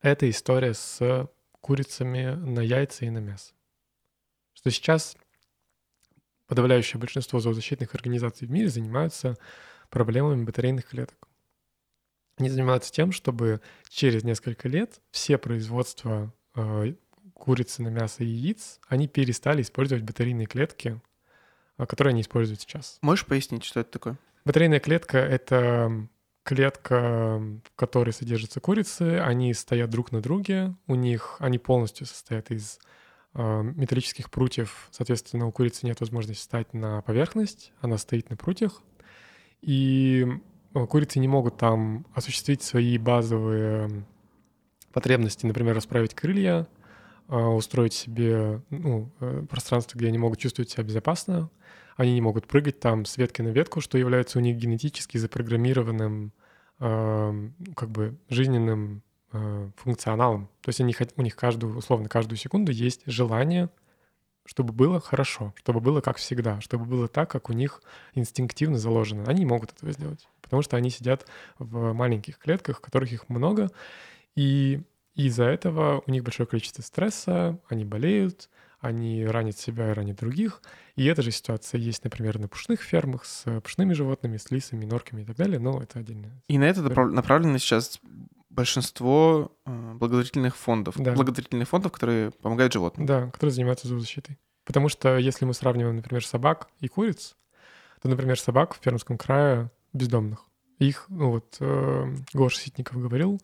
это 0.00 0.28
история 0.30 0.74
с 0.74 1.28
курицами 1.60 2.34
на 2.34 2.60
яйца 2.60 3.04
и 3.04 3.10
на 3.10 3.18
мясо. 3.18 3.54
Что 4.54 4.70
сейчас 4.70 5.16
подавляющее 6.46 7.00
большинство 7.00 7.40
зоозащитных 7.40 7.94
организаций 7.94 8.46
в 8.46 8.50
мире 8.50 8.68
занимаются 8.68 9.36
проблемами 9.90 10.44
батарейных 10.44 10.86
клеток. 10.86 11.28
Они 12.38 12.50
занимаются 12.50 12.92
тем, 12.92 13.12
чтобы 13.12 13.60
через 13.88 14.22
несколько 14.22 14.68
лет 14.68 15.00
все 15.10 15.38
производства 15.38 16.32
э, 16.54 16.94
курицы 17.32 17.82
на 17.82 17.88
мясо 17.88 18.24
и 18.24 18.26
яиц, 18.26 18.78
они 18.88 19.08
перестали 19.08 19.62
использовать 19.62 20.04
батарейные 20.04 20.46
клетки, 20.46 21.00
э, 21.78 21.86
которые 21.86 22.12
они 22.12 22.20
используют 22.20 22.60
сейчас. 22.60 22.98
Можешь 23.00 23.26
пояснить, 23.26 23.64
что 23.64 23.80
это 23.80 23.90
такое? 23.90 24.18
Батарейная 24.44 24.80
клетка— 24.80 25.18
это 25.18 26.08
клетка, 26.46 27.42
в 27.64 27.74
которой 27.74 28.12
содержатся 28.12 28.60
курицы, 28.60 29.18
они 29.18 29.52
стоят 29.52 29.90
друг 29.90 30.12
на 30.12 30.20
друге, 30.20 30.76
у 30.86 30.94
них 30.94 31.36
они 31.40 31.58
полностью 31.58 32.06
состоят 32.06 32.52
из 32.52 32.78
э, 33.34 33.62
металлических 33.74 34.30
прутьев, 34.30 34.86
соответственно, 34.92 35.48
у 35.48 35.52
курицы 35.52 35.84
нет 35.86 35.98
возможности 35.98 36.40
встать 36.40 36.72
на 36.72 37.02
поверхность, 37.02 37.72
она 37.80 37.98
стоит 37.98 38.30
на 38.30 38.36
прутьях, 38.36 38.80
и 39.60 40.24
э, 40.72 40.86
курицы 40.86 41.18
не 41.18 41.26
могут 41.26 41.56
там 41.56 42.06
осуществить 42.14 42.62
свои 42.62 42.96
базовые 42.96 44.06
потребности, 44.92 45.46
например, 45.46 45.74
расправить 45.74 46.14
крылья, 46.14 46.68
э, 47.28 47.36
устроить 47.36 47.92
себе 47.92 48.62
ну, 48.70 49.10
э, 49.18 49.44
пространство, 49.50 49.98
где 49.98 50.06
они 50.06 50.18
могут 50.18 50.38
чувствовать 50.38 50.70
себя 50.70 50.84
безопасно, 50.84 51.50
они 51.96 52.14
не 52.14 52.20
могут 52.20 52.46
прыгать 52.46 52.78
там 52.78 53.04
с 53.04 53.16
ветки 53.16 53.42
на 53.42 53.48
ветку, 53.48 53.80
что 53.80 53.98
является 53.98 54.38
у 54.38 54.42
них 54.42 54.56
генетически 54.56 55.18
запрограммированным 55.18 56.32
э, 56.78 57.50
как 57.74 57.90
бы 57.90 58.16
жизненным 58.28 59.02
э, 59.32 59.70
функционалом. 59.76 60.48
То 60.60 60.68
есть 60.68 60.80
они, 60.80 60.94
у 61.16 61.22
них 61.22 61.36
каждую, 61.36 61.76
условно, 61.76 62.08
каждую 62.08 62.38
секунду 62.38 62.70
есть 62.70 63.02
желание, 63.06 63.70
чтобы 64.44 64.72
было 64.72 65.00
хорошо, 65.00 65.54
чтобы 65.56 65.80
было 65.80 66.00
как 66.00 66.18
всегда, 66.18 66.60
чтобы 66.60 66.84
было 66.84 67.08
так, 67.08 67.30
как 67.30 67.50
у 67.50 67.52
них 67.52 67.82
инстинктивно 68.14 68.78
заложено. 68.78 69.24
Они 69.26 69.40
не 69.40 69.46
могут 69.46 69.72
этого 69.72 69.90
сделать, 69.92 70.28
потому 70.42 70.62
что 70.62 70.76
они 70.76 70.90
сидят 70.90 71.26
в 71.58 71.92
маленьких 71.92 72.38
клетках, 72.38 72.80
которых 72.80 73.12
их 73.12 73.28
много, 73.28 73.70
и 74.34 74.82
из-за 75.14 75.44
этого 75.44 76.02
у 76.06 76.10
них 76.10 76.22
большое 76.22 76.46
количество 76.46 76.82
стресса, 76.82 77.58
они 77.68 77.84
болеют, 77.84 78.50
они 78.86 79.24
ранят 79.26 79.58
себя 79.58 79.90
и 79.90 79.94
ранят 79.94 80.18
других. 80.18 80.62
И 80.94 81.04
эта 81.04 81.22
же 81.22 81.30
ситуация 81.30 81.78
есть, 81.78 82.04
например, 82.04 82.38
на 82.38 82.48
пушных 82.48 82.80
фермах 82.80 83.24
с 83.24 83.60
пушными 83.60 83.92
животными, 83.92 84.36
с 84.36 84.50
лисами, 84.50 84.84
норками 84.84 85.22
и 85.22 85.24
так 85.24 85.36
далее, 85.36 85.58
но 85.58 85.80
это 85.80 85.98
отдельно. 85.98 86.30
И 86.48 86.58
на 86.58 86.64
это 86.64 86.82
направлено 86.82 87.58
сейчас 87.58 88.00
большинство 88.50 89.52
э, 89.66 89.92
благотворительных 89.94 90.56
фондов. 90.56 90.94
Да. 90.98 91.12
Благотворительных 91.12 91.68
фондов, 91.68 91.92
которые 91.92 92.30
помогают 92.30 92.72
животным. 92.72 93.06
Да, 93.06 93.30
которые 93.30 93.52
занимаются 93.52 93.86
зоозащитой. 93.86 94.38
Потому 94.64 94.88
что 94.88 95.16
если 95.18 95.44
мы 95.44 95.54
сравниваем, 95.54 95.96
например, 95.96 96.24
собак 96.26 96.68
и 96.80 96.88
куриц, 96.88 97.36
то, 98.00 98.08
например, 98.08 98.40
собак 98.40 98.74
в 98.74 98.80
Пермском 98.80 99.18
крае 99.18 99.70
бездомных. 99.92 100.44
Их, 100.78 101.06
ну 101.08 101.30
вот, 101.30 101.56
э, 101.60 102.14
Гоша 102.32 102.60
Ситников 102.60 103.00
говорил 103.00 103.40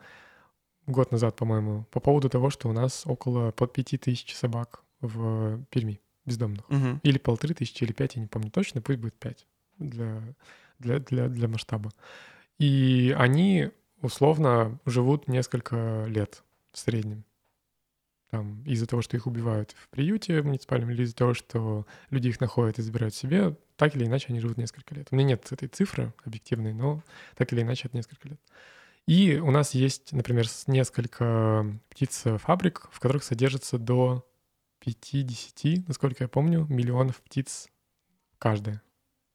год 0.87 1.13
назад, 1.13 1.37
по-моему, 1.37 1.85
по 1.91 2.01
поводу 2.01 2.29
того, 2.29 2.51
что 2.51 2.69
у 2.69 2.73
нас 2.73 3.03
около 3.07 3.53
под 3.53 3.73
пяти 3.73 3.99
тысяч 3.99 4.35
собак 4.35 4.83
в 5.03 5.63
Перми 5.67 6.01
бездомных. 6.25 6.69
Мгм. 6.71 7.01
Или 7.03 7.19
полторы 7.19 7.55
тысячи, 7.55 7.85
или 7.85 7.93
пять, 7.93 8.17
я 8.17 8.23
не 8.23 8.29
помню 8.29 8.51
точно, 8.51 8.81
пусть 8.81 8.99
будет 8.99 9.15
пять 9.19 9.47
для, 9.79 10.23
для, 10.79 10.99
для, 11.01 11.29
для 11.29 11.49
масштаба. 11.49 11.91
И 12.59 13.15
они 13.19 13.71
условно 14.01 14.79
живут 14.87 15.29
несколько 15.29 16.05
лет 16.07 16.43
в 16.73 16.79
среднем. 16.79 17.25
Там, 18.31 18.63
из-за 18.65 18.87
того, 18.87 19.03
что 19.03 19.17
их 19.17 19.27
убивают 19.27 19.73
в 19.73 19.89
приюте 19.91 20.43
муниципальном, 20.43 20.91
или 20.91 21.03
из-за 21.03 21.15
того, 21.15 21.35
что 21.35 21.87
люди 22.09 22.29
их 22.29 22.41
находят 22.41 22.79
и 22.79 22.83
забирают 22.83 23.15
себе, 23.15 23.59
так 23.77 23.95
или 23.95 24.07
иначе 24.07 24.29
они 24.31 24.41
живут 24.41 24.57
несколько 24.57 24.95
лет. 24.95 25.09
У 25.11 25.17
меня 25.17 25.29
нет 25.29 25.53
этой 25.53 25.69
цифры 25.69 26.15
объективной, 26.25 26.73
но 26.73 27.03
так 27.37 27.53
или 27.53 27.61
иначе 27.61 27.89
это 27.89 27.97
несколько 27.97 28.29
лет. 28.29 28.41
И 29.07 29.37
у 29.37 29.51
нас 29.51 29.75
есть, 29.75 30.13
например, 30.13 30.47
несколько 30.67 31.67
птиц-фабрик, 31.91 32.89
в 32.91 33.01
которых 33.01 33.25
содержится 33.25 33.77
до 33.77 34.27
50, 34.85 35.87
насколько 35.89 36.25
я 36.25 36.29
помню, 36.29 36.67
миллионов 36.69 37.23
птиц 37.23 37.69
каждая. 38.39 38.83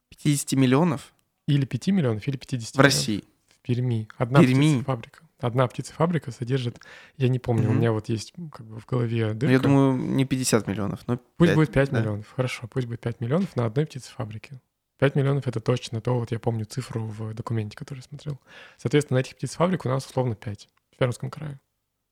50 0.10 0.54
миллионов 0.60 1.14
Или 1.48 1.66
5 1.66 1.88
миллионов, 1.88 2.28
или 2.28 2.36
50 2.36 2.74
в 2.74 2.78
миллионов. 2.78 2.84
России. 2.94 3.24
В 3.50 3.60
Перми. 3.62 4.08
Одна 4.18 4.42
Перми? 4.42 4.74
птицефабрика. 4.76 5.24
Одна 5.40 5.68
птицефабрика 5.68 6.32
содержит, 6.32 6.80
я 7.16 7.30
не 7.30 7.40
помню, 7.40 7.68
у 7.68 7.72
Мгм. 7.72 7.78
меня 7.80 7.92
вот 7.92 8.10
есть 8.10 8.34
как 8.52 8.66
бы 8.66 8.80
в 8.80 8.86
голове 8.86 9.28
Ну, 9.28 9.34
дырка. 9.36 9.52
Я 9.54 9.60
думаю, 9.60 9.96
не 9.96 10.26
50 10.26 10.68
миллионов, 10.68 11.08
но 11.08 11.18
пусть 11.38 11.50
пять, 11.52 11.56
будет 11.56 11.72
5 11.72 11.92
да. 11.92 12.00
миллионов. 12.00 12.34
Хорошо, 12.36 12.68
пусть 12.68 12.88
будет 12.88 13.00
5 13.02 13.22
миллионов 13.22 13.56
на 13.56 13.66
одной 13.66 13.86
птицефабрике. 13.86 14.60
5 14.98 15.16
миллионов— 15.16 15.48
это 15.48 15.60
точно 15.62 16.02
то, 16.02 16.18
вот 16.20 16.32
я 16.32 16.40
помню 16.40 16.66
цифру 16.66 17.06
в 17.06 17.34
документе, 17.36 17.78
который 17.78 18.00
я 18.00 18.04
смотрел. 18.04 18.40
Соответственно, 18.78 19.20
на 19.20 19.22
этих 19.22 19.36
птицефабрик 19.36 19.86
у 19.86 19.90
нас 19.90 20.06
условно 20.08 20.36
5 20.36 20.68
в 20.92 20.98
Пермском 20.98 21.30
крае. 21.30 21.60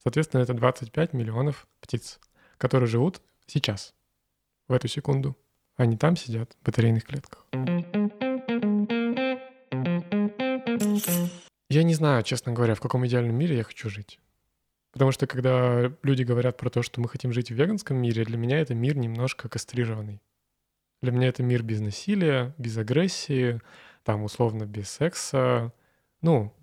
Соответственно, 0.04 0.42
это 0.44 0.54
25 0.54 1.14
миллионов 1.14 1.68
птиц, 1.82 2.20
которые 2.58 2.88
живут 2.88 3.22
сейчас, 3.48 3.94
в 4.68 4.74
эту 4.74 4.88
секунду. 4.88 5.38
Они 5.76 5.98
там 5.98 6.16
сидят 6.16 6.54
в 6.54 6.66
батарейных 6.66 7.04
клетках. 7.04 7.46
Я 11.70 11.84
не 11.84 11.94
знаю, 11.94 12.24
честно 12.24 12.54
говоря, 12.54 12.76
в 12.76 12.80
каком 12.80 13.06
идеальном 13.06 13.36
мире 13.36 13.58
я 13.58 13.64
хочу 13.64 13.90
жить. 13.90 14.20
Потому 14.92 15.12
что 15.12 15.28
когда 15.28 15.92
люди 16.04 16.24
говорят 16.24 16.58
про 16.58 16.70
то, 16.70 16.82
что 16.82 17.02
мы 17.02 17.10
хотим 17.10 17.34
жить 17.34 17.52
в 17.52 17.54
веганском 17.54 17.98
мире, 17.98 18.24
для 18.24 18.38
меня 18.38 18.60
это 18.60 18.74
мир 18.74 18.96
немножко 18.96 19.50
кастрированный. 19.50 20.22
Для 21.02 21.12
меня 21.12 21.28
это 21.28 21.44
мир 21.44 21.64
без 21.64 21.82
насилия, 21.82 22.56
без 22.58 22.78
агрессии, 22.78 23.60
там 24.04 24.24
условно 24.24 24.66
без 24.66 24.90
секса. 24.90 25.74
Ну, 26.22 26.54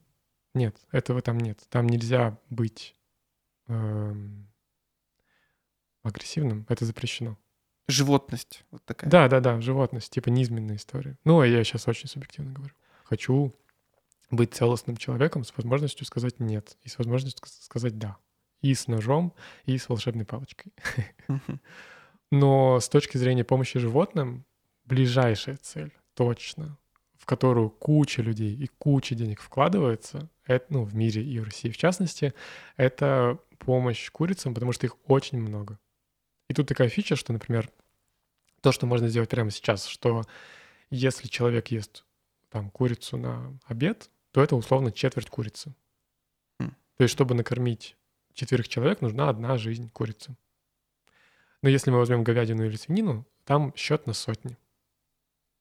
нет, 0.55 0.77
этого 0.93 1.21
там 1.21 1.39
нет. 1.39 1.61
Там 1.69 1.87
нельзя 1.87 2.39
быть 2.49 2.95
эм, 3.69 4.49
агрессивным, 6.03 6.67
это 6.69 6.85
запрещено. 6.85 7.39
Животность 7.89 8.65
вот 8.71 8.85
такая. 8.85 9.11
Да, 9.11 9.29
да, 9.29 9.41
да, 9.41 9.61
животность, 9.61 10.13
типа 10.13 10.29
низменная 10.29 10.77
история. 10.77 11.19
Ну, 11.25 11.41
а 11.41 11.47
я 11.47 11.63
сейчас 11.65 11.89
очень 11.89 12.09
субъективно 12.09 12.53
говорю. 12.53 12.75
Хочу 13.05 13.55
быть 14.31 14.55
целостным 14.55 14.97
человеком 14.97 15.45
с 15.45 15.55
возможностью 15.57 16.07
сказать 16.07 16.41
нет 16.41 16.77
и 16.83 16.89
с 16.89 16.99
возможностью 16.99 17.45
ск- 17.45 17.65
сказать 17.65 17.99
да. 17.99 18.17
И 18.61 18.75
с 18.75 18.87
ножом, 18.87 19.35
и 19.65 19.77
с 19.77 19.89
волшебной 19.89 20.25
палочкой. 20.25 20.73
Но 22.31 22.81
с 22.81 22.89
точки 22.89 23.19
зрения 23.19 23.45
помощи 23.45 23.79
животным, 23.79 24.47
ближайшая 24.85 25.57
цель, 25.57 25.93
точно, 26.15 26.79
в 27.19 27.27
которую 27.27 27.71
куча 27.71 28.23
людей 28.23 28.55
и 28.55 28.69
куча 28.79 29.15
денег 29.15 29.41
вкладывается, 29.41 30.31
это, 30.47 30.67
ну, 30.71 30.85
в 30.85 30.95
мире 30.95 31.23
и 31.23 31.39
в 31.41 31.45
России 31.45 31.71
в 31.71 31.77
частности, 31.77 32.33
это 32.77 33.39
помощь 33.59 34.11
курицам, 34.11 34.55
потому 34.55 34.73
что 34.73 34.87
их 34.87 34.97
очень 35.09 35.41
много. 35.41 35.79
И 36.49 36.55
тут 36.55 36.69
такая 36.69 36.89
фича, 36.89 37.17
что, 37.17 37.33
например, 37.33 37.71
то, 38.61 38.73
что 38.73 38.87
можно 38.87 39.09
сделать 39.09 39.31
прямо 39.31 39.51
сейчас, 39.51 39.87
что 39.87 40.23
если 40.91 41.29
человек 41.29 41.69
ест 41.69 42.05
там 42.51 42.71
курицу 42.71 43.17
на 43.17 43.59
обед, 43.65 44.11
то 44.31 44.43
это 44.43 44.57
условно 44.57 44.93
четверть 44.93 45.31
курицы. 45.31 45.75
М. 46.61 46.77
То 46.97 47.05
есть, 47.05 47.13
чтобы 47.13 47.35
накормить 47.35 47.97
четверых 48.35 48.69
человек, 48.69 49.01
нужна 49.01 49.29
одна 49.29 49.59
жизнь 49.59 49.91
курицы. 49.91 50.37
Но 51.63 51.69
если 51.69 51.91
мы 51.91 51.99
возьмем 51.99 52.25
говядину 52.25 52.65
или 52.65 52.77
свинину, 52.77 53.27
там 53.45 53.75
счет 53.77 54.07
на 54.07 54.13
сотни. 54.13 54.57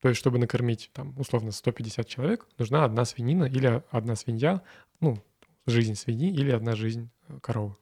То 0.01 0.09
есть, 0.09 0.19
чтобы 0.19 0.39
накормить, 0.39 0.89
там, 0.93 1.17
условно, 1.19 1.51
150 1.51 2.07
человек, 2.07 2.47
нужна 2.57 2.83
одна 2.83 3.05
свинина 3.05 3.45
или 3.45 3.83
одна 3.91 4.15
свинья, 4.15 4.63
ну, 4.99 5.23
жизнь 5.67 5.95
свиньи 5.95 6.31
или 6.31 6.51
одна 6.51 6.75
жизнь 6.75 7.09
э, 7.27 7.39
коровы. 7.39 7.75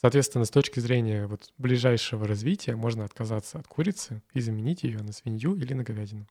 Соответственно, 0.00 0.44
с 0.44 0.50
точки 0.50 0.80
зрения 0.80 1.26
вот 1.26 1.52
ближайшего 1.56 2.26
развития 2.26 2.76
можно 2.76 3.04
отказаться 3.04 3.58
от 3.58 3.66
курицы 3.66 4.22
и 4.34 4.40
заменить 4.40 4.82
ее 4.82 4.98
на 4.98 5.12
свинью 5.12 5.54
или 5.54 5.72
на 5.74 5.84
говядину. 5.84 6.26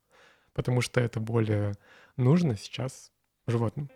Потому 0.53 0.82
что 0.82 1.01
это 1.01 1.20
более 1.20 1.74
нужно 2.16 2.55
сейчас 2.55 3.11
животным. 3.47 3.89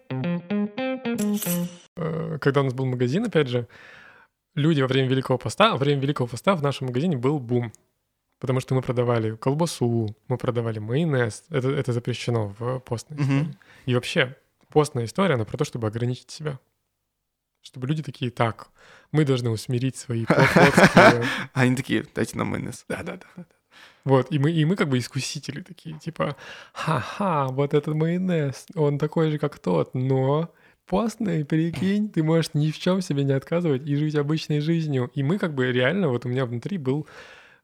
Э, 1.96 2.38
Когда 2.40 2.62
у 2.62 2.64
нас 2.64 2.74
был 2.74 2.86
магазин, 2.86 3.26
опять 3.26 3.48
же, 3.48 3.68
люди 4.56 4.82
во 4.82 4.88
время 4.88 5.08
Великого 5.08 5.38
Поста, 5.38 5.72
во 5.72 5.78
время 5.78 6.02
Великого 6.02 6.28
Поста 6.28 6.56
в 6.56 6.64
нашем 6.64 6.88
магазине 6.88 7.18
был 7.18 7.40
бум. 7.40 7.72
Потому 8.40 8.62
что 8.62 8.74
мы 8.74 8.82
продавали 8.82 9.36
колбасу, 9.36 10.16
мы 10.28 10.38
продавали 10.38 10.80
майонез. 10.80 11.44
Это, 11.50 11.70
это 11.70 11.92
запрещено 11.94 12.56
в 12.58 12.80
постной 12.80 13.20
истории. 13.22 13.58
И 13.86 13.94
вообще, 13.96 14.36
постная 14.70 15.06
история, 15.06 15.36
она 15.36 15.46
про 15.46 15.58
то, 15.58 15.66
чтобы 15.66 15.88
ограничить 15.88 16.32
себя. 16.32 16.58
Чтобы 17.62 17.88
люди 17.88 18.04
такие, 18.04 18.32
так, 18.32 18.70
мы 19.12 19.26
должны 19.26 19.50
усмирить 19.50 19.96
свои 19.96 20.26
плотские 20.26 20.56
А 20.96 21.24
Они 21.54 21.76
такие, 21.76 22.06
дайте 22.16 22.38
нам 22.38 22.48
майонез. 22.48 22.86
да-да-да. 22.88 23.46
Вот, 24.06 24.32
и 24.32 24.40
мы, 24.40 24.52
и 24.52 24.66
мы 24.66 24.76
как 24.76 24.90
бы 24.90 24.98
искусители 24.98 25.62
такие, 25.62 26.00
типа, 26.00 26.36
ха-ха, 26.74 27.48
вот 27.48 27.74
этот 27.74 27.94
майонез, 27.96 28.66
он 28.76 28.98
такой 28.98 29.30
же, 29.30 29.38
как 29.38 29.60
тот, 29.60 29.94
но 29.94 30.54
постный, 30.86 31.46
прикинь, 31.46 32.10
ты 32.10 32.24
можешь 32.24 32.54
ни 32.54 32.72
в 32.72 32.80
чем 32.80 33.02
себе 33.02 33.24
не 33.24 33.34
отказывать 33.34 33.86
и 33.86 33.96
жить 33.96 34.16
обычной 34.16 34.62
жизнью. 34.62 35.12
И 35.14 35.22
мы 35.22 35.38
как 35.38 35.54
бы 35.54 35.72
реально, 35.72 36.10
вот 36.10 36.26
у 36.26 36.30
меня 36.30 36.46
внутри 36.46 36.78
был 36.78 37.08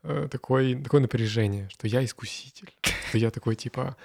э, 0.04 0.28
такой, 0.30 0.76
такое 0.76 1.02
напряжение, 1.02 1.70
что 1.70 1.88
я 1.88 2.04
искуситель, 2.04 2.72
что 3.10 3.18
я 3.18 3.32
такой, 3.32 3.56
типа, 3.56 3.98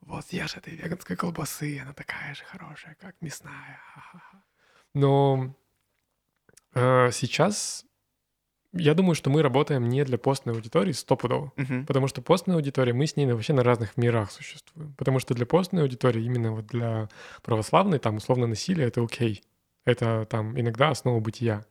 вот 0.00 0.24
ешь 0.32 0.56
этой 0.56 0.74
веганской 0.74 1.16
колбасы, 1.16 1.78
она 1.80 1.92
такая 1.92 2.34
же 2.34 2.44
хорошая, 2.44 2.96
как 3.00 3.14
мясная. 3.20 3.80
ха-ха-ха». 3.94 4.41
Но 4.94 5.54
э, 6.74 7.10
сейчас 7.12 7.84
я 8.74 8.94
думаю, 8.94 9.14
что 9.14 9.28
мы 9.28 9.42
работаем 9.42 9.88
не 9.88 10.04
для 10.04 10.16
постной 10.16 10.54
аудитории 10.54 10.92
стопудово. 10.92 11.52
Мгм. 11.56 11.84
Потому 11.86 12.08
что 12.08 12.22
постная 12.22 12.56
аудитория, 12.56 12.94
мы 12.94 13.06
с 13.06 13.16
ней 13.16 13.30
вообще 13.30 13.52
на 13.52 13.62
разных 13.62 13.96
мирах 13.96 14.30
существуем. 14.32 14.94
Потому 14.94 15.18
что 15.18 15.34
для 15.34 15.44
постной 15.44 15.82
аудитории, 15.82 16.24
именно 16.24 16.52
вот 16.52 16.66
для 16.66 17.08
православной, 17.42 17.98
там 17.98 18.16
условно 18.16 18.46
насилие— 18.46 18.86
это 18.88 19.02
окей. 19.02 19.42
Это 19.84 20.26
там 20.30 20.58
иногда 20.58 20.88
основа 20.88 21.20
бытия. 21.20 21.66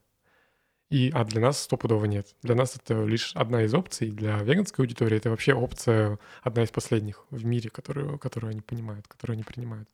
И, 0.92 1.10
а 1.14 1.24
для 1.24 1.42
нас 1.42 1.64
стопудово 1.64 2.06
нет. 2.06 2.36
Для 2.44 2.54
нас 2.54 2.76
это 2.76 3.06
лишь 3.06 3.34
одна 3.34 3.64
из 3.64 3.74
опций. 3.74 4.12
Для 4.12 4.38
веганской 4.40 4.84
аудитории 4.84 5.18
это 5.18 5.30
вообще 5.30 5.54
опция, 5.54 6.20
одна 6.44 6.64
из 6.64 6.70
последних 6.70 7.26
в 7.32 7.46
мире, 7.46 7.70
которую, 7.70 8.20
которую 8.20 8.52
они 8.52 8.62
понимают, 8.62 9.08
которую 9.08 9.36
они 9.36 9.44
принимают. 9.44 9.90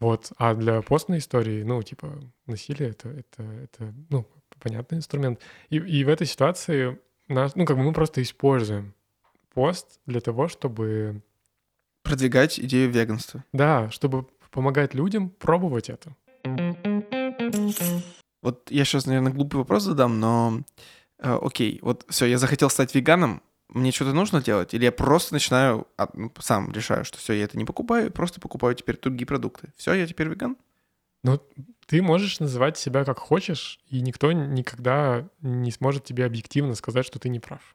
Вот. 0.00 0.32
А 0.36 0.54
для 0.54 0.82
постной 0.82 1.18
истории, 1.18 1.62
ну, 1.62 1.82
типа, 1.82 2.20
насилие 2.46 2.90
это, 2.90 3.08
это, 3.08 3.42
это 3.42 3.94
ну, 4.10 4.26
понятный 4.60 4.98
инструмент. 4.98 5.40
И, 5.70 5.76
и 5.76 6.04
в 6.04 6.08
этой 6.08 6.26
ситуации 6.26 6.98
нас, 7.28 7.54
ну, 7.54 7.64
как 7.64 7.76
бы 7.76 7.82
мы 7.82 7.92
просто 7.92 8.22
используем 8.22 8.94
пост 9.52 10.00
для 10.06 10.20
того, 10.20 10.48
чтобы, 10.48 11.22
Продвигать 12.02 12.58
идею 12.60 12.90
веганства. 12.90 13.44
да, 13.52 13.90
чтобы 13.90 14.26
помогать 14.50 14.94
людям 14.94 15.30
пробовать 15.30 15.90
это. 15.90 16.14
Вот 18.42 18.70
я 18.70 18.84
сейчас, 18.84 19.06
наверное, 19.06 19.32
глупый 19.32 19.58
вопрос 19.58 19.84
задам, 19.84 20.20
но 20.20 20.60
э, 21.18 21.38
окей, 21.40 21.78
вот 21.82 22.04
все, 22.10 22.26
я 22.26 22.36
захотел 22.36 22.68
стать 22.68 22.94
веганом, 22.94 23.42
мне 23.74 23.92
что-то 23.92 24.12
нужно 24.12 24.42
делать? 24.42 24.72
Или 24.74 24.84
я 24.84 24.92
просто 24.92 25.34
начинаю, 25.34 25.86
а, 25.96 26.08
ну, 26.14 26.32
сам 26.38 26.72
решаю, 26.72 27.04
что 27.04 27.18
все, 27.18 27.34
я 27.34 27.44
это 27.44 27.58
не 27.58 27.64
покупаю, 27.64 28.10
просто 28.10 28.40
покупаю 28.40 28.74
теперь 28.74 28.98
другие 28.98 29.26
продукты. 29.26 29.72
Все, 29.76 29.92
я 29.92 30.06
теперь 30.06 30.28
веган? 30.28 30.56
Но 31.22 31.40
ты 31.86 32.02
можешь 32.02 32.40
называть 32.40 32.76
себя 32.78 33.04
как 33.04 33.18
хочешь, 33.18 33.80
и 33.88 34.00
никто 34.00 34.32
никогда 34.32 35.28
не 35.40 35.70
сможет 35.70 36.04
тебе 36.04 36.24
объективно 36.26 36.74
сказать, 36.74 37.06
что 37.06 37.18
ты 37.18 37.28
не 37.28 37.40
прав. 37.40 37.74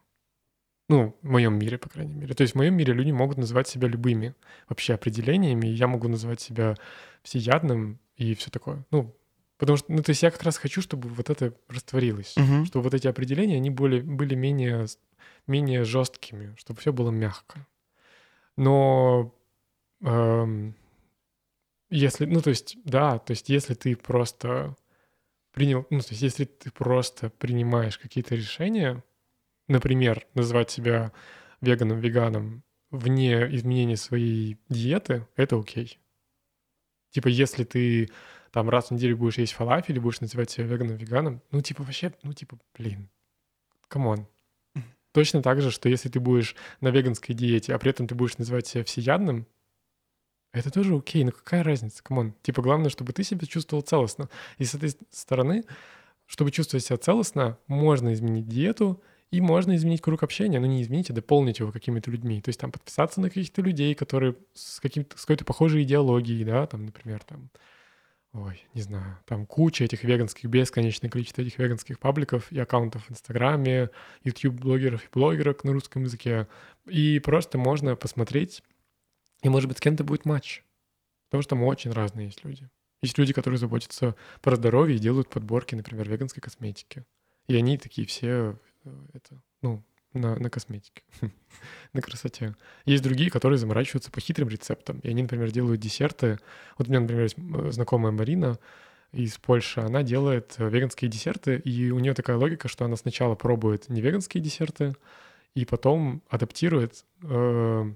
Ну, 0.88 1.16
в 1.22 1.30
моем 1.30 1.58
мире, 1.60 1.78
по 1.78 1.90
крайней 1.90 2.16
мере. 2.16 2.34
То 2.34 2.42
есть 2.42 2.54
в 2.54 2.58
моем 2.58 2.76
мире 2.76 2.94
люди 2.94 3.12
могут 3.12 3.38
называть 3.38 3.68
себя 3.68 3.88
любыми 3.88 4.34
вообще 4.68 4.94
определениями, 4.96 5.68
и 5.68 5.74
я 5.74 5.88
могу 5.88 6.08
называть 6.08 6.42
себя 6.42 6.76
всеядным 7.22 8.00
и 8.18 8.34
все 8.34 8.50
такое. 8.50 8.86
Ну, 8.90 9.16
потому 9.58 9.78
что, 9.78 9.92
ну, 9.92 10.02
то 10.02 10.10
есть 10.12 10.24
я 10.24 10.32
как 10.32 10.42
раз 10.44 10.58
хочу, 10.58 10.82
чтобы 10.82 11.10
вот 11.10 11.30
это 11.30 11.54
растворилось, 11.68 12.36
Мгм. 12.38 12.66
чтобы 12.66 12.84
вот 12.84 12.94
эти 12.94 13.08
определения, 13.08 13.58
они 13.58 13.70
были, 13.70 14.02
были 14.02 14.34
менее, 14.36 14.88
менее 15.50 15.84
жесткими, 15.84 16.56
чтобы 16.58 16.80
все 16.80 16.94
было 16.94 17.12
мягко. 17.12 17.68
Но 18.56 19.34
эм, 20.02 20.76
если, 21.90 22.26
ну, 22.26 22.42
то 22.42 22.52
есть, 22.52 22.78
да, 22.84 23.18
то 23.20 23.32
есть, 23.32 23.50
если 23.50 23.74
ты 23.74 23.96
просто 23.96 24.76
принял, 25.52 25.88
ну, 25.90 26.02
то 26.02 26.10
есть, 26.10 26.22
если 26.22 26.46
ты 26.46 26.72
просто 26.72 27.30
принимаешь 27.30 27.98
какие-то 27.98 28.36
решения, 28.36 29.04
например, 29.68 30.28
называть 30.36 30.70
себя 30.70 31.12
веганом, 31.62 32.00
веганом 32.00 32.64
вне 32.92 33.56
изменения 33.56 33.98
своей 33.98 34.60
диеты, 34.70 35.28
это 35.36 35.60
окей. 35.60 36.00
Типа, 37.12 37.28
если 37.28 37.64
ты 37.64 38.10
там 38.52 38.70
раз 38.70 38.90
в 38.90 38.92
неделю 38.92 39.18
будешь 39.18 39.38
есть 39.38 39.54
фалафель 39.54 40.00
будешь 40.00 40.22
называть 40.22 40.50
себя 40.52 40.66
веганом, 40.66 40.98
веганом, 40.98 41.42
ну, 41.52 41.62
типа, 41.62 41.84
вообще, 41.84 42.14
ну, 42.24 42.34
типа, 42.34 42.60
блин, 42.78 43.10
come 43.88 44.10
on. 44.10 44.28
Точно 45.12 45.42
так 45.42 45.62
же, 45.62 45.72
что 45.72 45.90
если 45.90 46.10
ты 46.10 46.20
будешь 46.20 46.56
на 46.82 46.90
веганской 46.90 47.34
диете, 47.34 47.74
а 47.74 47.80
при 47.80 47.90
этом 47.92 48.08
ты 48.08 48.16
будешь 48.16 48.38
называть 48.38 48.68
себя 48.68 48.84
всеядным, 48.84 49.48
это 50.52 50.72
тоже 50.72 50.96
окей, 50.96 51.24
но 51.24 51.32
какая 51.32 51.64
разница, 51.64 52.04
come 52.04 52.21
on. 52.21 52.34
Типа, 52.42 52.62
главное, 52.62 52.90
чтобы 52.90 53.14
ты 53.14 53.24
себя 53.24 53.46
чувствовал 53.46 53.82
целостно. 53.82 54.30
И 54.58 54.66
с 54.66 54.74
этой 54.74 54.96
стороны, 55.12 55.64
чтобы 56.26 56.52
чувствовать 56.52 56.86
себя 56.86 56.98
целостно, 56.98 57.58
можно 57.68 58.14
изменить 58.14 58.48
диету, 58.48 59.02
и 59.32 59.42
можно 59.42 59.76
изменить 59.76 60.02
круг 60.02 60.24
общения, 60.24 60.60
но 60.60 60.66
не 60.66 60.82
изменить, 60.82 61.12
а 61.12 61.14
дополнить 61.14 61.60
его 61.60 61.72
какими-то 61.72 62.10
людьми. 62.10 62.42
То 62.42 62.50
есть 62.50 62.60
там 62.60 62.72
подписаться 62.72 63.22
на 63.22 63.30
каких-то 63.30 63.62
людей, 63.62 63.94
которые 63.94 64.36
с, 64.54 64.80
каким-то, 64.80 65.18
с 65.18 65.22
какой-то 65.22 65.46
похожей 65.46 65.84
идеологией, 65.84 66.44
да, 66.44 66.66
там, 66.66 66.86
например, 66.86 67.24
там, 67.24 67.52
ой, 68.34 68.64
не 68.74 68.82
знаю, 68.82 69.18
там 69.26 69.46
куча 69.46 69.84
этих 69.84 70.04
веганских, 70.04 70.50
бесконечное 70.50 71.10
количество 71.10 71.42
этих 71.42 71.58
веганских 71.58 72.00
пабликов 72.00 72.52
и 72.52 72.60
аккаунтов 72.60 73.06
в 73.06 73.12
Инстаграме, 73.12 73.90
YouTube-блогеров 74.24 75.04
и 75.04 75.10
блогерок 75.12 75.64
на 75.64 75.74
русском 75.74 76.04
языке. 76.04 76.48
И 76.86 77.20
просто 77.20 77.58
можно 77.58 77.96
посмотреть, 77.96 78.64
и, 79.42 79.50
может 79.50 79.68
быть, 79.68 79.78
с 79.78 79.82
кем-то 79.82 80.04
будет 80.04 80.26
матч. 80.26 80.64
Потому 81.30 81.44
что 81.44 81.50
там 81.52 81.64
очень 81.64 81.92
разные 81.92 82.28
есть 82.28 82.44
люди. 82.44 82.70
Есть 83.02 83.18
люди, 83.18 83.34
которые 83.34 83.58
заботятся 83.58 84.16
про 84.42 84.56
здоровье 84.56 84.98
и 84.98 85.00
делают 85.00 85.30
подборки, 85.30 85.76
например, 85.76 86.10
веганской 86.10 86.42
косметики. 86.42 87.06
И 87.48 87.56
они 87.56 87.78
такие 87.78 88.06
все 88.06 88.58
Э, 88.86 89.06
это, 89.14 89.42
ну, 89.62 89.84
на, 90.14 90.36
на 90.36 90.50
косметике, 90.50 91.04
на 91.94 92.02
красоте. 92.02 92.56
Есть 92.86 93.04
другие, 93.04 93.30
которые 93.30 93.58
заморачиваются 93.58 94.12
по 94.12 94.20
хитрым 94.20 94.50
рецептам. 94.50 95.00
И 95.00 95.10
они, 95.10 95.24
например, 95.24 95.52
делают 95.52 95.80
десерты. 95.80 96.40
Вот 96.78 96.88
у 96.88 96.92
меня, 96.92 97.02
например, 97.02 97.24
есть 97.24 97.38
знакомая 97.74 98.12
Марина 98.12 98.58
из 99.12 99.38
Польши. 99.38 99.82
Она 99.82 100.04
делает 100.04 100.56
э, 100.58 100.70
веганские 100.70 101.10
десерты, 101.10 101.58
и 101.58 101.90
у 101.92 102.00
нее 102.00 102.14
такая 102.14 102.38
логика, 102.38 102.68
что 102.68 102.86
она 102.86 102.96
сначала 102.96 103.36
пробует 103.36 103.90
не 103.90 104.02
веганские 104.02 104.44
десерты, 104.44 104.94
и 105.56 105.66
потом 105.66 106.22
адаптирует... 106.30 107.06
Э, 107.24 107.92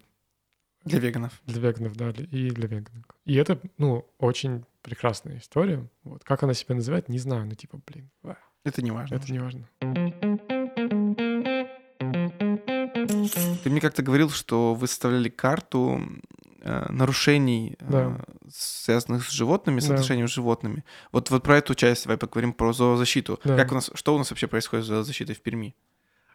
для 0.83 0.99
веганов. 0.99 1.41
Для 1.45 1.61
веганов, 1.61 1.95
да, 1.95 2.09
и 2.09 2.49
для 2.49 2.67
веганов. 2.67 3.05
И 3.25 3.35
это, 3.35 3.59
ну, 3.77 4.05
очень 4.17 4.65
прекрасная 4.81 5.37
история. 5.37 5.87
Вот. 6.03 6.23
Как 6.23 6.43
она 6.43 6.53
себя 6.53 6.75
называет, 6.75 7.07
не 7.07 7.19
знаю, 7.19 7.45
но 7.45 7.55
типа, 7.55 7.79
блин. 7.87 8.09
Это 8.65 8.81
не 8.81 8.91
важно. 8.91 9.15
Это 9.15 9.31
не 9.31 9.39
важно. 9.39 9.67
Ты 13.63 13.69
мне 13.69 13.79
как-то 13.79 14.03
говорил, 14.03 14.29
что 14.29 14.73
вы 14.73 14.87
составляли 14.87 15.29
карту 15.29 16.01
э, 16.61 16.85
нарушений, 16.91 17.77
э, 17.79 17.85
да. 17.89 18.25
связанных 18.53 19.25
с 19.25 19.31
животными, 19.31 19.79
с 19.79 19.87
да. 19.87 19.93
отношениями 19.93 20.27
с 20.27 20.31
животными. 20.31 20.83
Вот, 21.13 21.29
вот 21.29 21.43
про 21.43 21.57
эту 21.57 21.73
часть 21.73 22.03
давай 22.03 22.17
поговорим 22.17 22.53
про 22.53 22.73
зоозащиту. 22.73 23.39
Да. 23.45 23.55
Как 23.55 23.71
у 23.71 23.75
нас, 23.75 23.89
что 23.93 24.15
у 24.15 24.17
нас 24.17 24.29
вообще 24.29 24.47
происходит 24.47 24.85
с 24.85 24.89
зоозащитой 24.89 25.35
в 25.35 25.41
Перми? 25.41 25.75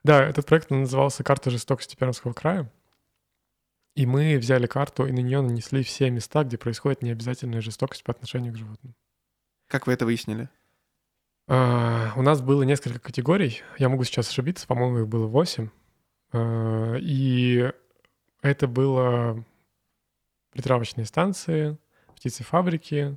Да, 0.04 0.24
этот 0.24 0.46
проект 0.46 0.70
назывался 0.70 1.22
«Карта 1.22 1.50
жестокости 1.50 1.96
Пермского 1.96 2.32
края». 2.32 2.72
И 3.94 4.06
мы 4.06 4.38
взяли 4.38 4.66
карту 4.66 5.06
и 5.06 5.12
на 5.12 5.18
нее 5.18 5.40
нанесли 5.40 5.82
все 5.82 6.08
места, 6.08 6.44
где 6.44 6.56
происходит 6.56 7.02
необязательная 7.02 7.60
жестокость 7.60 8.04
по 8.04 8.12
отношению 8.12 8.54
к 8.54 8.56
животным. 8.56 8.94
Как 9.66 9.86
вы 9.86 9.92
это 9.92 10.06
выяснили? 10.06 10.48
Uh, 11.48 12.10
у 12.14 12.22
нас 12.22 12.40
было 12.40 12.62
несколько 12.62 13.00
категорий. 13.00 13.62
Я 13.78 13.88
могу 13.88 14.04
сейчас 14.04 14.28
ошибиться, 14.28 14.66
по-моему, 14.66 15.00
их 15.00 15.08
было 15.08 15.26
восемь 15.26 15.70
и 16.32 17.72
это 18.42 18.68
было 18.68 19.44
притравочные 20.50 21.04
станции, 21.04 21.78
птицефабрики, 22.16 23.16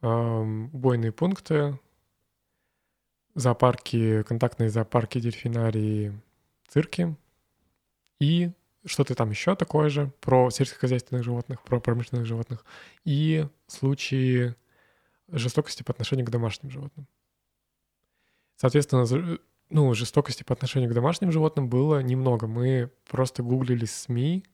uh, 0.00 0.70
убойные 0.72 1.12
пункты, 1.12 1.78
зоопарки, 3.34 4.22
контактные 4.22 4.70
зоопарки, 4.70 5.20
дельфинарии, 5.20 6.18
цирки 6.68 7.16
и 8.20 8.50
что-то 8.84 9.14
там 9.14 9.30
еще 9.30 9.54
такое 9.54 9.88
же 9.88 10.12
про 10.20 10.50
сельскохозяйственных 10.50 11.24
животных, 11.24 11.62
про 11.62 11.80
промышленных 11.80 12.26
животных 12.26 12.64
и 13.04 13.46
случаи 13.66 14.54
жестокости 15.28 15.82
по 15.82 15.92
отношению 15.92 16.26
к 16.26 16.30
домашним 16.30 16.70
животным. 16.70 17.06
Соответственно, 18.56 19.06
ну, 19.70 19.92
жестокости 19.94 20.42
по 20.42 20.54
отношению 20.54 20.90
к 20.90 20.94
домашним 20.94 21.32
животным 21.32 21.68
было 21.68 22.00
немного. 22.02 22.46
Мы 22.46 22.90
просто 23.08 23.42
гуглили 23.42 23.84
СМИ 23.84 24.44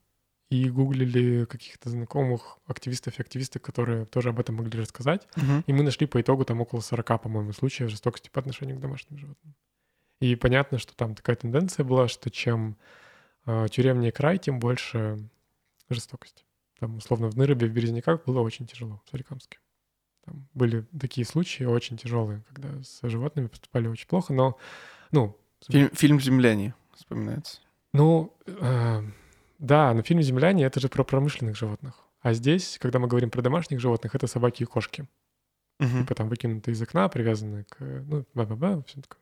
и 0.50 0.68
гуглили 0.70 1.44
каких-то 1.46 1.90
знакомых 1.90 2.58
активистов 2.66 3.18
и 3.18 3.22
активисток, 3.22 3.62
которые 3.62 4.06
тоже 4.06 4.30
об 4.30 4.40
этом 4.40 4.56
могли 4.56 4.80
рассказать. 4.80 5.26
Uh-huh. 5.36 5.62
И 5.66 5.72
мы 5.72 5.82
нашли 5.82 6.06
по 6.06 6.20
итогу 6.20 6.44
там 6.44 6.60
около 6.60 6.80
40, 6.80 7.22
по-моему, 7.22 7.52
случаев 7.52 7.90
жестокости 7.90 8.28
по 8.30 8.40
отношению 8.40 8.76
к 8.76 8.80
домашним 8.80 9.18
животным. 9.18 9.54
И 10.20 10.36
понятно, 10.36 10.78
что 10.78 10.94
там 10.94 11.14
такая 11.14 11.36
тенденция 11.36 11.84
была, 11.84 12.08
что 12.08 12.30
чем 12.30 12.76
э, 13.46 13.66
тюремнее 13.70 14.12
край, 14.12 14.38
тем 14.38 14.58
больше 14.58 15.18
жестокости. 15.88 16.44
Там, 16.78 16.96
условно, 16.96 17.28
в 17.30 17.36
Нырыбе, 17.36 17.66
в 17.66 17.72
Березняках 17.72 18.24
было 18.24 18.40
очень 18.40 18.66
тяжело, 18.66 19.00
в 19.04 19.10
Соликамске. 19.10 19.58
Там 20.24 20.48
были 20.54 20.86
такие 20.98 21.26
случаи 21.26 21.64
очень 21.64 21.96
тяжелые, 21.96 22.42
когда 22.52 22.82
с 22.82 23.00
животными 23.02 23.48
поступали 23.48 23.88
очень 23.88 24.06
плохо, 24.06 24.32
но, 24.32 24.58
ну... 25.10 25.36
Фильм, 25.68 25.90
фильм 25.94 26.20
«Земляне» 26.20 26.74
вспоминается. 26.94 27.60
Ну, 27.92 28.36
э, 28.46 29.02
да, 29.58 29.94
но 29.94 30.02
фильм 30.02 30.20
«Земляне»— 30.22 30.64
это 30.66 30.80
же 30.80 30.88
про 30.88 31.04
промышленных 31.04 31.56
животных. 31.56 31.94
А 32.20 32.32
здесь, 32.32 32.78
когда 32.80 32.98
мы 32.98 33.06
говорим 33.06 33.30
про 33.30 33.42
домашних 33.42 33.80
животных, 33.80 34.14
это 34.14 34.26
собаки 34.26 34.62
и 34.62 34.66
кошки. 34.66 35.08
Угу. 35.80 36.00
Типа 36.00 36.14
там 36.14 36.28
выкинутые 36.28 36.74
из 36.74 36.82
окна, 36.82 37.08
привязанные 37.08 37.64
к... 37.64 37.76
Ну, 37.80 38.24
ба-ба-ба, 38.34 38.82
все 38.86 39.00
такое. 39.00 39.20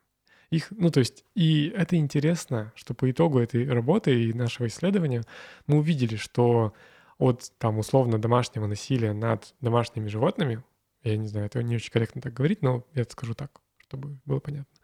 Их, 0.51 0.71
ну, 0.71 0.91
то 0.91 1.01
есть, 1.01 1.25
и 1.35 1.73
это 1.75 1.97
интересно, 1.97 2.73
что 2.75 2.93
по 2.93 3.11
итогу 3.11 3.39
этой 3.39 3.67
работы 3.69 4.25
и 4.25 4.33
нашего 4.35 4.67
исследования 4.67 5.23
мы 5.67 5.79
увидели, 5.79 6.17
что 6.17 6.75
от 7.19 7.53
там 7.59 7.79
условно 7.79 8.19
домашнего 8.19 8.67
насилия 8.67 9.15
над 9.15 9.55
домашними 9.61 10.09
животными 10.09 10.63
я 11.03 11.17
не 11.17 11.29
знаю, 11.29 11.47
это 11.47 11.63
не 11.63 11.77
очень 11.77 11.91
корректно 11.91 12.21
так 12.21 12.33
говорить, 12.33 12.63
но 12.63 12.87
я 12.95 13.03
это 13.03 13.13
скажу 13.13 13.35
так, 13.35 13.61
чтобы 13.79 14.19
было 14.25 14.41
понятно. 14.41 14.77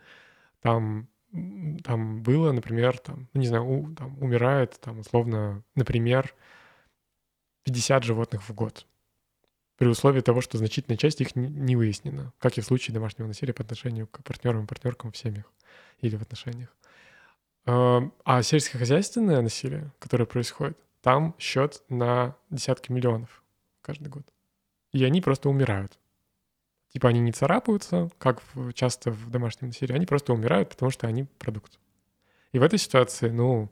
Там, 0.61 1.09
там 1.85 2.23
было, 2.23 2.53
например, 2.53 2.99
там, 2.99 3.29
ну, 3.33 3.41
не 3.41 3.47
знаю, 3.47 3.65
у, 3.67 3.95
там 3.95 4.21
умирает, 4.23 4.79
там, 4.81 5.01
условно, 5.01 5.63
например, 5.75 6.35
50 7.65 8.05
животных 8.05 8.49
в 8.49 8.55
год. 8.55 8.87
При 9.77 9.87
условии 9.87 10.21
того, 10.21 10.41
что 10.41 10.59
значительная 10.59 10.97
часть 10.97 11.21
их 11.21 11.37
не 11.37 11.77
выяснена, 11.77 12.33
как 12.39 12.59
и 12.59 12.61
в 12.61 12.65
случае 12.65 12.95
домашнего 12.95 13.29
насилия 13.29 13.53
по 13.55 13.63
отношению 13.63 14.09
к 14.09 14.25
партнерам 14.25 14.65
и 14.65 14.67
партнеркам 14.67 15.13
в 15.13 15.17
семьях 15.17 15.53
или 16.01 16.17
в 16.17 16.23
отношениях. 16.23 16.75
А 17.65 18.43
сельскохозяйственное 18.43 19.41
насилие, 19.41 19.93
которое 20.01 20.25
происходит, 20.25 20.79
там 21.01 21.37
счет 21.39 21.85
на 21.89 22.37
десятки 22.51 22.91
миллионов 22.91 23.45
каждый 23.83 24.09
год. 24.09 24.27
И 24.91 25.05
они 25.05 25.21
просто 25.21 25.49
умирают. 25.49 25.99
Типа 26.93 27.09
они 27.09 27.21
не 27.21 27.33
царапаются, 27.33 28.11
как 28.19 28.43
часто 28.75 29.11
в 29.11 29.31
домашнем 29.31 29.69
насилии, 29.69 29.95
они 29.95 30.07
просто 30.07 30.33
умирают, 30.33 30.71
потому 30.71 30.91
что 30.91 31.07
они 31.07 31.25
продукт. 31.39 31.79
И 32.53 32.59
в 32.59 32.63
этой 32.63 32.79
ситуации, 32.79 33.29
ну, 33.29 33.71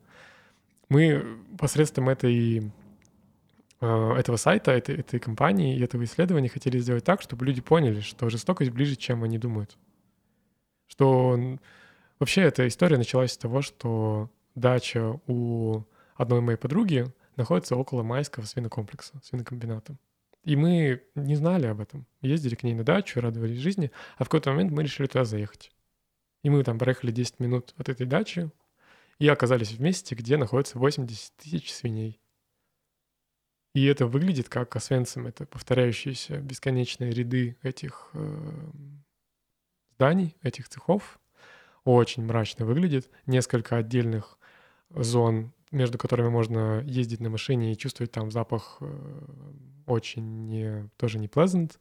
мы 0.89 1.25
посредством 1.59 2.09
этой, 2.11 2.71
э, 3.81 4.13
этого 4.15 4.37
сайта, 4.37 4.73
этой, 4.73 4.97
этой 4.97 5.19
компании 5.19 5.77
и 5.77 5.83
этого 5.83 6.05
исследования 6.05 6.49
хотели 6.49 6.79
сделать 6.79 7.05
так, 7.05 7.23
чтобы 7.23 7.47
люди 7.47 7.63
поняли, 7.63 8.01
что 8.01 8.29
жестокость 8.29 8.71
ближе, 8.71 8.97
чем 8.97 9.25
они 9.25 9.39
думают. 9.39 9.79
Что 10.87 11.39
вообще 12.19 12.43
эта 12.43 12.69
история 12.69 12.99
началась 12.99 13.33
с 13.33 13.39
того, 13.39 13.63
что 13.63 14.31
дача 14.55 15.19
у 15.27 15.83
одной 16.15 16.41
моей 16.41 16.59
подруги 16.59 17.07
находится 17.37 17.77
около 17.77 18.03
майского 18.03 18.45
свинокомплекса, 18.45 19.21
свинокомбината. 19.23 19.97
И 20.47 20.55
мы 20.55 21.03
не 21.17 21.35
знали 21.35 21.67
об 21.67 21.81
этом. 21.81 22.07
Ездили 22.23 22.55
к 22.55 22.63
ней 22.63 22.73
на 22.73 22.85
дачу, 22.85 23.21
радовались 23.21 23.59
жизни, 23.59 23.91
а 24.17 24.23
в 24.23 24.29
какой-то 24.29 24.51
момент 24.53 24.71
мы 24.71 24.85
решили 24.85 25.09
туда 25.09 25.25
заехать. 25.25 25.73
И 26.45 26.51
мы 26.51 26.63
там 26.63 26.79
проехали 26.79 27.11
10 27.11 27.41
минут 27.41 27.75
от 27.77 27.89
этой 27.89 28.07
дачи 28.07 28.49
и 29.19 29.27
оказались 29.27 29.73
в 29.73 29.81
месте, 29.81 30.15
где 30.15 30.37
находится 30.37 30.79
80 30.79 31.37
тысяч 31.37 31.73
свиней. 31.73 32.21
И 33.75 33.85
это 33.87 34.07
выглядит 34.07 34.49
как 34.49 34.77
Освенцим, 34.77 35.27
это 35.27 35.47
повторяющиеся 35.47 36.39
бесконечные 36.39 37.11
ряды 37.11 37.57
этих 37.63 38.11
э, 38.15 38.71
зданий, 39.97 40.37
этих 40.43 40.69
цехов. 40.69 41.19
Очень 41.85 42.25
мрачно 42.25 42.67
выглядит. 42.67 43.11
Несколько 43.27 43.79
отдельных 43.79 44.39
зон, 44.91 45.53
между 45.73 45.99
которыми 45.99 46.29
можно 46.29 46.83
ездить 46.85 47.19
на 47.19 47.31
машине 47.31 47.73
и 47.73 47.77
чувствовать 47.77 48.13
там 48.13 48.31
запах 48.31 48.77
э, 48.81 49.53
очень 49.87 50.47
не, 50.47 50.89
тоже 50.97 51.19
не 51.19 51.29
pleasant. 51.29 51.79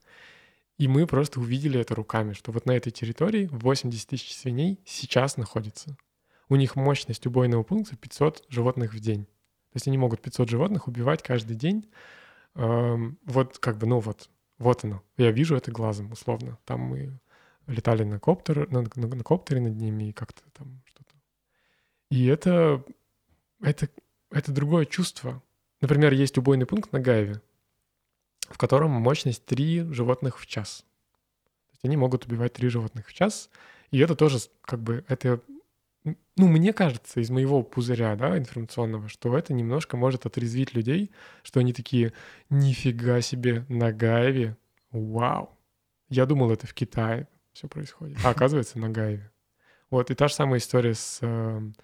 И 0.78 0.88
мы 0.88 1.08
просто 1.08 1.40
увидели 1.40 1.80
это 1.80 1.96
руками, 1.96 2.34
что 2.34 2.52
вот 2.52 2.66
на 2.66 2.72
этой 2.72 2.92
территории 2.92 3.48
80 3.52 4.10
тысяч 4.10 4.36
свиней 4.36 4.80
сейчас 4.86 5.38
находится. 5.38 5.98
У 6.50 6.56
них 6.56 6.76
мощность 6.76 7.26
убойного 7.26 7.64
пункта 7.64 7.96
500 7.96 8.46
животных 8.50 8.94
в 8.94 9.00
день. 9.00 9.26
То 9.26 9.78
есть 9.78 9.88
они 9.88 9.98
могут 9.98 10.22
500 10.22 10.50
животных 10.50 10.88
убивать 10.88 11.24
каждый 11.24 11.56
день. 11.56 11.90
Эм, 12.56 13.18
вот 13.26 13.58
как 13.58 13.78
бы, 13.78 13.88
ну 13.88 14.00
вот, 14.00 14.30
вот 14.58 14.84
оно. 14.84 15.02
Я 15.18 15.32
вижу 15.32 15.56
это 15.56 15.72
глазом, 15.72 16.12
условно. 16.12 16.58
Там 16.66 16.82
мы 16.82 17.20
летали 17.68 18.04
на, 18.04 18.20
коптер, 18.20 18.70
на, 18.70 18.82
на, 18.96 19.08
на 19.08 19.24
коптере 19.24 19.62
над 19.62 19.76
ними 19.76 20.10
и 20.10 20.14
как-то 20.14 20.42
там 20.54 20.82
что-то. 20.86 21.16
И 22.10 22.26
это, 22.28 22.84
это, 23.62 23.90
это 24.30 24.52
другое 24.52 24.86
чувство. 24.86 25.42
Например, 25.82 26.14
есть 26.14 26.38
убойный 26.38 26.66
пункт 26.66 26.92
на 26.94 27.00
Гаеве, 27.00 27.42
в 28.50 28.58
котором 28.58 28.92
мощность 28.92 29.46
3 29.46 29.92
животных 29.92 30.40
в 30.40 30.46
час. 30.46 30.86
То 31.68 31.72
есть 31.74 31.86
они 31.86 31.98
могут 31.98 32.26
убивать 32.26 32.54
3 32.54 32.70
животных 32.70 33.08
в 33.08 33.14
час. 33.14 33.50
И 33.92 34.00
это 34.00 34.16
тоже 34.16 34.40
как 34.62 34.82
бы, 34.82 35.06
это, 35.08 35.42
ну, 36.04 36.48
мне 36.48 36.74
кажется, 36.74 37.20
из 37.20 37.30
моего 37.30 37.64
пузыря, 37.64 38.16
да, 38.16 38.38
информационного, 38.38 39.10
что 39.10 39.38
это 39.38 39.54
немножко 39.54 39.98
может 39.98 40.26
отрезвить 40.26 40.74
людей, 40.74 41.12
что 41.44 41.60
они 41.60 41.74
такие, 41.74 42.14
нифига 42.50 43.22
себе, 43.22 43.66
на 43.70 43.92
Гаеве, 43.92 44.58
вау. 44.92 45.50
Я 46.10 46.26
думал, 46.26 46.52
это 46.52 46.68
в 46.68 46.74
Китае 46.74 47.28
все 47.54 47.68
происходит. 47.68 48.18
А 48.24 48.30
оказывается, 48.30 48.80
на 48.80 48.90
Гаеве. 48.90 49.32
Вот, 49.90 50.12
и 50.12 50.16
та 50.16 50.28
же 50.28 50.34
самая 50.34 50.60
история 50.60 50.94
с... 50.94 51.20
Эм, 51.22 51.76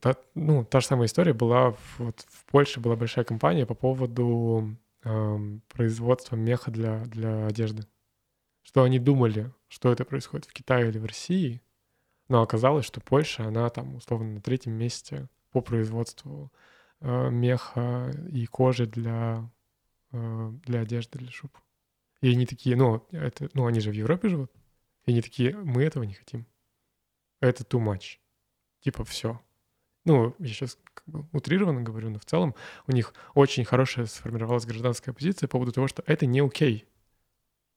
та, 0.00 0.16
ну, 0.34 0.64
та 0.64 0.80
же 0.80 0.86
самая 0.86 1.06
история 1.06 1.32
была... 1.32 1.76
Вот 1.98 2.26
в 2.28 2.44
Польше 2.46 2.80
была 2.80 2.96
большая 2.96 3.24
компания 3.24 3.66
по 3.66 3.74
поводу 3.74 4.76
производства 5.02 6.36
меха 6.36 6.70
для, 6.70 7.04
для 7.06 7.46
одежды. 7.46 7.86
Что 8.62 8.82
они 8.82 8.98
думали, 8.98 9.52
что 9.68 9.90
это 9.90 10.04
происходит 10.04 10.46
в 10.46 10.52
Китае 10.52 10.88
или 10.88 10.98
в 10.98 11.04
России, 11.04 11.62
но 12.28 12.42
оказалось, 12.42 12.84
что 12.84 13.00
Польша, 13.00 13.46
она 13.46 13.68
там 13.70 13.96
условно 13.96 14.34
на 14.34 14.40
третьем 14.40 14.72
месте 14.72 15.28
по 15.50 15.60
производству 15.60 16.52
э, 17.00 17.30
меха 17.30 18.12
и 18.30 18.46
кожи 18.46 18.86
для, 18.86 19.50
э, 20.12 20.52
для 20.64 20.80
одежды, 20.82 21.18
для 21.18 21.30
шуб. 21.30 21.58
И 22.20 22.30
они 22.30 22.46
такие, 22.46 22.76
ну, 22.76 23.06
это, 23.10 23.48
ну, 23.54 23.66
они 23.66 23.80
же 23.80 23.90
в 23.90 23.94
Европе 23.94 24.28
живут. 24.28 24.52
И 25.06 25.10
они 25.10 25.22
такие, 25.22 25.56
мы 25.56 25.82
этого 25.82 26.04
не 26.04 26.14
хотим. 26.14 26.46
Это 27.40 27.64
too 27.64 27.82
much. 27.82 28.18
Типа 28.80 29.04
все. 29.04 29.40
Ну, 30.04 30.34
я 30.38 30.48
сейчас 30.48 30.78
как 30.94 31.04
бы 31.06 31.26
утрированно 31.32 31.82
говорю, 31.82 32.10
но 32.10 32.18
в 32.18 32.24
целом 32.24 32.54
у 32.86 32.92
них 32.92 33.14
очень 33.34 33.64
хорошая 33.64 34.06
сформировалась 34.06 34.64
гражданская 34.64 35.14
позиция 35.14 35.46
по 35.46 35.52
поводу 35.52 35.72
того, 35.72 35.88
что 35.88 36.02
это 36.06 36.26
не 36.26 36.40
окей. 36.40 36.86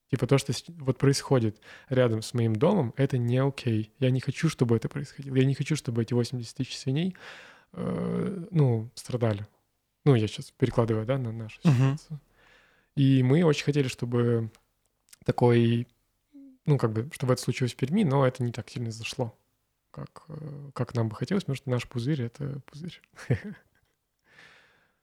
Типа 0.09 0.27
то, 0.27 0.37
что 0.37 0.53
вот 0.79 0.97
происходит 0.97 1.59
рядом 1.89 2.21
с 2.21 2.33
моим 2.33 2.55
домом, 2.55 2.93
это 2.97 3.17
не 3.17 3.39
окей. 3.39 3.91
Я 3.99 4.11
не 4.11 4.19
хочу, 4.19 4.47
чтобы 4.47 4.75
это 4.75 4.87
происходило. 4.87 5.35
Я 5.35 5.45
не 5.45 5.55
хочу, 5.55 5.75
чтобы 5.75 6.03
эти 6.03 6.13
80 6.13 6.55
тысяч 6.55 6.77
свиней, 6.77 7.15
э, 7.73 8.45
ну, 8.51 8.91
страдали. 8.93 9.47
Ну, 10.05 10.15
я 10.15 10.27
сейчас 10.27 10.51
перекладываю, 10.51 11.05
да, 11.05 11.17
на 11.17 11.31
нашу 11.31 11.57
ситуацию. 11.57 11.97
Uh-huh. 12.11 12.19
И 12.95 13.23
мы 13.23 13.43
очень 13.43 13.65
хотели, 13.65 13.87
чтобы 13.87 14.51
такой, 15.25 15.87
ну, 16.65 16.77
как 16.77 16.93
бы, 16.93 17.09
чтобы 17.11 17.33
это 17.33 17.41
случилось 17.41 17.73
в 17.73 17.77
Перми, 17.77 18.03
но 18.03 18.25
это 18.27 18.43
не 18.43 18.51
так 18.51 18.69
сильно 18.69 18.91
зашло, 18.91 19.35
как, 19.93 20.23
э, 20.27 20.71
как 20.73 20.95
нам 20.95 21.09
бы 21.09 21.15
хотелось, 21.15 21.43
потому 21.43 21.55
что 21.55 21.69
наш 21.69 21.87
пузырь— 21.87 22.21
это 22.23 22.59
пузырь. 22.65 23.01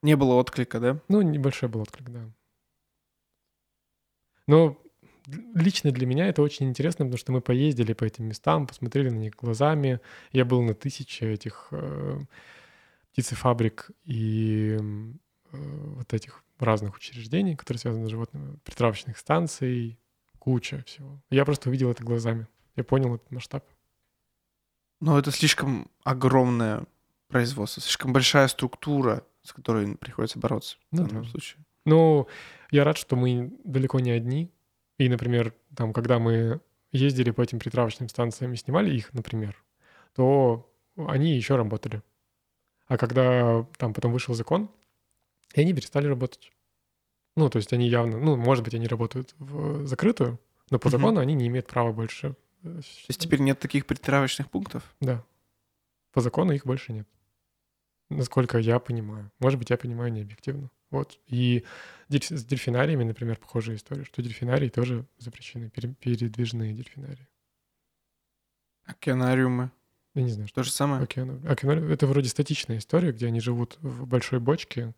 Не 0.03 0.17
было 0.17 0.35
отклика, 0.35 0.81
да? 0.81 1.01
Ну, 1.09 1.23
небольшой 1.23 1.69
был 1.69 1.83
отклик, 1.83 2.09
да. 2.11 2.31
Но 4.47 4.83
лично 5.55 5.93
для 5.93 6.07
меня 6.07 6.27
это 6.29 6.43
очень 6.43 6.69
интересно, 6.69 7.05
потому 7.05 7.19
что 7.19 7.33
мы 7.33 7.41
поездили 7.41 7.93
по 7.93 8.05
этим 8.05 8.25
местам, 8.25 8.67
посмотрели 8.67 9.11
на 9.11 9.19
них 9.19 9.37
глазами. 9.37 10.01
Я 10.33 10.45
был 10.45 10.63
на 10.63 10.75
тысяче 10.75 11.33
этих 11.33 11.69
э, 11.71 12.19
птицефабрик 13.13 13.91
и 14.05 14.77
э, 14.81 15.57
вот 15.97 16.13
этих 16.13 16.43
разных 16.59 16.97
учреждений, 16.97 17.55
которые 17.55 17.81
связаны 17.81 18.07
с 18.07 18.11
животными, 18.11 18.59
притравочных 18.65 19.19
станций, 19.19 19.99
куча 20.39 20.83
всего. 20.85 21.23
Я 21.31 21.45
просто 21.45 21.69
увидел 21.69 21.91
это 21.91 22.03
глазами. 22.03 22.49
Я 22.75 22.85
понял 22.85 23.15
этот 23.15 23.31
масштаб. 23.31 23.65
Но 25.01 25.19
это 25.19 25.31
слишком 25.31 25.91
огромное 26.05 26.85
производство, 27.29 27.83
слишком 27.83 28.13
большая 28.13 28.49
структура, 28.49 29.25
с 29.43 29.53
которой 29.53 29.97
приходится 29.97 30.39
бороться 30.39 30.77
ну, 30.91 31.05
в 31.05 31.09
данном 31.09 31.25
да. 31.25 31.31
случае. 31.31 31.65
Ну, 31.87 32.29
я 32.71 32.85
рад, 32.85 32.99
что 32.99 33.17
мы 33.17 33.53
далеко 33.65 34.01
не 34.01 34.11
одни. 34.11 34.51
И, 34.99 35.09
например, 35.09 35.55
там, 35.75 35.93
когда 35.93 36.19
мы 36.19 36.61
ездили 36.93 37.31
по 37.31 37.41
этим 37.41 37.59
притравочным 37.59 38.09
станциям 38.09 38.53
и 38.53 38.57
снимали 38.57 38.95
их, 38.95 39.13
например, 39.15 39.63
то 40.15 40.71
они 40.97 41.35
еще 41.35 41.57
работали. 41.57 42.03
А 42.87 42.99
когда 42.99 43.65
там 43.79 43.95
потом 43.95 44.13
вышел 44.13 44.35
закон, 44.35 44.71
и 45.55 45.61
они 45.61 45.73
перестали 45.73 46.07
работать. 46.07 46.53
Ну, 47.37 47.49
то 47.49 47.57
есть 47.57 47.73
они 47.73 47.89
явно, 47.89 48.19
ну, 48.19 48.37
может 48.37 48.65
быть, 48.65 48.75
они 48.75 48.87
работают 48.87 49.35
в 49.39 49.87
закрытую, 49.87 50.39
но 50.71 50.79
по 50.79 50.91
закону 50.91 51.15
угу. 51.15 51.21
они 51.21 51.35
не 51.35 51.47
имеют 51.47 51.67
права 51.67 51.93
больше. 51.93 52.35
Э, 52.63 52.81
то 52.81 53.07
есть 53.09 53.21
теперь 53.21 53.41
нет 53.41 53.59
таких 53.59 53.87
притравочных 53.87 54.51
пунктов? 54.51 54.95
Да. 55.01 55.25
По 56.13 56.21
закону 56.21 56.53
их 56.53 56.67
больше 56.67 56.93
нет. 56.93 57.09
Насколько 58.09 58.59
я 58.59 58.79
понимаю. 58.79 59.31
Может 59.39 59.59
быть, 59.59 59.71
я 59.71 59.77
понимаю 59.77 60.13
не 60.13 60.23
объективно. 60.23 60.71
Вот. 60.91 61.21
И 61.27 61.65
с 62.09 62.45
дельфинариями, 62.45 63.05
например, 63.05 63.37
похожая 63.37 63.77
история, 63.77 64.05
что 64.05 64.23
дельфинарии 64.23 64.69
тоже 64.69 65.07
запрещены, 65.19 65.71
передвижные 65.71 66.75
дельфинарии. 66.75 67.29
Океанариумы? 68.85 69.71
Я 70.15 70.23
не 70.23 70.31
знаю. 70.31 70.49
Что. 70.49 70.57
То 70.57 70.63
же 70.65 70.73
самое? 70.73 71.03
Океан... 71.03 71.41
Океанариум— 71.47 71.91
это 71.93 72.09
вроде 72.09 72.29
статичная 72.29 72.79
история, 72.79 73.13
где 73.13 73.29
они 73.29 73.39
живут 73.39 73.79
в 73.81 74.07
большой 74.07 74.41
бочке, 74.41 74.95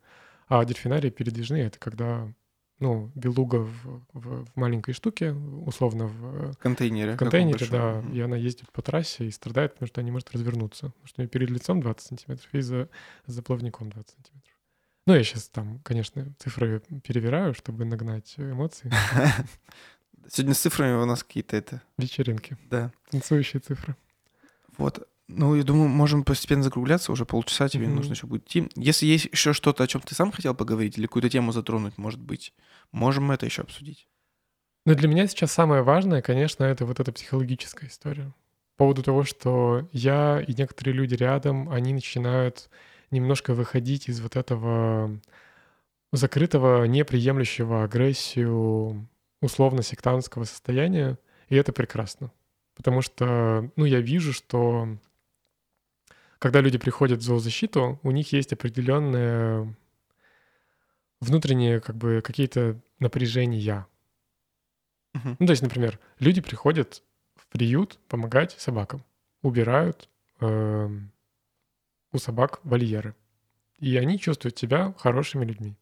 а 0.47 0.65
дельфинарии 0.65 1.11
передвижные— 1.11 1.65
это 1.67 1.77
когда 1.77 2.33
ну, 2.79 3.11
белуга 3.15 3.57
в, 3.57 4.01
в, 4.13 4.45
в 4.45 4.55
маленькой 4.55 4.93
штуке, 4.93 5.31
условно 5.31 6.07
в 6.07 6.55
контейнере. 6.55 7.13
В 7.13 7.17
контейнере, 7.17 7.65
да. 7.67 8.03
И 8.11 8.19
она 8.19 8.35
ездит 8.35 8.71
по 8.71 8.81
трассе 8.81 9.25
и 9.25 9.31
страдает, 9.31 9.73
потому 9.73 9.87
что 9.87 10.01
она 10.01 10.05
не 10.05 10.11
может 10.11 10.31
развернуться. 10.31 10.87
Потому 10.87 11.07
что 11.07 11.21
у 11.21 11.23
нее 11.23 11.29
перед 11.29 11.49
лицом 11.49 11.81
20 11.81 12.07
сантиметров 12.07 12.49
и 12.51 12.61
за, 12.61 12.89
за 13.25 13.41
плавником 13.41 13.89
20 13.89 14.09
сантиметров. 14.09 14.53
Ну, 15.05 15.15
я 15.15 15.23
сейчас 15.23 15.49
там, 15.49 15.79
конечно, 15.79 16.33
цифры 16.39 16.81
перевираю, 17.03 17.53
чтобы 17.53 17.83
нагнать 17.85 18.33
эмоции. 18.37 18.91
Сегодня 20.29 20.53
с 20.53 20.59
цифрами 20.59 21.01
у 21.01 21.05
нас 21.05 21.23
какие-то 21.23 21.57
это... 21.57 21.81
Вечеринки. 21.97 22.57
Да. 22.69 22.91
Танцующие 23.09 23.59
цифры. 23.59 23.95
Вот. 24.77 25.07
Ну, 25.29 25.55
я 25.55 25.63
думаю, 25.63 25.87
можем 25.87 26.23
постепенно 26.23 26.63
закругляться, 26.63 27.11
уже 27.11 27.25
полчаса 27.25 27.69
тебе 27.69 27.85
mm-hmm. 27.85 27.93
нужно 27.93 28.13
еще 28.13 28.27
будет 28.27 28.45
идти. 28.45 28.69
Если 28.75 29.05
есть 29.05 29.25
еще 29.31 29.53
что-то, 29.53 29.83
о 29.83 29.87
чем 29.87 30.01
ты 30.01 30.15
сам 30.15 30.31
хотел 30.31 30.53
поговорить, 30.53 30.97
или 30.97 31.05
какую-то 31.05 31.29
тему 31.29 31.51
затронуть, 31.51 31.97
может 31.97 32.19
быть, 32.19 32.53
можем 32.91 33.31
это 33.31 33.45
еще 33.45 33.61
обсудить. 33.61 34.07
Но 34.85 34.95
для 34.95 35.07
меня 35.07 35.27
сейчас 35.27 35.53
самое 35.53 35.81
важное, 35.81 36.21
конечно, 36.21 36.65
это 36.65 36.85
вот 36.85 36.99
эта 36.99 37.11
психологическая 37.13 37.89
история. 37.89 38.33
По 38.75 38.85
поводу 38.85 39.01
того, 39.01 39.23
что 39.23 39.87
я 39.93 40.43
и 40.45 40.53
некоторые 40.53 40.93
люди 40.93 41.15
рядом, 41.15 41.69
они 41.69 41.93
начинают 41.93 42.69
немножко 43.09 43.53
выходить 43.53 44.09
из 44.09 44.19
вот 44.19 44.35
этого 44.35 45.21
закрытого, 46.11 46.83
неприемлющего 46.83 47.83
агрессию 47.83 49.07
условно-сектантского 49.41 50.43
состояния, 50.43 51.17
и 51.47 51.55
это 51.55 51.71
прекрасно. 51.71 52.31
Потому 52.75 53.01
что, 53.01 53.69
ну, 53.75 53.85
я 53.85 54.01
вижу, 54.01 54.33
что 54.33 54.97
когда 56.43 56.59
люди 56.59 56.77
приходят 56.77 57.19
в 57.19 57.23
зоозащиту, 57.23 58.01
у 58.03 58.11
них 58.11 58.33
есть 58.33 58.51
определенные 58.51 59.73
внутренние 61.21 61.79
как 61.79 61.95
бы 61.95 62.21
какие-то 62.21 62.81
напряжения. 62.99 63.87
Uh-huh. 65.15 65.37
Ну, 65.39 65.45
то 65.47 65.51
есть, 65.51 65.61
например, 65.61 66.01
люди 66.19 66.41
приходят 66.41 67.01
в 67.37 67.47
приют 67.47 67.97
помогать 68.09 68.57
собакам, 68.59 69.05
убирают 69.41 70.09
э, 70.41 70.89
у 72.11 72.17
собак 72.17 72.59
вольеры, 72.65 73.15
и 73.79 73.95
они 73.95 74.19
чувствуют 74.19 74.57
себя 74.57 74.93
хорошими 74.97 75.45
людьми. 75.45 75.77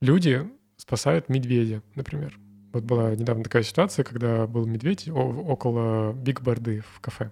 Люди 0.00 0.44
спасают 0.76 1.28
медведя, 1.28 1.84
например. 1.94 2.36
Вот 2.72 2.82
была 2.82 3.14
недавно 3.14 3.44
такая 3.44 3.62
ситуация, 3.62 4.04
когда 4.04 4.48
был 4.48 4.66
медведь 4.66 5.08
около 5.08 6.12
Биг 6.12 6.40
Барды 6.40 6.80
в 6.80 6.98
кафе. 6.98 7.30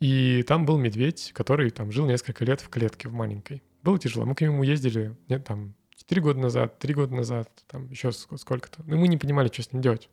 И 0.00 0.42
там 0.42 0.66
был 0.66 0.78
медведь, 0.78 1.32
который 1.34 1.70
там 1.70 1.90
жил 1.90 2.06
несколько 2.06 2.44
лет 2.44 2.60
в 2.60 2.68
клетке 2.68 3.08
в 3.08 3.12
маленькой. 3.12 3.62
Было 3.82 3.98
тяжело. 3.98 4.26
Мы 4.26 4.34
к 4.34 4.42
нему 4.42 4.62
ездили, 4.62 5.16
нет, 5.28 5.44
там, 5.44 5.74
4 5.96 6.20
года 6.20 6.38
назад, 6.38 6.78
3 6.78 6.94
года 6.94 7.14
назад, 7.14 7.50
там 7.66 7.88
еще 7.88 8.12
сколько-то. 8.12 8.82
Но 8.86 8.96
мы 8.96 9.08
не 9.08 9.16
понимали, 9.16 9.48
что 9.48 9.62
с 9.62 9.72
ним 9.72 9.82
делать. 9.82 10.10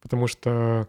Потому 0.00 0.26
что 0.26 0.88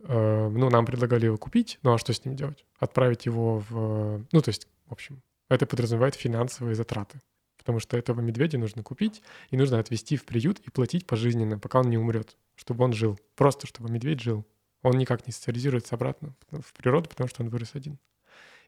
Э, 0.00 0.48
ну, 0.48 0.70
нам 0.70 0.86
предлагали 0.86 1.26
его 1.26 1.36
купить, 1.36 1.78
ну 1.82 1.92
а 1.92 1.98
что 1.98 2.12
с 2.12 2.24
ним 2.24 2.36
делать? 2.36 2.64
Отправить 2.78 3.26
его 3.26 3.64
в... 3.68 4.24
Ну, 4.30 4.40
то 4.40 4.48
есть, 4.48 4.68
в 4.86 4.92
общем, 4.92 5.22
это 5.48 5.66
подразумевает 5.66 6.14
финансовые 6.14 6.74
затраты. 6.74 7.20
Потому 7.56 7.80
что 7.80 7.96
этого 7.96 8.20
медведя 8.20 8.58
нужно 8.58 8.82
купить, 8.82 9.22
и 9.50 9.56
нужно 9.56 9.78
отвезти 9.78 10.16
в 10.16 10.24
приют 10.24 10.60
и 10.60 10.70
платить 10.70 11.06
пожизненно, 11.06 11.58
пока 11.58 11.80
он 11.80 11.90
не 11.90 11.98
умрет, 11.98 12.36
чтобы 12.54 12.84
он 12.84 12.92
жил. 12.92 13.18
Просто 13.34 13.66
чтобы 13.66 13.90
медведь 13.90 14.20
жил. 14.20 14.46
Он 14.82 14.96
никак 14.96 15.26
не 15.26 15.32
социализируется 15.32 15.94
обратно 15.94 16.34
в 16.50 16.72
природу, 16.72 17.08
потому 17.08 17.28
что 17.28 17.42
он 17.42 17.48
вырос 17.48 17.74
один. 17.74 17.98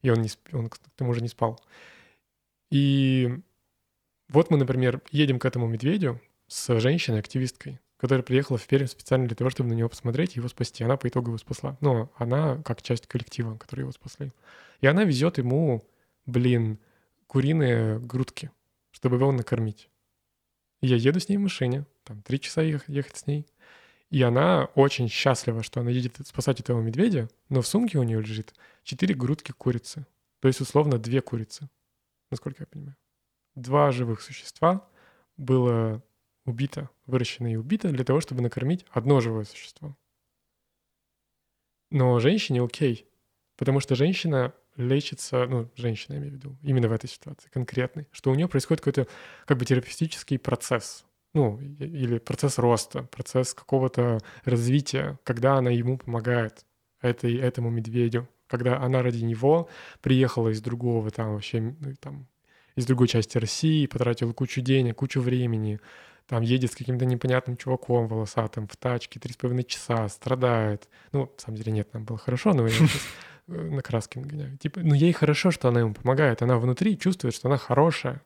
И 0.02 0.10
он, 0.10 0.22
не, 0.22 0.30
он 0.52 0.68
к 0.68 0.78
тому 0.96 1.14
же 1.14 1.20
не 1.20 1.28
спал. 1.28 1.60
И 2.70 3.28
вот 4.28 4.50
мы, 4.50 4.56
например, 4.56 5.02
едем 5.10 5.38
к 5.38 5.44
этому 5.44 5.66
медведю 5.66 6.20
с 6.48 6.78
женщиной-активисткой 6.80 7.80
которая 8.00 8.22
приехала 8.22 8.56
в 8.56 8.66
Пермь 8.66 8.86
специально 8.86 9.26
для 9.26 9.36
того, 9.36 9.50
чтобы 9.50 9.68
на 9.68 9.74
него 9.74 9.90
посмотреть 9.90 10.34
и 10.34 10.38
его 10.38 10.48
спасти. 10.48 10.82
Она 10.82 10.96
по 10.96 11.06
итогу 11.06 11.28
его 11.28 11.38
спасла. 11.38 11.76
Но 11.82 12.10
она 12.16 12.56
как 12.64 12.80
часть 12.80 13.06
коллектива, 13.06 13.58
который 13.58 13.80
его 13.80 13.92
спасли. 13.92 14.32
И 14.80 14.86
она 14.86 15.04
везет 15.04 15.36
ему, 15.36 15.86
блин, 16.24 16.78
куриные 17.26 17.98
грудки, 17.98 18.50
чтобы 18.90 19.16
его 19.16 19.30
накормить. 19.32 19.90
И 20.80 20.86
я 20.86 20.96
еду 20.96 21.20
с 21.20 21.28
ней 21.28 21.36
в 21.36 21.42
машине, 21.42 21.84
там 22.04 22.22
три 22.22 22.40
часа 22.40 22.62
ехать 22.62 23.16
с 23.18 23.26
ней. 23.26 23.46
И 24.10 24.22
она 24.22 24.64
очень 24.74 25.08
счастлива, 25.08 25.62
что 25.62 25.80
она 25.80 25.90
едет 25.90 26.16
спасать 26.26 26.60
этого 26.60 26.80
медведя, 26.80 27.28
но 27.48 27.62
в 27.62 27.66
сумке 27.66 27.98
у 27.98 28.02
нее 28.02 28.20
лежит 28.20 28.54
четыре 28.82 29.14
грудки 29.14 29.52
курицы. 29.52 30.06
То 30.40 30.48
есть, 30.48 30.60
условно, 30.60 30.98
две 30.98 31.20
курицы, 31.20 31.70
насколько 32.30 32.62
я 32.62 32.66
понимаю. 32.66 32.96
Два 33.54 33.92
живых 33.92 34.20
существа 34.20 34.88
было 35.36 36.02
убито, 36.44 36.90
выращено 37.06 37.52
и 37.52 37.56
убито 37.56 37.90
для 37.90 38.04
того, 38.04 38.20
чтобы 38.20 38.42
накормить 38.42 38.84
одно 38.90 39.20
живое 39.20 39.44
существо. 39.44 39.96
Но 41.90 42.18
женщине 42.18 42.62
окей, 42.62 43.08
потому 43.56 43.80
что 43.80 43.94
женщина 43.94 44.54
лечится, 44.76 45.46
ну, 45.46 45.70
женщина, 45.76 46.14
я 46.14 46.20
имею 46.20 46.32
в 46.32 46.36
виду, 46.36 46.56
именно 46.62 46.88
в 46.88 46.92
этой 46.92 47.08
ситуации 47.08 47.48
конкретной, 47.48 48.08
что 48.12 48.30
у 48.30 48.34
нее 48.34 48.48
происходит 48.48 48.80
какой-то 48.80 49.10
как 49.44 49.58
бы 49.58 49.64
терапевтический 49.64 50.38
процесс, 50.38 51.04
ну, 51.34 51.60
или 51.60 52.18
процесс 52.18 52.58
роста, 52.58 53.02
процесс 53.04 53.54
какого-то 53.54 54.18
развития, 54.44 55.18
когда 55.24 55.56
она 55.56 55.70
ему 55.70 55.98
помогает, 55.98 56.64
этой, 57.00 57.36
этому 57.36 57.70
медведю, 57.70 58.28
когда 58.46 58.78
она 58.78 59.02
ради 59.02 59.24
него 59.24 59.68
приехала 60.00 60.48
из 60.48 60.60
другого 60.60 61.10
там 61.10 61.34
вообще, 61.34 61.60
ну, 61.60 61.94
там, 62.00 62.26
из 62.76 62.86
другой 62.86 63.08
части 63.08 63.38
России, 63.38 63.86
потратила 63.86 64.32
кучу 64.32 64.60
денег, 64.60 64.96
кучу 64.96 65.20
времени, 65.20 65.80
там 66.26 66.42
едет 66.42 66.72
с 66.72 66.76
каким-то 66.76 67.04
непонятным 67.04 67.56
чуваком 67.56 68.06
волосатым 68.06 68.68
в 68.68 68.76
тачке 68.76 69.18
три 69.18 69.32
с 69.32 69.36
половиной 69.36 69.64
часа, 69.64 70.08
страдает. 70.08 70.88
Ну, 71.12 71.22
на 71.22 71.38
самом 71.38 71.58
деле 71.58 71.72
нет, 71.72 71.92
нам 71.92 72.04
было 72.04 72.18
хорошо, 72.18 72.52
но 72.52 72.66
я 72.66 72.72
сейчас 72.72 73.02
э, 73.48 73.52
на 73.52 73.82
краске 73.82 74.20
нагоняю. 74.20 74.56
Типа, 74.58 74.80
ну 74.80 74.94
ей 74.94 75.12
хорошо, 75.12 75.50
что 75.50 75.68
она 75.68 75.80
ему 75.80 75.92
помогает. 75.92 76.42
Она 76.42 76.58
внутри 76.58 76.96
чувствует, 76.96 77.34
что 77.34 77.48
она 77.48 77.56
хорошая. 77.56 78.22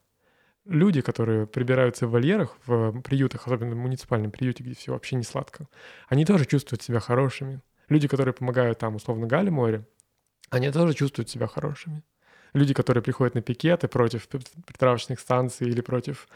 Люди, 0.65 1.03
которые 1.03 1.47
прибираются 1.47 2.07
в 2.07 2.11
вольерах, 2.11 2.57
в 2.67 3.03
приютах, 3.03 3.47
особенно 3.47 3.75
в 3.75 3.79
муниципальном 3.79 4.31
приюте, 4.31 4.65
где 4.65 4.75
все 4.75 4.93
вообще 4.93 5.17
не 5.17 5.23
сладко, 5.23 5.69
они 6.09 6.25
тоже 6.25 6.47
чувствуют 6.47 6.83
себя 6.83 7.01
хорошими. 7.01 7.61
Люди, 7.89 8.09
которые 8.09 8.33
помогают 8.33 8.79
там, 8.79 8.95
условно, 8.95 9.27
Гале 9.27 9.51
море, 9.51 9.87
они 10.49 10.71
тоже 10.71 10.95
чувствуют 10.95 11.29
себя 11.29 11.47
хорошими. 11.47 12.03
Люди, 12.55 12.73
которые 12.73 13.03
приходят 13.03 13.35
на 13.35 13.43
пикеты 13.43 13.89
против 13.89 14.27
притравочных 14.29 15.21
станций 15.21 15.69
или 15.69 15.81
против 15.81 16.29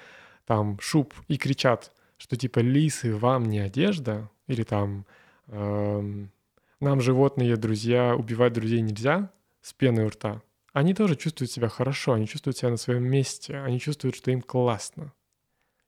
там 0.47 0.79
шуб 0.81 1.15
и 1.29 1.39
кричат, 1.39 1.93
что 2.19 2.37
типа 2.37 2.59
лисы 2.59 3.15
вам 3.15 3.45
не 3.45 3.61
одежда, 3.61 4.29
или 4.47 4.65
там 4.65 5.07
эм, 5.47 6.31
нам 6.81 7.01
животные 7.01 7.57
друзья, 7.57 8.15
убивать 8.17 8.53
друзей 8.53 8.81
нельзя 8.81 9.31
с 9.63 9.73
пеной 9.73 10.07
у 10.07 10.09
рта, 10.09 10.43
они 10.73 10.95
тоже 10.95 11.17
чувствуют 11.17 11.51
себя 11.51 11.69
хорошо, 11.69 12.13
они 12.13 12.27
чувствуют 12.27 12.57
себя 12.57 12.71
на 12.71 12.77
своем 12.77 13.05
месте, 13.05 13.59
они 13.59 13.81
чувствуют, 13.81 14.17
что 14.17 14.31
им 14.31 14.43
классно. 14.43 15.13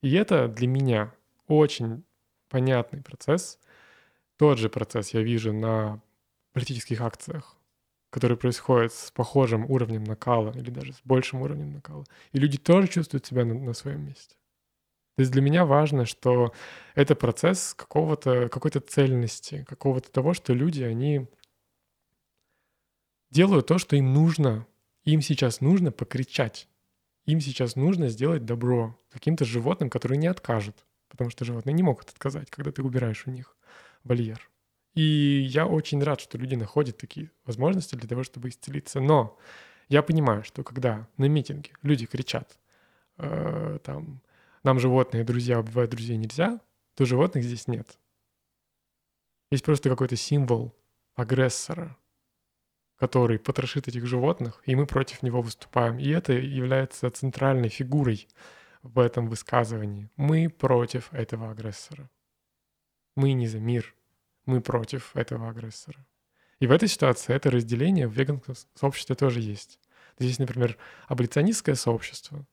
И 0.03 0.12
это 0.14 0.49
для 0.49 0.66
меня 0.66 1.12
очень 1.47 2.05
понятный 2.49 3.03
процесс. 3.03 3.59
Тот 4.37 4.59
же 4.59 4.70
процесс 4.70 5.11
я 5.11 5.22
вижу 5.22 5.53
на 5.53 6.01
политических 6.53 7.01
акциях, 7.01 7.57
которые 8.11 8.39
происходят 8.39 8.93
с 8.93 9.11
похожим 9.11 9.70
уровнем 9.70 10.05
накала 10.05 10.53
или 10.53 10.70
даже 10.70 10.95
с 10.95 11.01
большим 11.05 11.43
уровнем 11.43 11.72
накала. 11.72 12.05
И 12.33 12.39
люди 12.39 12.59
тоже 12.59 12.89
чувствуют 12.89 13.26
себя 13.26 13.45
на, 13.45 13.55
на 13.55 13.74
своем 13.74 14.05
месте. 14.07 14.37
То 15.16 15.22
есть 15.22 15.33
для 15.33 15.43
меня 15.43 15.66
важно, 15.66 16.07
что 16.07 16.55
это 16.95 17.14
процесс 17.14 17.74
какого-то, 17.74 18.49
какой-то 18.49 18.81
цельности, 18.81 19.66
какого-то 19.68 20.11
того, 20.11 20.33
что 20.33 20.55
люди, 20.55 20.83
они 20.83 21.28
делают 23.31 23.66
то, 23.66 23.78
что 23.78 23.97
им 23.97 24.14
нужно. 24.14 24.66
Им 25.11 25.22
сейчас 25.22 25.61
нужно 25.61 25.90
покричать. 25.90 26.68
Им 27.26 27.40
сейчас 27.40 27.74
нужно 27.74 28.08
сделать 28.08 28.44
добро 28.44 28.96
каким-то 29.11 29.44
животным, 29.44 29.90
которые 29.90 30.18
не 30.18 30.28
откажут. 30.28 30.86
Потому 31.08 31.30
что 31.30 31.44
животные 31.44 31.74
не 31.74 31.82
могут 31.82 32.11
отказать, 32.11 32.48
когда 32.48 32.70
ты 32.70 32.84
убираешь 32.84 33.26
у 33.26 33.30
них 33.32 33.56
вольер. 34.04 34.48
И 34.94 35.02
я 35.50 35.66
очень 35.66 36.00
рад, 36.00 36.20
что 36.20 36.38
люди 36.38 36.54
находят 36.54 36.96
такие 36.96 37.32
возможности 37.44 37.96
для 37.96 38.08
того, 38.08 38.22
чтобы 38.22 38.50
исцелиться. 38.50 39.00
Но 39.00 39.36
я 39.88 40.02
понимаю, 40.02 40.44
что 40.44 40.62
когда 40.62 41.08
на 41.16 41.24
митинге 41.24 41.72
люди 41.82 42.06
кричат, 42.06 42.56
э, 43.18 43.80
там, 43.82 44.22
нам 44.62 44.78
животные, 44.78 45.24
друзья, 45.24 45.58
убивать 45.58 45.90
друзей 45.90 46.18
нельзя, 46.18 46.61
то 46.94 47.04
животных 47.04 47.42
здесь 47.42 47.66
нет. 47.66 47.98
Есть 49.50 49.64
просто 49.64 49.88
какой-то 49.90 50.14
символ 50.14 50.72
агрессора, 51.16 51.96
который 53.01 53.38
потрошит 53.38 53.88
этих 53.88 54.07
животных, 54.07 54.62
и 54.66 54.76
мы 54.76 54.86
против 54.86 55.22
него 55.22 55.40
выступаем. 55.40 55.98
И 55.98 56.09
это 56.11 56.34
является 56.34 57.11
центральной 57.11 57.70
фигурой 57.70 58.28
в 58.82 58.98
этом 58.98 59.26
высказывании. 59.26 60.11
Мы 60.16 60.51
против 60.51 61.12
этого 61.14 61.51
агрессора. 61.51 62.11
Мы 63.16 63.32
не 63.32 63.48
за 63.48 63.59
мир, 63.59 63.94
мы 64.44 64.61
против 64.61 65.16
этого 65.16 65.48
агрессора. 65.48 66.07
И 66.59 66.66
в 66.66 66.72
этой 66.72 66.88
ситуации 66.88 67.34
это 67.34 67.51
разделение 67.51 68.07
в 68.07 68.12
веганском 68.12 68.55
сообществе 68.74 69.16
тоже 69.16 69.40
есть. 69.40 69.80
Здесь, 70.18 70.38
например, 70.38 70.76
аболиционистское 71.09 71.76
сообщество, 71.76 72.46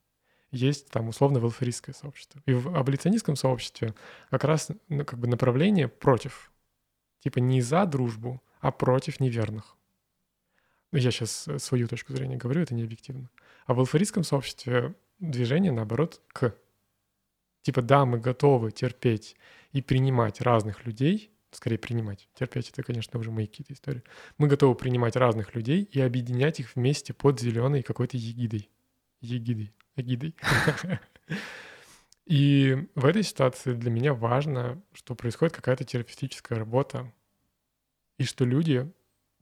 есть 0.52 0.90
там 0.90 1.10
условно 1.10 1.40
велфаристское 1.40 1.94
сообщество. 1.94 2.42
И 2.46 2.54
в 2.54 2.74
аболиционистском 2.74 3.36
сообществе 3.36 3.94
как 4.30 4.46
раз 4.46 4.70
ну, 4.88 5.04
как 5.04 5.20
бы 5.20 5.28
направление 5.28 5.90
против. 5.90 6.54
Типа 7.20 7.40
не 7.40 7.62
за 7.62 7.86
дружбу, 7.86 8.42
а 8.62 8.72
против 8.72 9.20
неверных. 9.20 9.78
Я 10.92 11.12
сейчас 11.12 11.48
э, 11.48 11.60
свою 11.60 11.88
точку 11.88 12.14
зрения 12.14 12.38
говорю, 12.38 12.62
это 12.62 12.74
не 12.74 12.84
объективно. 12.84 13.30
А 13.66 13.74
в 13.74 13.78
велфаристском 13.78 14.24
сообществе 14.24 14.96
движение, 15.20 15.72
наоборот, 15.72 16.22
к. 16.30 16.56
Типа, 17.62 17.82
да, 17.82 18.06
мы 18.06 18.20
готовы 18.20 18.72
терпеть 18.72 19.36
и 19.74 19.82
принимать 19.82 20.40
разных 20.42 20.86
людей, 20.86 21.32
скорее 21.52 21.78
принимать. 21.78 22.30
Терпеть— 22.34 22.70
это, 22.72 22.84
конечно, 22.84 23.20
уже 23.20 23.32
мои 23.32 23.46
какие-то 23.48 23.74
истории. 23.74 24.04
Мы 24.38 24.48
готовы 24.48 24.76
принимать 24.76 25.16
разных 25.16 25.54
людей 25.56 25.84
и 25.84 26.00
объединять 26.00 26.60
их 26.62 26.76
вместе 26.76 27.14
под 27.14 27.40
зеленой 27.40 27.84
какой-то 27.84 28.16
егидой. 28.16 28.70
Егидой 29.20 29.74
эгидой. 29.98 30.36
И 32.26 32.76
в 32.96 33.06
этой 33.06 33.24
ситуации 33.24 33.74
для 33.74 33.90
меня 33.90 34.14
важно, 34.14 34.82
что 34.94 35.16
происходит 35.16 35.56
какая-то 35.56 35.86
терапевтическая 35.86 36.60
работа, 36.60 37.12
и 38.18 38.24
что 38.24 38.44
люди 38.44 38.92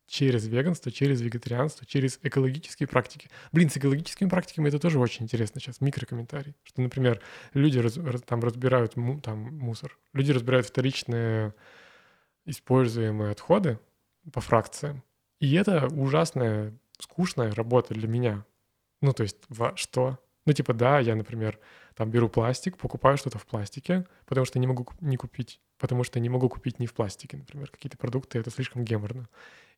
через 0.07 0.47
веганство, 0.47 0.91
через 0.91 1.21
вегетарианство, 1.21 1.85
через 1.85 2.19
экологические 2.21 2.87
практики. 2.87 3.29
Блин, 3.51 3.69
с 3.69 3.77
экологическими 3.77 4.29
практиками 4.29 4.67
это 4.69 4.79
тоже 4.79 4.99
очень 4.99 5.23
интересно 5.25 5.59
сейчас, 5.59 5.81
микрокомментарий. 5.81 6.55
Что, 6.63 6.81
например, 6.81 7.21
люди 7.53 7.79
раз, 7.79 7.97
раз, 7.97 8.21
там 8.21 8.41
разбирают 8.41 8.95
му, 8.95 9.19
там, 9.19 9.39
мусор, 9.57 9.97
люди 10.13 10.31
разбирают 10.31 10.67
вторичные 10.67 11.53
используемые 12.45 13.31
отходы 13.31 13.79
по 14.31 14.41
фракциям. 14.41 15.03
И 15.39 15.53
это 15.55 15.87
ужасная, 15.87 16.77
скучная 16.99 17.53
работа 17.53 17.93
для 17.93 18.07
меня. 18.07 18.45
Ну, 19.01 19.13
то 19.13 19.23
есть, 19.23 19.37
во 19.49 19.75
что? 19.75 20.19
Ну, 20.45 20.53
типа, 20.53 20.73
да, 20.73 20.99
я, 20.99 21.15
например, 21.15 21.59
там 21.95 22.11
беру 22.11 22.29
пластик, 22.29 22.77
покупаю 22.77 23.17
что-то 23.17 23.37
в 23.37 23.45
пластике, 23.45 24.05
потому 24.25 24.45
что 24.45 24.59
не 24.59 24.67
могу 24.67 24.87
не 25.01 25.17
купить, 25.17 25.61
потому 25.77 26.03
что 26.03 26.19
не 26.19 26.29
могу 26.29 26.49
купить 26.49 26.79
не 26.79 26.87
в 26.87 26.93
пластике, 26.93 27.37
например, 27.37 27.71
какие-то 27.71 27.97
продукты, 27.97 28.37
это 28.37 28.51
слишком 28.51 28.83
геморно. 28.83 29.29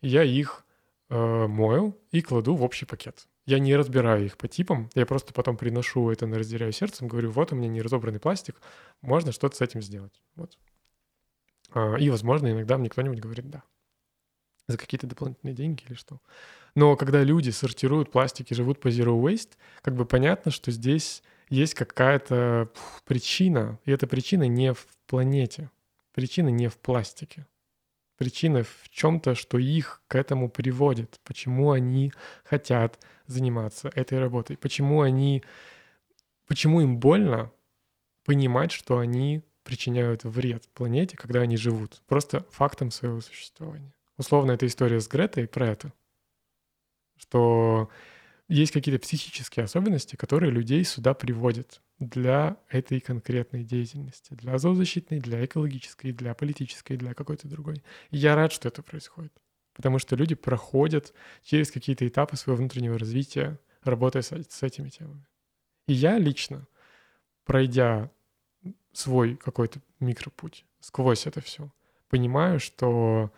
Я 0.01 0.23
их 0.23 0.65
э, 1.09 1.47
мою 1.47 1.97
и 2.11 2.21
кладу 2.21 2.55
в 2.55 2.63
общий 2.63 2.85
пакет. 2.85 3.27
Я 3.45 3.59
не 3.59 3.75
разбираю 3.75 4.25
их 4.25 4.37
по 4.37 4.47
типам, 4.47 4.89
я 4.95 5.05
просто 5.05 5.33
потом 5.33 5.57
приношу 5.57 6.09
это 6.09 6.25
на 6.25 6.39
разделяю 6.39 6.71
сердцем, 6.71 7.07
говорю, 7.07 7.31
вот 7.31 7.53
у 7.53 7.55
меня 7.55 7.69
неразобранный 7.69 8.19
пластик, 8.19 8.59
можно 9.01 9.31
что-то 9.31 9.55
с 9.55 9.61
этим 9.61 9.81
сделать. 9.81 10.21
Вот. 10.35 10.57
А, 11.71 11.95
и, 11.95 12.09
возможно, 12.09 12.51
иногда 12.51 12.77
мне 12.77 12.89
кто-нибудь 12.89 13.19
говорит 13.19 13.49
«да» 13.49 13.63
за 14.67 14.77
какие-то 14.77 15.07
дополнительные 15.07 15.55
деньги 15.55 15.83
или 15.87 15.93
что. 15.93 16.19
Но 16.75 16.95
когда 16.95 17.23
люди 17.23 17.51
сортируют 17.51 18.11
пластик 18.11 18.51
и 18.51 18.55
живут 18.55 18.81
по 18.81 18.89
zero 18.89 19.19
waste, 19.21 19.51
как 19.81 19.95
бы 19.95 20.05
понятно, 20.05 20.51
что 20.51 20.71
здесь 20.71 21.23
есть 21.49 21.73
какая-то 21.73 22.69
причина, 23.05 23.79
и 23.85 23.91
эта 23.91 24.07
причина 24.07 24.47
не 24.47 24.73
в 24.73 24.87
планете, 25.07 25.71
причина 26.13 26.49
не 26.49 26.67
в 26.67 26.77
пластике. 26.77 27.45
Причина 28.17 28.63
в 28.63 28.89
чем-то, 28.89 29.35
что 29.35 29.59
их 29.59 30.01
к 30.07 30.15
этому 30.15 30.49
приводит. 30.49 31.19
Почему 31.23 31.71
они 31.71 32.11
хотят 32.43 32.99
заниматься 33.27 33.91
этой 33.93 34.19
работой. 34.19 34.57
Почему 34.57 35.01
они... 35.01 35.43
Почему 36.47 36.81
им 36.81 36.97
больно 36.97 37.51
понимать, 38.25 38.71
что 38.71 38.97
они 38.97 39.43
причиняют 39.63 40.23
вред 40.23 40.67
планете, 40.73 41.15
когда 41.15 41.41
они 41.41 41.57
живут. 41.57 42.01
Просто 42.07 42.45
фактом 42.49 42.89
своего 42.89 43.21
существования. 43.21 43.93
Условно, 44.17 44.53
эта 44.53 44.65
история 44.65 44.99
с 44.99 45.07
Гретой 45.07 45.47
про 45.47 45.67
это. 45.67 45.93
Что 47.17 47.89
есть 48.47 48.71
какие-то 48.71 49.01
психические 49.01 49.65
особенности, 49.65 50.15
которые 50.15 50.51
людей 50.51 50.83
сюда 50.83 51.13
приводят 51.13 51.81
для 51.99 52.57
этой 52.69 52.99
конкретной 52.99 53.63
деятельности, 53.63 54.33
для 54.33 54.57
зоозащитной, 54.57 55.19
для 55.19 55.43
экологической, 55.45 56.11
для 56.11 56.33
политической, 56.33 56.95
для 56.95 57.13
какой-то 57.13 57.47
другой. 57.47 57.83
И 58.11 58.17
я 58.17 58.35
рад, 58.35 58.51
что 58.51 58.67
это 58.67 58.81
происходит, 58.83 59.33
потому 59.73 59.99
что 59.99 60.15
люди 60.15 60.35
проходят 60.35 61.13
через 61.43 61.71
какие-то 61.71 62.07
этапы 62.07 62.37
своего 62.37 62.59
внутреннего 62.59 62.97
развития, 62.97 63.59
работая 63.83 64.21
с, 64.21 64.31
с 64.31 64.63
этими 64.63 64.89
темами. 64.89 65.27
И 65.87 65.93
я 65.93 66.17
лично, 66.17 66.67
пройдя 67.45 68.11
свой 68.93 69.35
какой-то 69.35 69.81
микропуть 69.99 70.65
сквозь 70.79 71.27
это 71.27 71.41
все, 71.41 71.71
понимаю, 72.09 72.59
что 72.59 73.31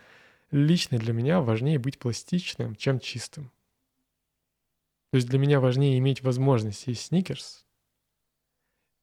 лично 0.52 0.98
для 0.98 1.14
меня 1.14 1.42
важнее 1.42 1.80
быть 1.80 2.00
пластичным, 2.00 2.76
чем 2.76 3.00
чистым. 3.00 3.52
То 5.12 5.16
есть 5.16 5.28
для 5.28 5.40
меня 5.40 5.60
важнее 5.60 5.98
иметь 5.98 6.22
возможность 6.22 6.86
есть 6.88 7.08
сникерс, 7.08 7.66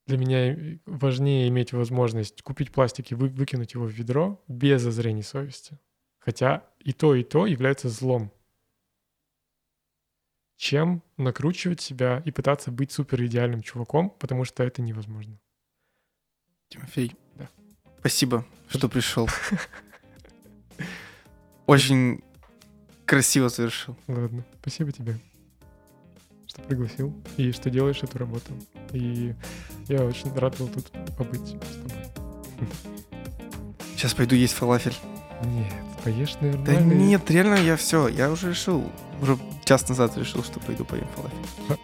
для 0.07 0.17
меня 0.17 0.79
важнее 0.85 1.49
иметь 1.49 1.73
возможность 1.73 2.41
купить 2.41 2.71
пластик 2.71 3.11
и 3.11 3.15
вы, 3.15 3.27
выкинуть 3.27 3.73
его 3.73 3.85
в 3.85 3.91
ведро 3.91 4.41
без 4.47 4.81
зазрений 4.81 5.21
совести. 5.21 5.77
Хотя 6.19 6.65
и 6.79 6.93
то, 6.93 7.13
и 7.13 7.23
то 7.23 7.45
является 7.45 7.89
злом. 7.89 8.31
Чем 10.55 11.03
накручивать 11.17 11.81
себя 11.81 12.23
и 12.25 12.31
пытаться 12.31 12.71
быть 12.71 12.91
супер 12.91 13.23
идеальным 13.25 13.61
чуваком, 13.61 14.09
потому 14.09 14.45
что 14.45 14.63
это 14.63 14.81
невозможно. 14.81 15.39
Тимофей, 16.69 17.13
да. 17.35 17.49
спасибо, 17.99 18.45
что 18.69 18.89
пришел. 18.89 19.27
Очень 21.65 22.23
красиво 23.05 23.49
совершил. 23.49 23.97
Ладно, 24.07 24.45
спасибо 24.61 24.93
тебе 24.93 25.19
что 26.57 26.67
пригласил 26.67 27.13
и 27.37 27.51
что 27.51 27.69
делаешь 27.69 28.01
эту 28.01 28.17
работу. 28.17 28.51
И 28.91 29.35
я 29.87 30.03
очень 30.03 30.33
рад 30.33 30.57
был 30.57 30.67
тут 30.67 30.91
побыть 31.17 31.47
с 31.47 31.51
тобой. 31.51 31.91
Сейчас 33.95 34.13
пойду 34.13 34.35
есть 34.35 34.53
фалафель. 34.53 34.95
Нет, 35.43 35.73
поешь, 36.03 36.35
наверное. 36.41 36.65
Да 36.65 36.81
нет, 36.81 37.29
реально 37.29 37.55
я 37.55 37.75
все, 37.77 38.07
я 38.07 38.31
уже 38.31 38.49
решил, 38.49 38.83
уже 39.21 39.37
час 39.65 39.87
назад 39.87 40.17
решил, 40.17 40.43
что 40.43 40.59
пойду 40.59 40.85
поем 40.85 41.07
фалафель. 41.15 41.79